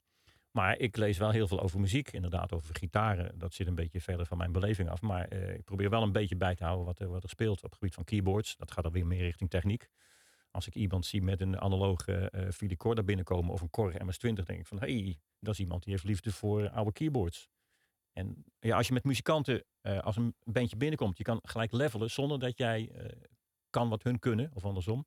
Maar 0.51 0.77
ik 0.79 0.97
lees 0.97 1.17
wel 1.17 1.29
heel 1.29 1.47
veel 1.47 1.61
over 1.61 1.79
muziek, 1.79 2.11
inderdaad, 2.11 2.51
over 2.51 2.75
gitaren. 2.75 3.39
Dat 3.39 3.53
zit 3.53 3.67
een 3.67 3.75
beetje 3.75 4.01
verder 4.01 4.25
van 4.25 4.37
mijn 4.37 4.51
beleving 4.51 4.89
af. 4.89 5.01
Maar 5.01 5.27
eh, 5.27 5.53
ik 5.53 5.63
probeer 5.63 5.89
wel 5.89 6.01
een 6.03 6.11
beetje 6.11 6.35
bij 6.35 6.55
te 6.55 6.63
houden 6.63 6.85
wat, 6.85 6.99
er- 6.99 7.09
wat 7.09 7.23
er 7.23 7.29
speelt 7.29 7.57
op 7.57 7.63
het 7.63 7.73
gebied 7.73 7.93
van 7.93 8.03
keyboards. 8.03 8.55
Dat 8.57 8.71
gaat 8.71 8.83
dan 8.83 8.93
weer 8.93 9.05
meer 9.07 9.21
richting 9.21 9.49
techniek. 9.49 9.87
Als 10.51 10.67
ik 10.67 10.75
iemand 10.75 11.05
zie 11.05 11.21
met 11.21 11.41
een 11.41 11.59
analoge 11.59 12.29
eh 12.29 12.49
Philly 12.51 12.75
Corda 12.75 13.03
binnenkomen 13.03 13.53
of 13.53 13.61
een 13.61 13.69
Korg 13.69 13.93
MS-20, 13.97 14.17
denk 14.43 14.59
ik 14.59 14.65
van, 14.65 14.79
hé, 14.79 14.93
hey, 15.03 15.19
dat 15.39 15.53
is 15.53 15.59
iemand 15.59 15.83
die 15.83 15.91
heeft 15.93 16.05
liefde 16.05 16.31
voor 16.31 16.69
oude 16.69 16.91
keyboards. 16.91 17.49
En 18.13 18.45
ja, 18.59 18.77
als 18.77 18.87
je 18.87 18.93
met 18.93 19.03
muzikanten, 19.03 19.63
eh, 19.81 19.99
als 19.99 20.15
een 20.15 20.35
bandje 20.43 20.77
binnenkomt, 20.77 21.17
je 21.17 21.23
kan 21.23 21.39
gelijk 21.43 21.71
levelen 21.71 22.11
zonder 22.11 22.39
dat 22.39 22.57
jij 22.57 22.89
eh, 22.89 23.05
kan 23.69 23.89
wat 23.89 24.03
hun 24.03 24.19
kunnen, 24.19 24.51
of 24.53 24.65
andersom. 24.65 25.05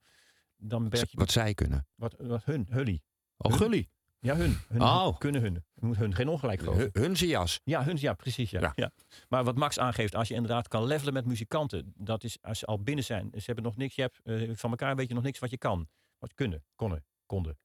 Dan 0.57 0.89
je 0.91 1.07
Wat 1.11 1.31
zij 1.31 1.55
kunnen. 1.55 1.87
wat, 1.95 2.15
wat 2.19 2.45
hun, 2.45 2.67
hully. 2.71 3.03
Oh, 3.37 3.51
Hun? 3.51 3.61
Gully. 3.61 3.89
Ja, 4.21 4.37
hun. 4.37 4.59
hun 4.69 4.83
Oh. 4.83 5.19
Kunnen 5.19 5.41
hun. 5.41 5.65
Je 5.75 5.87
moet 5.87 5.97
hun 5.97 6.15
geen 6.15 6.29
ongelijk 6.29 6.61
geven. 6.63 6.91
Hun, 6.93 7.17
zijn 7.17 7.31
jas. 7.31 7.61
Ja, 7.65 7.85
hun, 7.85 7.97
ja, 8.01 8.15
precies. 8.15 8.51
Ja. 8.51 8.61
Ja. 8.61 8.73
Ja. 8.75 8.91
Maar 9.29 9.45
wat 9.45 9.57
Max 9.57 9.79
aangeeft, 9.79 10.15
als 10.15 10.29
je 10.29 10.35
inderdaad 10.35 10.69
kan 10.69 10.85
levelen 10.85 11.13
met 11.13 11.27
muzikanten, 11.27 11.93
dat 11.97 12.25
is 12.25 12.39
als 12.43 12.59
ze 12.59 12.67
al 12.67 12.83
binnen 12.83 13.05
zijn. 13.05 13.31
Ze 13.33 13.43
hebben 13.45 13.65
nog 13.65 13.77
niks, 13.77 13.95
je 13.95 14.03
hebt, 14.03 14.21
eh, 14.23 14.51
van 14.55 14.71
elkaar 14.71 14.97
weet 14.97 15.09
je 15.09 15.15
nog 15.15 15.23
niks 15.23 15.39
wat 15.39 15.51
je 15.51 15.59
kan. 15.59 15.89
Wat 16.19 16.35
kunnen, 16.35 16.65
konden, 16.75 17.05
konden. 17.27 17.59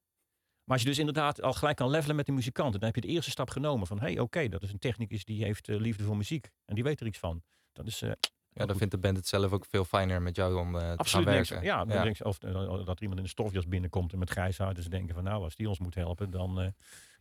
Maar 0.71 0.79
als 0.79 0.89
je 0.89 0.95
dus 0.95 1.05
inderdaad 1.05 1.41
al 1.41 1.53
gelijk 1.53 1.77
kan 1.77 1.89
levelen 1.89 2.15
met 2.15 2.25
de 2.25 2.31
muzikanten, 2.31 2.79
dan 2.79 2.91
heb 2.93 2.95
je 2.95 3.07
de 3.07 3.13
eerste 3.13 3.31
stap 3.31 3.49
genomen 3.49 3.87
van, 3.87 3.99
hé, 3.99 4.05
hey, 4.05 4.19
oké, 4.19 4.49
dat 4.49 4.63
is 4.63 4.71
een 4.71 4.79
technicus 4.79 5.25
die 5.25 5.43
heeft 5.43 5.69
eh, 5.69 5.79
liefde 5.79 6.03
voor 6.03 6.17
muziek. 6.17 6.49
En 6.65 6.75
die 6.75 6.83
weet 6.83 6.99
er 6.99 7.07
iets 7.07 7.19
van. 7.19 7.43
Dat 7.73 7.87
is 7.87 8.01
eh, 8.01 8.11
Ja, 8.53 8.65
dan 8.65 8.77
vindt 8.77 8.93
de 8.93 8.99
band 8.99 9.17
het 9.17 9.27
zelf 9.27 9.51
ook 9.51 9.65
veel 9.65 9.85
fijner 9.85 10.21
met 10.21 10.35
jou 10.35 10.59
om 10.59 10.75
eh, 10.75 10.81
te 10.81 10.87
gaan 10.87 10.97
absoluut 10.97 11.27
niks. 11.27 11.49
werken. 11.49 11.67
Ja, 11.67 11.85
dan 11.85 12.05
ja. 12.05 12.13
of 12.23 12.43
eh, 12.43 12.85
dat 12.85 13.01
iemand 13.01 13.19
in 13.19 13.25
een 13.25 13.29
stofjas 13.29 13.67
binnenkomt 13.67 14.13
en 14.13 14.19
met 14.19 14.29
grijs 14.29 14.57
haar, 14.57 14.73
dus 14.73 14.85
denken 14.85 15.15
van, 15.15 15.23
nou, 15.23 15.43
als 15.43 15.55
die 15.55 15.69
ons 15.69 15.79
moet 15.79 15.95
helpen, 15.95 16.29
dan 16.29 16.49
eh, 16.61 16.67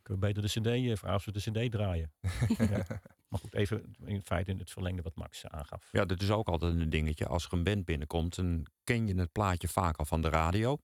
kunnen 0.03 0.23
we 0.23 0.33
beter 0.33 0.43
de 0.43 0.49
cd, 0.49 0.99
vragen 0.99 1.33
of 1.33 1.43
de 1.43 1.51
cd 1.51 1.71
draaien. 1.73 2.13
Ja. 2.71 2.87
Maar 3.29 3.41
goed, 3.41 3.55
even 3.55 3.95
in 4.05 4.23
feite 4.23 4.51
in 4.51 4.59
het 4.59 4.71
verlengde 4.71 5.03
wat 5.03 5.15
Max 5.15 5.47
aangaf. 5.47 5.89
Ja, 5.93 6.05
dat 6.05 6.23
is 6.23 6.31
ook 6.31 6.49
altijd 6.49 6.75
een 6.75 6.91
dingetje. 6.91 7.27
Als 7.27 7.45
er 7.45 7.53
een 7.53 7.65
band 7.65 7.85
binnenkomt, 7.85 8.37
dan 8.37 8.67
ken 8.85 9.07
je 9.07 9.15
het 9.15 9.33
plaatje 9.33 9.69
vaak 9.69 9.97
al 9.97 10.05
van 10.05 10.23
de 10.23 10.29
radio. 10.29 10.79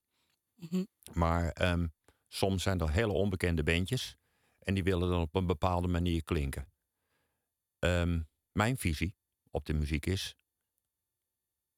Mhm. 0.57 0.85
Maar 1.13 1.49
ehm, 1.49 1.87
soms 2.37 2.63
zijn 2.63 2.81
er 2.81 2.91
hele 2.91 3.13
onbekende 3.13 3.63
bandjes. 3.63 4.17
En 4.59 4.75
die 4.75 4.83
willen 4.83 5.09
dan 5.09 5.21
op 5.21 5.35
een 5.35 5.47
bepaalde 5.47 5.89
manier 5.89 6.25
klinken. 6.25 6.73
Ehm, 7.79 8.21
mijn 8.53 8.77
visie 8.77 9.17
op 9.51 9.65
de 9.65 9.75
muziek 9.75 10.07
is 10.07 10.37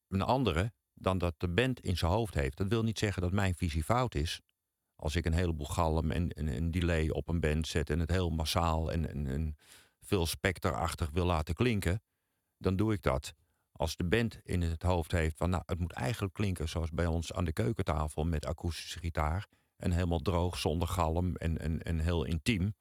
een 0.07 0.21
andere 0.21 0.73
dan 0.93 1.17
dat 1.17 1.33
de 1.37 1.49
band 1.49 1.79
in 1.79 1.97
zijn 1.97 2.11
hoofd 2.11 2.33
heeft. 2.33 2.57
Dat 2.57 2.67
wil 2.67 2.83
niet 2.83 2.99
zeggen 2.99 3.21
dat 3.21 3.31
mijn 3.31 3.55
visie 3.55 3.83
fout 3.83 4.15
is. 4.15 4.41
Als 4.95 5.15
ik 5.15 5.25
een 5.25 5.33
heleboel 5.33 5.67
galm 5.67 6.11
en, 6.11 6.29
en 6.29 6.47
een 6.47 6.71
delay 6.71 7.09
op 7.09 7.27
een 7.27 7.39
band 7.39 7.67
zet 7.67 7.89
en 7.89 7.99
het 7.99 8.11
heel 8.11 8.29
massaal 8.29 8.91
en, 8.91 9.09
en, 9.09 9.27
en 9.27 9.57
veel 10.01 10.25
specterachtig 10.25 11.09
wil 11.09 11.25
laten 11.25 11.55
klinken, 11.55 12.01
dan 12.57 12.75
doe 12.75 12.93
ik 12.93 13.01
dat. 13.01 13.33
Als 13.71 13.95
de 13.95 14.03
band 14.03 14.39
in 14.43 14.61
het 14.61 14.83
hoofd 14.83 15.11
heeft 15.11 15.37
van 15.37 15.49
nou, 15.49 15.63
het 15.65 15.79
moet 15.79 15.91
eigenlijk 15.91 16.33
klinken 16.33 16.69
zoals 16.69 16.91
bij 16.91 17.05
ons 17.05 17.33
aan 17.33 17.45
de 17.45 17.53
keukentafel 17.53 18.23
met 18.23 18.45
akoestische 18.45 18.99
gitaar 18.99 19.47
en 19.79 19.91
helemaal 19.91 20.19
droog 20.19 20.57
zonder 20.57 20.87
galm 20.87 21.35
en, 21.35 21.57
en, 21.57 21.83
en 21.83 21.99
heel 21.99 22.23
intiem, 22.23 22.73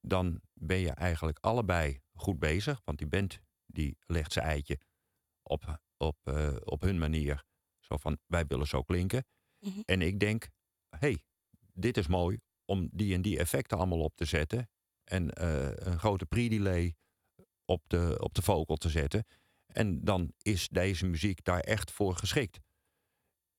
dan 0.00 0.40
ben 0.52 0.78
je 0.78 0.90
eigenlijk 0.90 1.38
allebei 1.38 2.00
goed 2.14 2.38
bezig, 2.38 2.80
want 2.84 2.98
die 2.98 3.06
band 3.06 3.40
die 3.66 3.96
legt 4.06 4.32
zijn 4.32 4.46
eitje 4.46 4.78
op, 5.42 5.80
op, 5.96 6.16
eh, 6.22 6.56
op 6.64 6.80
hun 6.80 6.98
manier. 6.98 7.44
Zo 7.80 7.96
van 7.96 8.18
wij 8.26 8.46
willen 8.46 8.66
zo 8.66 8.82
klinken. 8.82 9.26
Mhm. 9.58 9.80
En 9.84 10.02
ik 10.02 10.20
denk, 10.20 10.48
hey, 10.96 11.22
dit 11.72 11.96
is 11.96 12.06
mooi 12.06 12.38
om 12.64 12.88
die 12.92 13.14
en 13.14 13.22
die 13.22 13.38
effecten 13.38 13.78
allemaal 13.78 14.02
op 14.02 14.16
te 14.16 14.24
zetten. 14.24 14.68
En 15.04 15.30
eh, 15.30 15.70
een 15.74 15.98
grote 15.98 16.26
pre-delay 16.26 16.96
op 17.64 17.88
de, 17.88 18.16
op 18.20 18.34
de 18.34 18.42
vocal 18.42 18.76
te 18.76 18.88
zetten. 18.88 19.26
En 19.66 20.04
dan 20.04 20.32
is 20.42 20.68
deze 20.68 21.06
muziek 21.06 21.44
daar 21.44 21.60
echt 21.60 21.90
voor 21.90 22.16
geschikt. 22.16 22.60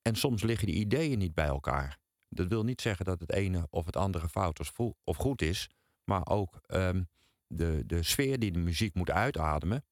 En 0.02 0.16
soms 0.16 0.44
liggen 0.44 0.68
die 0.68 0.76
ideeën 0.76 1.18
niet 1.18 1.34
bij 1.34 1.48
elkaar. 1.48 2.00
Dat 2.30 2.48
wil 2.48 2.64
niet 2.64 2.82
zeggen 2.82 3.06
dat 3.06 3.20
het 3.20 3.32
ene 3.32 3.68
of 3.70 3.86
het 3.86 3.96
andere 3.96 4.30
fout 4.30 4.60
of, 5.04 5.18
goed 5.18 5.42
is. 5.42 5.70
Maar 6.04 6.28
ook 6.28 6.60
ehm, 6.66 7.04
de, 7.48 7.84
de 7.86 8.04
sfeer 8.04 8.40
die 8.40 8.52
de 8.52 8.60
muziek 8.60 8.94
moet 8.94 9.10
uitademen 9.10 9.86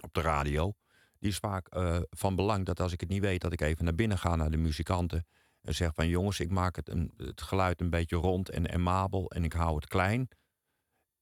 op 0.00 0.14
de 0.14 0.20
radio. 0.20 0.74
Die 1.18 1.30
is 1.30 1.38
vaak 1.38 1.68
eh, 1.68 2.00
van 2.10 2.34
belang 2.34 2.66
dat 2.66 2.80
als 2.80 2.92
ik 2.92 3.00
het 3.00 3.08
niet 3.08 3.20
weet, 3.20 3.40
dat 3.40 3.52
ik 3.52 3.60
even 3.60 3.84
naar 3.84 3.94
binnen 3.94 4.18
ga 4.18 4.36
naar 4.36 4.50
de 4.50 4.56
muzikanten. 4.56 5.26
En 5.60 5.74
zeg 5.74 5.94
van 5.94 6.08
jongens, 6.08 6.40
ik 6.40 6.50
maak 6.50 6.76
het, 6.76 6.88
een, 6.88 7.12
het 7.16 7.42
geluid 7.42 7.80
een 7.80 7.90
beetje 7.90 8.16
rond 8.16 8.48
en 8.48 8.66
emabel 8.66 9.30
en 9.30 9.44
ik 9.44 9.52
hou 9.52 9.74
het 9.74 9.86
klein. 9.86 10.28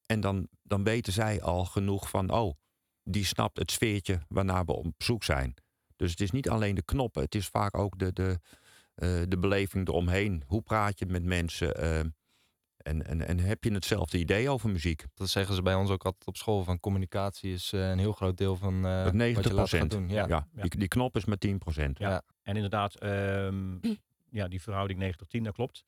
En 0.07 0.21
dan, 0.21 0.49
dan 0.63 0.85
weten 0.85 1.13
zij 1.13 1.43
al 1.43 1.65
genoeg 1.65 2.09
van, 2.09 2.31
oh, 2.31 2.55
die 3.03 3.25
snapt 3.25 3.59
het 3.59 3.71
sfeertje 3.71 4.21
waarnaar 4.29 4.65
we 4.65 4.73
op 4.73 4.87
zoek 4.99 5.25
zijn. 5.25 5.55
Dus 5.97 6.11
het 6.11 6.21
is 6.21 6.31
niet 6.31 6.49
alleen 6.49 6.75
de 6.75 6.83
knoppen, 6.83 7.23
het 7.23 7.35
is 7.35 7.47
vaak 7.47 7.77
ook 7.77 7.99
de, 7.99 8.13
de, 8.13 8.41
de 9.29 9.37
beleving 9.39 9.89
eromheen. 9.89 10.43
Hoe 10.47 10.63
praat 10.63 10.99
je 10.99 11.07
met 11.07 11.25
mensen? 11.25 11.75
eh, 11.75 11.99
en, 12.79 13.07
en, 13.07 13.27
en 13.27 13.39
heb 13.39 13.65
je 13.65 13.73
hetzelfde 13.73 14.19
idee 14.19 14.49
over 14.51 14.71
muziek? 14.71 15.05
Dat 15.15 15.29
zeggen 15.29 15.55
ze 15.55 15.63
bij 15.63 15.75
ons 15.75 15.91
ook 15.91 16.05
altijd 16.05 16.27
op 16.27 16.37
school. 16.37 16.65
Van 16.65 16.81
communicatie 16.81 17.53
is 17.53 17.73
eh, 17.73 17.91
een 17.91 17.99
heel 17.99 18.13
groot 18.13 18.37
deel 18.37 18.57
van 18.57 18.87
eh 18.87 19.05
Dat 19.05 19.13
90 19.13 19.35
wat 19.43 19.53
je 19.53 19.59
laat 19.59 19.69
gaan 19.69 19.89
doen. 19.89 20.09
Ja. 20.09 20.27
Ja, 20.29 20.49
Ja. 20.55 20.63
Die, 20.63 20.79
die 20.79 20.89
knop 20.89 21.17
is 21.17 21.25
maar 21.25 21.37
10% 21.47 21.51
Ja. 21.93 22.23
En 22.43 22.55
inderdaad, 22.55 22.95
ehm, 22.95 23.79
ja, 24.31 24.49
die 24.49 24.63
verhouding 24.63 25.01
90-10, 25.01 25.43
dat 25.43 25.55
klopt. 25.55 25.85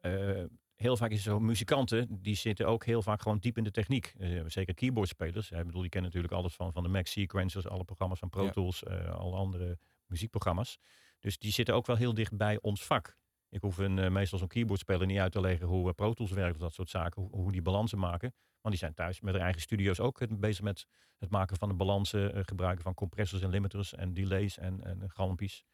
Eh, 0.00 0.44
heel 0.74 0.96
vaak 0.96 1.10
is 1.10 1.16
het 1.16 1.24
zo, 1.24 1.40
muzikanten, 1.40 2.22
die 2.22 2.34
zitten 2.36 2.66
ook 2.66 2.84
heel 2.84 3.02
vaak 3.02 3.22
gewoon 3.22 3.38
diep 3.38 3.56
in 3.56 3.64
de 3.64 3.70
techniek. 3.70 4.14
Eh, 4.18 4.40
zeker 4.46 4.74
keyboardspelers. 4.74 5.50
Ik 5.50 5.66
bedoel, 5.66 5.80
die 5.80 5.90
kennen 5.90 6.10
natuurlijk 6.12 6.40
alles 6.40 6.54
van, 6.54 6.72
van 6.72 6.82
de 6.82 6.88
Mac 6.88 7.06
sequencers, 7.06 7.66
alle 7.66 7.84
programma's 7.84 8.18
van 8.18 8.28
Pro 8.28 8.44
Ja. 8.44 8.50
Tools, 8.50 8.82
eh, 8.82 9.10
alle 9.14 9.36
andere 9.36 9.78
muziekprogramma's. 10.06 10.78
Dus 11.26 11.38
die 11.38 11.52
zitten 11.52 11.74
ook 11.74 11.86
wel 11.86 11.96
heel 11.96 12.14
dicht 12.14 12.36
bij 12.36 12.58
ons 12.60 12.84
vak. 12.84 13.16
Ik 13.48 13.60
hoef 13.60 13.78
een, 13.78 13.98
eh, 13.98 14.10
meestal 14.10 14.38
zo'n 14.38 14.48
keyboardspeler 14.48 15.06
niet 15.06 15.18
uit 15.18 15.32
te 15.32 15.40
leggen 15.40 15.66
hoe 15.66 15.88
eh, 15.88 15.94
Pro 15.94 16.12
Tools 16.12 16.32
werkt 16.32 16.54
of 16.54 16.60
dat 16.60 16.72
soort 16.72 16.88
zaken, 16.88 17.22
hoe, 17.22 17.30
hoe 17.30 17.52
die 17.52 17.62
balansen 17.62 17.98
maken. 17.98 18.34
Want 18.60 18.74
die 18.74 18.76
zijn 18.76 18.94
thuis 18.94 19.20
met 19.20 19.34
hun 19.34 19.42
eigen 19.42 19.60
studio's 19.60 20.00
ook 20.00 20.20
eh, 20.20 20.28
bezig 20.38 20.64
met 20.64 20.86
het 21.18 21.30
maken 21.30 21.56
van 21.56 21.68
de 21.68 21.74
balansen, 21.74 22.44
gebruiken 22.44 22.82
van 22.82 22.94
compressors 22.94 23.42
en 23.42 23.50
limiters 23.50 23.94
en 23.94 24.14
delays 24.14 24.58
en, 24.58 24.84
en 24.84 25.10
galmpjes. 25.10 25.64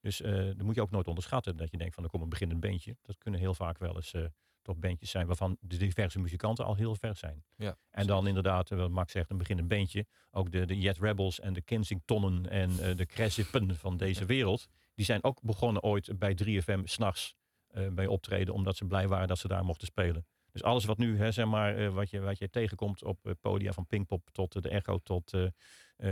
Dus 0.00 0.20
eh 0.20 0.32
dat 0.32 0.62
moet 0.62 0.74
je 0.74 0.80
ook 0.80 0.90
nooit 0.90 1.08
onderschatten. 1.08 1.56
Dat 1.56 1.70
je 1.70 1.76
denkt 1.76 1.94
van 1.94 2.04
er 2.04 2.10
komt 2.10 2.22
een 2.22 2.28
beginnend 2.28 2.60
beentje. 2.60 2.96
Dat 3.02 3.18
kunnen 3.18 3.40
heel 3.40 3.54
vaak 3.54 3.78
wel 3.78 3.96
eens 3.96 4.14
toch 4.62 4.76
bandjes 4.76 5.10
zijn 5.10 5.26
waarvan 5.26 5.56
de 5.60 5.76
diverse 5.76 6.18
muzikanten 6.18 6.64
al 6.64 6.74
heel 6.74 6.94
ver 6.94 7.16
zijn. 7.16 7.44
Ja, 7.56 7.76
En 7.90 8.06
dan 8.06 8.26
inderdaad, 8.26 8.68
wat 8.68 8.90
Max 8.90 9.12
zegt, 9.12 9.30
een 9.30 9.38
beginnend 9.38 9.68
beentje. 9.68 10.06
Ook 10.30 10.50
de, 10.50 10.66
de 10.66 10.78
Jet 10.78 10.98
Rebels 10.98 11.40
en 11.40 11.52
de 11.52 11.62
Kensingtonnen 11.62 12.50
en 12.50 12.96
de 12.96 13.06
Cressippen 13.06 13.76
van 13.76 13.96
deze 13.96 14.24
wereld. 14.34 14.68
Die 14.94 15.04
zijn 15.04 15.24
ook 15.24 15.42
begonnen 15.42 15.82
ooit 15.82 16.18
bij 16.18 16.38
3FM 16.44 16.82
s'nachts 16.84 17.34
uh, 17.74 17.88
bij 17.88 18.06
optreden, 18.06 18.54
omdat 18.54 18.76
ze 18.76 18.84
blij 18.84 19.08
waren 19.08 19.28
dat 19.28 19.38
ze 19.38 19.48
daar 19.48 19.64
mochten 19.64 19.86
spelen. 19.86 20.26
Dus 20.52 20.62
alles 20.62 20.84
wat 20.84 20.98
nu, 20.98 21.18
hè, 21.18 21.32
zeg 21.32 21.46
maar, 21.46 21.76
eh, 21.76 21.88
wat, 21.88 22.10
je, 22.10 22.20
wat 22.20 22.38
je 22.38 22.50
tegenkomt 22.50 23.04
op 23.04 23.26
eh, 23.26 23.32
podia 23.40 23.72
van 23.72 23.86
Pinkpop 23.86 24.28
tot 24.32 24.62
de 24.62 24.68
Echo 24.68 24.98
tot 24.98 25.32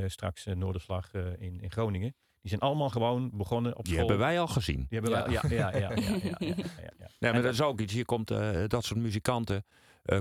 straks 0.07 0.45
Noorderslag 0.45 1.15
in, 1.39 1.61
in 1.61 1.71
Groningen. 1.71 2.15
Die 2.41 2.51
zijn 2.51 2.61
allemaal 2.61 2.89
gewoon 2.89 3.31
begonnen 3.33 3.77
op 3.77 3.87
school. 3.87 3.99
Die 3.99 3.99
hebben 3.99 4.19
wij 4.19 4.41
al 4.41 4.47
gezien. 4.47 4.87
Die 4.89 5.01
hebben 5.01 5.11
wij 5.11 5.33
ja, 5.33 5.43
ja, 5.49 5.77
ja, 5.77 5.79
ja, 5.79 6.17
ja, 6.21 6.37
ja, 6.39 7.09
Nee, 7.19 7.33
maar 7.33 7.43
dat 7.43 7.53
is 7.53 7.61
ook 7.61 7.81
iets. 7.81 7.93
Hier 7.93 8.05
komt 8.05 8.29
dat 8.67 8.85
soort 8.85 9.01
muzikanten. 9.01 9.65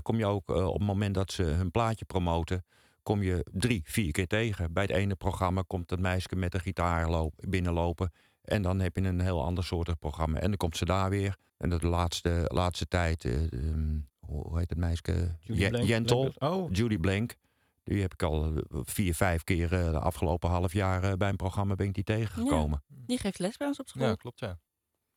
Kom 0.02 0.18
je 0.18 0.26
ook 0.26 0.50
op 0.50 0.74
het 0.74 0.88
moment 0.88 1.14
dat 1.14 1.32
ze 1.32 1.44
hun 1.44 1.72
plaatje 1.72 2.06
promoten. 2.06 2.66
Kom 3.04 3.22
je 3.22 3.46
drie, 3.52 3.82
vier 3.86 4.12
keer 4.12 4.28
tegen. 4.28 4.74
Bij 4.74 4.84
het 4.84 4.92
ene 4.92 5.16
programma 5.16 5.64
komt 5.68 5.90
dat 5.90 6.00
meisje 6.00 6.36
met 6.36 6.52
de 6.52 6.60
gitaar 6.60 7.30
binnenlopen. 7.36 8.12
En 8.42 8.62
dan 8.62 8.80
heb 8.80 8.96
je 8.96 9.02
een 9.04 9.20
heel 9.22 9.44
ander 9.44 9.64
soort 9.64 10.00
programma. 10.00 10.40
En 10.40 10.48
dan 10.48 10.58
komt 10.58 10.78
ze 10.78 10.86
daar 10.86 11.10
weer. 11.10 11.36
En 11.58 11.70
dat 11.70 11.82
de 11.82 11.88
laatste, 11.88 12.46
laatste 12.48 12.88
tijd. 12.88 13.26
eh, 13.26 13.54
ehm, 13.54 14.00
hoe 14.20 14.58
heet 14.60 14.70
het 14.70 14.78
meisje? 14.80 15.38
Judy 15.40 15.62
Je- 15.62 15.70
Blank- 15.70 15.86
Jentel. 15.88 16.32
Blank- 16.38 16.54
Oh, 16.54 16.70
Judy 16.72 16.98
Blank. 16.98 17.36
Die 17.84 18.02
heb 18.02 18.14
ik 18.14 18.24
al 18.24 18.46
eh, 18.56 18.62
vier, 18.84 19.16
vijf 19.16 19.44
keer 19.44 19.74
eh, 19.74 19.92
de 19.92 20.00
afgelopen 20.00 20.50
half 20.50 20.74
jaar 20.74 21.04
eh, 21.04 21.14
bij 21.14 21.30
een 21.30 21.36
programma 21.36 21.76
ben 21.76 21.88
ik 21.88 21.94
die 21.94 22.04
tegengekomen. 22.04 22.84
Die 22.88 23.18
geeft 23.18 23.40
les 23.40 23.58
bij 23.58 23.68
ons 23.68 23.80
op 23.80 23.88
school. 23.88 24.04
ja 24.08 24.16
klopt 24.16 24.40
ja. 24.40 24.60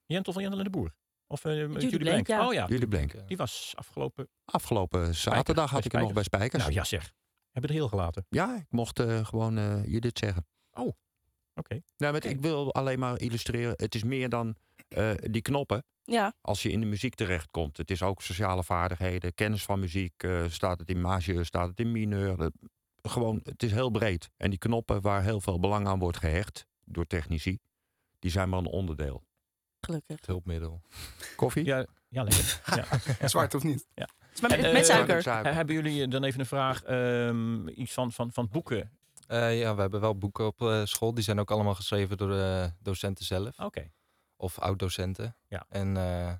Jentel 0.06 0.32
van 0.32 0.42
Jentel 0.42 0.58
en 0.60 0.64
de 0.64 0.70
Boer. 0.70 0.94
Of 1.26 1.44
eh, 1.44 1.56
Judy, 1.56 1.76
Blank, 1.78 1.98
Blank. 1.98 2.26
ja. 2.26 2.46
Oh 2.46 2.52
ja, 2.52 2.66
Judy 2.66 2.86
Blank. 2.86 3.28
Die 3.28 3.36
was 3.36 3.72
afgelopen... 3.76 4.28
Afgelopen 4.44 5.14
zaterdag 5.14 5.70
had 5.70 5.84
ik 5.84 5.92
er 5.92 6.00
nog 6.00 6.12
bij 6.12 6.22
Spijkers. 6.22 6.62
Nou 6.62 6.74
ja 6.74 6.84
zeg, 6.84 7.12
hebben 7.50 7.70
er 7.70 7.76
heel 7.76 7.88
gelaten. 7.88 8.26
Ja, 8.28 8.56
ik 8.56 8.66
mocht 8.68 8.98
eh, 8.98 9.24
gewoon 9.24 9.58
eh, 9.58 9.84
je 9.86 10.00
dit 10.00 10.18
zeggen. 10.18 10.46
Oké. 11.54 11.80
Nou, 11.96 12.12
met, 12.12 12.24
ik 12.24 12.40
wil 12.40 12.72
alleen 12.74 12.98
maar 12.98 13.20
illustreren. 13.20 13.74
Het 13.76 13.94
is 13.94 14.04
meer 14.04 14.28
dan 14.28 14.54
eh, 14.88 15.10
die 15.20 15.42
knoppen. 15.42 15.84
Ja, 16.04 16.32
Als 16.40 16.62
je 16.62 16.70
in 16.70 16.80
de 16.80 16.86
muziek 16.86 17.14
terechtkomt. 17.14 17.76
Het 17.76 17.90
is 17.90 18.02
ook 18.02 18.22
sociale 18.22 18.64
vaardigheden, 18.64 19.34
kennis 19.34 19.64
van 19.64 19.80
muziek. 19.80 20.22
eh, 20.22 20.44
staat 20.48 20.78
het 20.78 20.88
in 20.88 21.00
majeur, 21.00 21.44
staat 21.44 21.68
het 21.68 21.80
in 21.80 21.92
mineur. 21.92 22.40
eh, 22.40 22.46
gewoon, 23.02 23.40
het 23.44 23.62
is 23.62 23.72
heel 23.72 23.90
breed. 23.90 24.30
En 24.36 24.50
die 24.50 24.58
knoppen 24.58 25.00
waar 25.00 25.22
heel 25.22 25.40
veel 25.40 25.60
belang 25.60 25.86
aan 25.86 25.98
wordt 25.98 26.16
gehecht 26.18 26.66
door 26.84 27.06
technici. 27.06 27.58
Die 28.18 28.30
zijn 28.30 28.48
maar 28.48 28.58
een 28.58 28.66
onderdeel. 28.66 29.22
gelukkig. 29.80 30.16
Het 30.16 30.26
hulpmiddel. 30.26 30.80
Koffie? 31.36 31.64
Ja, 31.64 31.86
ja 32.08 32.22
lekker. 32.22 32.60
ja. 33.20 33.28
Zwart 33.28 33.54
of 33.54 33.62
niet? 33.62 33.86
Maar 34.40 34.50
met, 34.60 34.72
met 34.72 34.86
suiker. 34.86 35.54
Hebben 35.54 35.74
jullie 35.74 36.08
dan 36.08 36.24
even 36.24 36.40
een 36.40 36.46
vraag, 36.46 36.82
ehm, 36.82 37.68
iets 37.68 37.92
van, 37.92 38.12
van, 38.12 38.32
van 38.32 38.48
boeken? 38.48 38.90
Eh, 39.26 39.58
ja, 39.58 39.74
we 39.74 39.80
hebben 39.80 40.00
wel 40.00 40.18
boeken 40.18 40.46
op 40.46 40.62
eh, 40.62 40.80
school. 40.84 41.14
Die 41.14 41.24
zijn 41.24 41.40
ook 41.40 41.50
allemaal 41.50 41.74
geschreven 41.74 42.16
door 42.16 42.28
de 42.28 42.72
docenten 42.82 43.24
zelf. 43.24 43.58
Oké. 43.60 43.90
Of 44.36 44.58
oud-docenten. 44.58 45.36
Ja. 45.48 45.66
En 45.68 45.96
eh, 45.96 46.32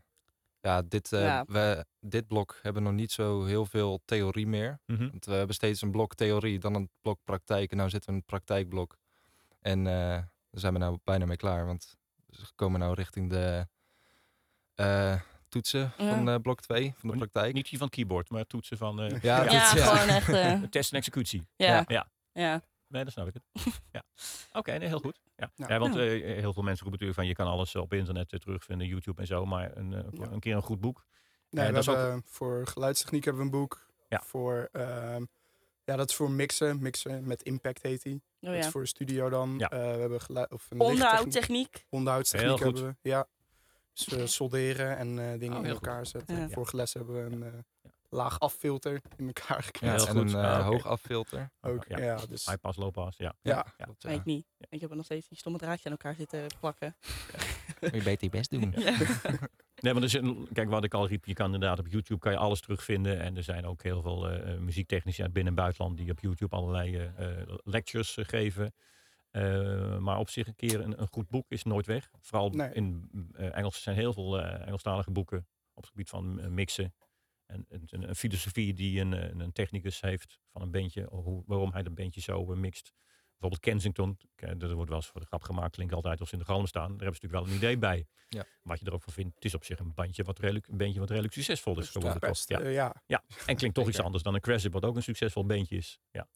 ja, 0.61 0.83
dit, 0.83 1.13
eh, 1.13 1.21
Ja. 1.23 1.45
We, 1.49 1.87
dit 2.01 2.27
blok 2.27 2.59
hebben 2.63 2.83
nog 2.83 2.93
niet 2.93 3.13
zo 3.13 3.45
heel 3.45 3.67
veel 3.67 4.01
theorie 4.05 4.47
meer. 4.47 4.79
Mhm. 4.87 5.09
Want 5.11 5.25
we 5.27 5.33
hebben 5.33 5.55
steeds 5.55 5.83
een 5.83 5.91
blok 5.91 6.15
theorie, 6.15 6.59
dan 6.59 6.75
een 6.75 6.91
blok 7.01 7.19
praktijk. 7.25 7.71
En 7.71 7.77
nu 7.77 7.83
zitten 7.91 8.01
we 8.01 8.11
in 8.11 8.17
het 8.17 8.27
praktijkblok. 8.27 8.97
En 9.61 9.87
eh, 9.87 9.93
daar 9.95 10.29
zijn 10.51 10.73
we 10.73 10.79
nou 10.79 10.99
bijna 11.05 11.27
mee 11.27 11.37
klaar. 11.37 11.67
Want 11.67 11.97
we 12.27 12.37
komen 12.55 12.81
nou 12.81 12.95
richting 12.95 13.31
de 13.31 13.67
eh, 14.75 15.21
toetsen 15.49 15.93
Ja. 15.99 16.09
van 16.17 16.29
eh, 16.29 16.37
blok 16.43 16.61
2, 16.61 16.95
van 16.97 17.11
de 17.11 17.17
praktijk. 17.17 17.55
Niet 17.55 17.69
die 17.69 17.79
van 17.79 17.89
keyboard, 17.89 18.31
maar 18.31 18.47
toetsen 18.47 18.77
van 18.77 19.01
eh, 19.01 19.23
Ja, 19.23 19.43
Ja, 19.45 19.49
toetsen, 19.61 19.79
ja. 19.79 19.97
gewoon 19.97 20.09
echt. 20.19 20.29
eh, 20.29 20.63
test 20.63 20.93
en 20.93 20.99
executie. 20.99 21.47
ja. 21.57 21.85
Ja. 21.87 22.09
Ja. 22.33 22.61
Nee, 22.95 23.05
dat 23.05 23.13
snap 23.13 23.27
ik 23.27 23.35
het. 23.35 23.65
ja. 23.93 24.03
Oké, 24.53 24.73
nee, 24.79 24.89
heel 24.89 24.99
goed. 24.99 25.21
Ja. 25.37 25.51
Ja. 25.55 25.69
Ja. 25.69 25.79
want 25.79 25.97
eh, 25.97 26.03
heel 26.03 26.53
veel 26.53 26.63
mensen 26.63 26.87
roepen 26.87 26.91
natuurlijk 26.91 27.15
van 27.15 27.27
je 27.27 27.35
kan 27.35 27.47
alles 27.47 27.75
op 27.77 27.93
internet 27.93 28.33
eh, 28.33 28.39
terugvinden, 28.39 28.87
YouTube 28.87 29.21
en 29.21 29.27
zo. 29.27 29.45
Maar 29.47 29.77
een, 29.77 29.93
eh, 29.95 30.03
Ja. 30.13 30.31
een 30.31 30.41
keer 30.41 30.55
een 30.55 30.63
goed 30.63 30.81
boek. 30.81 31.07
Nee, 31.51 31.63
Eh, 31.65 31.69
we 31.69 31.75
dat 31.75 31.83
is 31.83 31.89
ook- 31.89 31.97
hebben, 31.97 32.23
voor 32.27 32.67
geluidstechniek 32.67 33.25
hebben 33.25 33.43
we 33.43 33.49
een 33.53 33.59
boek. 33.61 33.87
Ja. 34.09 34.21
Voor, 34.25 34.69
ehm, 34.73 35.25
ja, 35.85 35.97
dat 35.97 36.09
is 36.11 36.15
voor 36.17 36.31
mixen. 36.31 36.83
Mixen 36.83 37.27
met 37.27 37.43
impact 37.43 37.83
heet 37.83 38.03
die. 38.03 38.23
Oh, 38.41 38.51
Dat 38.51 38.59
is 38.65 38.67
voor 38.69 38.81
de 38.81 38.87
studio 38.89 39.29
dan. 39.29 39.55
Ja. 39.59 39.69
Eh, 39.71 39.79
we 39.79 40.01
hebben 40.01 40.21
geluid, 40.21 40.53
of 40.53 40.67
een 40.71 40.77
lichttechniek- 40.79 41.01
Onderhoudtechniek. 41.03 41.87
Onderhoudstechniek 41.89 42.51
goed. 42.51 42.61
hebben 42.79 42.85
we. 43.03 43.09
Ja. 43.11 43.27
Dus 43.93 44.07
we 44.09 44.27
solderen 44.27 44.97
en 44.97 45.09
eh, 45.19 45.39
dingen 45.39 45.59
Oh, 45.59 45.65
in 45.65 45.71
goed. 45.73 45.87
elkaar 45.87 46.07
zetten. 46.07 46.37
Ja. 46.41 46.49
Vorige 46.49 46.77
les 46.77 46.95
hebben 46.95 47.15
we 47.15 47.35
een 47.37 47.43
eh, 47.43 47.53
laag 48.15 48.39
affilter 48.41 49.01
in 49.17 49.27
elkaar 49.27 49.57
Ja, 49.57 49.63
geknald. 49.63 49.99
Heel 50.07 50.07
en 50.09 50.21
goed. 50.23 50.33
een 50.33 50.39
Ah, 50.45 50.53
eh, 50.53 50.59
oké. 50.59 50.65
hoog 50.67 50.87
affilter. 50.87 51.51
Ook, 51.61 51.85
Ja. 51.89 51.99
ja. 51.99 52.17
dus, 52.29 52.47
High 52.47 52.59
pass, 52.61 52.79
low 52.79 52.91
pass, 52.93 53.19
ja. 53.19 53.35
Ja. 53.43 53.67
klopt, 53.77 54.05
Maar 54.05 54.13
ik 54.13 54.25
niet. 54.25 54.47
Ik 54.69 54.81
heb 54.81 54.91
er 54.91 54.97
nog 54.97 55.05
steeds 55.05 55.29
die 55.29 55.39
stomme 55.39 55.59
draadje 55.59 55.85
aan 55.85 55.91
elkaar 55.91 56.15
zitten 56.15 56.47
plakken. 56.61 56.97
Je 57.81 58.03
beter 58.03 58.25
je 58.25 58.31
best 58.31 58.51
doen. 58.51 58.75
Nee, 59.75 59.93
maar 59.93 60.03
er 60.03 60.09
is 60.09 60.15
een, 60.15 60.49
kijk 60.53 60.69
wat 60.71 60.85
ik 60.85 60.95
al 60.95 61.07
riep, 61.09 61.25
je 61.25 61.33
kan 61.35 61.45
inderdaad 61.55 61.79
op 61.79 61.87
YouTube 61.89 62.21
kan 62.21 62.33
je 62.33 62.39
alles 62.39 62.61
terugvinden. 62.61 63.21
En 63.21 63.37
er 63.37 63.43
zijn 63.43 63.67
ook 63.67 63.83
heel 63.83 64.03
veel 64.03 64.29
eh, 64.29 64.53
eh, 64.53 64.61
muziektechnici 64.61 65.23
uit 65.23 65.33
binnen- 65.33 65.53
en 65.53 65.59
buitenland 65.59 65.97
die 65.97 66.11
op 66.11 66.21
YouTube 66.21 66.57
allerlei 66.57 66.97
eh, 66.97 67.41
eh, 67.41 67.49
lectures 67.65 68.17
eh, 68.17 68.25
geven. 68.25 68.75
Eh, 69.31 69.99
maar 69.99 70.19
op 70.19 70.29
zich 70.29 70.47
een 70.47 70.55
keer 70.57 70.81
een, 70.81 71.01
een 71.01 71.09
goed 71.11 71.29
boek 71.29 71.45
is 71.49 71.63
nooit 71.63 71.87
weg. 71.87 72.11
Vooral 72.21 72.51
Nee. 72.51 72.73
in 72.73 73.11
eh, 73.35 73.57
Engels 73.57 73.83
zijn 73.83 73.97
heel 73.97 74.13
veel 74.13 74.41
eh, 74.41 74.67
Engelstalige 74.67 75.11
boeken 75.11 75.47
op 75.75 75.83
het 75.83 75.91
gebied 75.91 76.09
van 76.09 76.41
eh, 76.41 76.47
mixen. 76.49 76.95
En 77.47 77.67
een, 77.69 77.83
een, 77.87 78.09
een 78.09 78.15
filosofie 78.15 78.75
die 78.75 79.01
een, 79.01 79.15
eh, 79.15 79.29
een 79.45 79.53
technicus 79.53 80.01
heeft 80.01 80.39
van 80.53 80.63
een 80.63 80.71
bandje, 80.71 81.07
hoe, 81.11 81.43
waarom 81.47 81.73
hij 81.73 81.83
dat 81.83 81.95
bandje 81.95 82.21
zo 82.21 82.53
eh, 82.53 82.59
mixt. 82.59 82.93
Bijvoorbeeld 83.39 83.61
Kensington, 83.61 84.17
k- 84.35 84.43
er 84.43 84.75
wordt 84.75 84.89
wel 84.91 84.99
eens 84.99 85.07
voor 85.09 85.21
de 85.21 85.27
grap 85.27 85.43
gemaakt, 85.43 85.75
klinkt 85.75 85.95
altijd 85.95 86.21
als 86.21 86.29
ze 86.29 86.35
in 86.35 86.41
de 86.41 86.47
galm 86.47 86.67
staan. 86.67 86.97
Daar 86.97 87.07
hebben 87.07 87.17
ze 87.17 87.23
natuurlijk 87.27 87.45
wel 87.45 87.53
een 87.53 87.59
idee 87.63 87.79
bij. 87.79 88.07
Ja. 88.29 88.45
Wat 88.63 88.81
je 88.81 88.87
er 88.87 88.93
ook 88.93 89.03
van 89.03 89.13
vindt, 89.13 89.35
het 89.35 89.45
is 89.45 89.55
op 89.55 89.65
zich 89.65 89.79
een 89.79 89.95
bandje 89.95 90.23
wat 90.25 90.39
redelijk, 90.39 90.67
een 90.67 90.77
bandje 90.77 90.99
wat 91.01 91.09
redelijk 91.09 91.35
succesvol 91.35 91.79
is 91.79 91.89
geworden. 91.91 92.21
best, 92.21 92.49
Ja. 92.49 92.61
eh, 92.61 92.73
ja. 92.75 93.03
ja, 93.07 93.23
en 93.47 93.57
klinkt 93.57 93.77
toch 93.77 93.89
iets 93.97 94.01
anders 94.01 94.23
dan 94.23 94.35
een 94.35 94.41
Crescent, 94.41 94.73
wat 94.73 94.85
ook 94.85 94.97
een 94.97 95.03
succesvol 95.03 95.47
bandje 95.47 95.77
is. 95.77 95.99
Ja. 96.11 96.29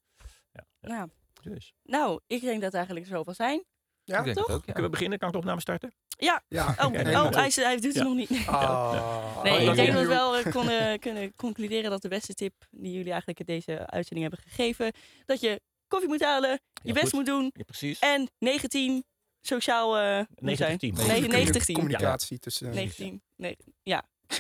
Ja. 0.53 0.67
ja. 0.81 0.89
Ja. 0.95 1.09
Dus. 1.43 1.75
Nou, 1.83 2.21
ik 2.27 2.41
denk 2.41 2.55
dat 2.55 2.63
het 2.63 2.75
eigenlijk 2.75 3.07
zoveel 3.07 3.35
zijn. 3.35 3.65
Ja, 4.09 4.19
ik 4.19 4.25
denk 4.25 4.37
toch? 4.37 4.47
het 4.47 4.57
ook, 4.57 4.65
ja. 4.67 4.73
Kunnen 4.73 4.91
we 4.91 4.97
beginnen? 4.97 5.19
Kan 5.19 5.29
ik 5.29 5.35
de 5.35 5.41
opname 5.41 5.61
starten? 5.61 5.93
Ja. 6.19 6.43
Oh, 6.49 6.59
oh 6.79 7.31
hij, 7.31 7.51
hij 7.55 7.75
doet 7.75 7.85
het 7.85 7.95
Ja. 7.95 8.03
nog 8.03 8.15
niet. 8.15 8.31
Ah. 8.47 9.17
Nee, 9.43 9.55
Oh, 9.55 9.61
ik 9.71 9.75
denk 9.75 9.93
dat 9.93 10.03
we 10.03 10.09
wel 10.09 10.37
eh, 10.37 10.53
konden, 10.57 10.99
kunnen 10.99 11.35
concluderen 11.37 11.91
dat 11.91 12.03
de 12.03 12.09
beste 12.09 12.35
tip 12.35 12.55
die 12.71 12.93
jullie 12.93 13.11
eigenlijk 13.11 13.39
in 13.41 13.47
deze 13.47 13.87
uitzending 13.87 14.29
hebben 14.31 14.51
gegeven, 14.51 14.93
dat 15.27 15.41
je 15.41 15.61
koffie 15.89 16.09
moet 16.09 16.23
halen, 16.25 16.61
je 16.83 16.93
best 16.93 17.05
goed. 17.05 17.13
moet 17.13 17.27
doen 17.27 17.51
Ja, 17.55 17.63
precies. 17.65 17.99
en 17.99 18.31
19 18.39 19.05
sociaal 19.41 19.97
eh 19.99 20.03
zijn. 20.03 20.27
19. 20.35 20.95
Nee, 20.95 21.05
Communica- 21.05 21.37
90 21.37 21.65
10. 21.65 21.75
Communicatie 21.75 22.39
tussen... 22.39 22.71
19. 22.75 23.23
Nee, 23.37 23.57
ja. 23.83 24.05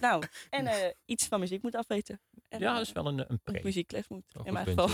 nou, 0.00 0.22
en 0.50 0.66
eh, 0.66 0.90
iets 1.04 1.26
van 1.26 1.40
muziek 1.40 1.62
moet 1.62 1.74
afweten. 1.74 2.20
En, 2.48 2.58
Ja, 2.60 2.68
eh, 2.68 2.74
dat 2.76 2.86
is 2.86 2.92
wel 2.92 3.06
een, 3.06 3.24
een 3.44 3.60
muziekles 3.62 4.08
moet. 4.08 4.24
In 4.44 4.52
mijn 4.52 4.66
geval. 4.66 4.88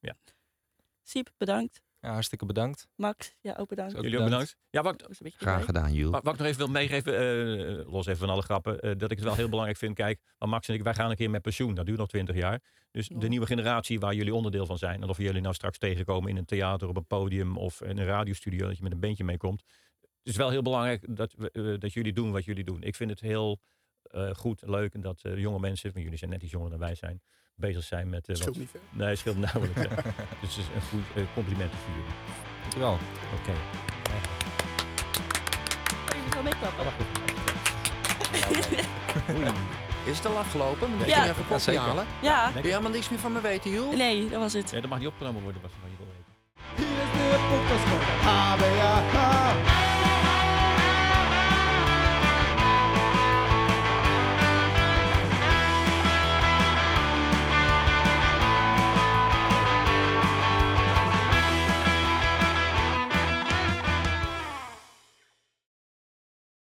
ja. 0.00 0.16
Siep, 1.02 1.30
bedankt. 1.36 1.80
Ja, 2.04 2.12
hartstikke 2.12 2.46
bedankt. 2.46 2.88
Max, 2.94 3.34
ja, 3.40 3.54
ook 3.58 3.68
bedankt. 3.68 3.96
Ook 3.96 4.02
Jullie 4.02 4.18
ook 4.18 4.24
bedankt. 4.24 4.56
Ja, 4.70 4.82
wat, 4.82 5.08
Graag 5.20 5.64
gedaan, 5.64 5.92
Jules. 5.92 6.10
Wat, 6.10 6.22
wat 6.22 6.32
ik 6.32 6.38
nog 6.38 6.48
even 6.48 6.60
wil 6.60 6.70
meegeven, 6.70 7.18
eh, 7.18 7.92
los 7.92 8.06
even 8.06 8.18
van 8.18 8.28
alle 8.28 8.42
grappen, 8.42 8.80
eh, 8.80 8.90
dat 8.96 9.10
ik 9.10 9.16
het 9.16 9.26
wel 9.26 9.34
heel 9.34 9.48
belangrijk 9.48 9.78
vind. 9.78 9.94
Kijk, 9.94 10.20
want 10.38 10.50
Max 10.50 10.68
en 10.68 10.74
ik, 10.74 10.82
wij 10.82 10.94
gaan 10.94 11.10
een 11.10 11.16
keer 11.16 11.30
met 11.30 11.42
pensioen. 11.42 11.74
Dat 11.74 11.86
duurt 11.86 11.98
nog 11.98 12.08
twintig 12.08 12.36
jaar. 12.36 12.60
Dus 12.90 13.08
de 13.08 13.28
nieuwe 13.28 13.46
generatie 13.46 14.00
waar 14.00 14.14
jullie 14.14 14.34
onderdeel 14.34 14.66
van 14.66 14.78
zijn. 14.78 15.02
En 15.02 15.08
of 15.08 15.18
jullie 15.18 15.40
nou 15.40 15.54
straks 15.54 15.78
tegenkomen 15.78 16.30
in 16.30 16.36
een 16.36 16.44
theater, 16.44 16.88
op 16.88 16.96
een 16.96 17.06
podium 17.06 17.56
of 17.56 17.82
in 17.82 17.98
een 17.98 18.06
radiostudio, 18.06 18.66
dat 18.66 18.76
je 18.76 18.82
met 18.82 18.92
een 18.92 19.00
bandje 19.00 19.24
meekomt. 19.24 19.62
Het 20.00 20.32
is 20.32 20.36
wel 20.36 20.50
heel 20.50 20.62
belangrijk 20.62 21.16
dat, 21.16 21.34
we, 21.36 21.50
eh, 21.50 21.80
dat 21.80 21.92
jullie 21.92 22.12
doen 22.12 22.32
wat 22.32 22.44
jullie 22.44 22.64
doen. 22.64 22.82
Ik 22.82 22.94
vind 22.94 23.10
het 23.10 23.20
heel 23.20 23.60
eh, 24.02 24.30
goed, 24.30 24.62
leuk 24.66 24.94
en 24.94 25.00
dat 25.00 25.22
eh, 25.22 25.38
jonge 25.38 25.58
mensen, 25.58 25.90
want 25.92 26.02
jullie 26.02 26.18
zijn 26.18 26.30
net 26.30 26.42
iets 26.42 26.52
jonger 26.52 26.70
dan 26.70 26.78
wij 26.78 26.94
zijn, 26.94 27.22
bezig 27.54 27.84
zijn 27.84 28.08
met... 28.08 28.28
eh, 28.28 28.34
Scheelt 28.34 28.48
wat, 28.50 28.58
niet 28.58 28.70
veel. 28.70 28.80
nee, 28.90 29.08
het 29.08 29.18
scheelt 29.18 29.38
nauwelijks. 29.38 29.80
ja. 29.88 29.88
dus 30.40 30.56
het 30.56 30.58
is 30.58 30.64
een 30.74 30.82
goed 30.90 31.04
eh, 31.14 31.22
compliment 31.34 31.70
voor 31.70 31.94
jullie. 31.94 32.14
Dankjewel. 32.60 32.98
Oké. 33.40 33.52
Meeklappen. 36.44 36.84
Is 40.04 40.16
het 40.16 40.26
al 40.26 40.36
afgelopen? 40.38 40.90
Moet 40.96 41.06
Ja. 41.06 41.24
je 41.24 41.30
even 41.30 41.46
koffie 41.46 41.60
zeker. 41.72 41.80
halen. 41.80 42.06
Ja, 42.22 42.50
Wil 42.52 42.62
je 42.62 42.68
helemaal 42.68 42.90
niks 42.90 43.08
meer 43.08 43.18
van 43.18 43.32
me 43.32 43.40
weten, 43.40 43.70
Jules? 43.70 43.96
nee, 43.96 44.28
dat 44.28 44.40
was 44.40 44.52
het. 44.52 44.70
Ja, 44.70 44.80
dat 44.80 44.90
mag 44.90 44.98
niet 44.98 45.08
opgenomen 45.08 45.42
worden, 45.42 45.62
wat 45.62 45.70
wat 45.82 45.90
je 45.90 45.96
wil 45.96 46.06
weten. 46.06 46.32
Hier 46.76 47.04
is 47.04 47.12
de 47.12 47.46
podcast 47.50 47.84
van 47.88 48.28
HBA. 48.28 49.83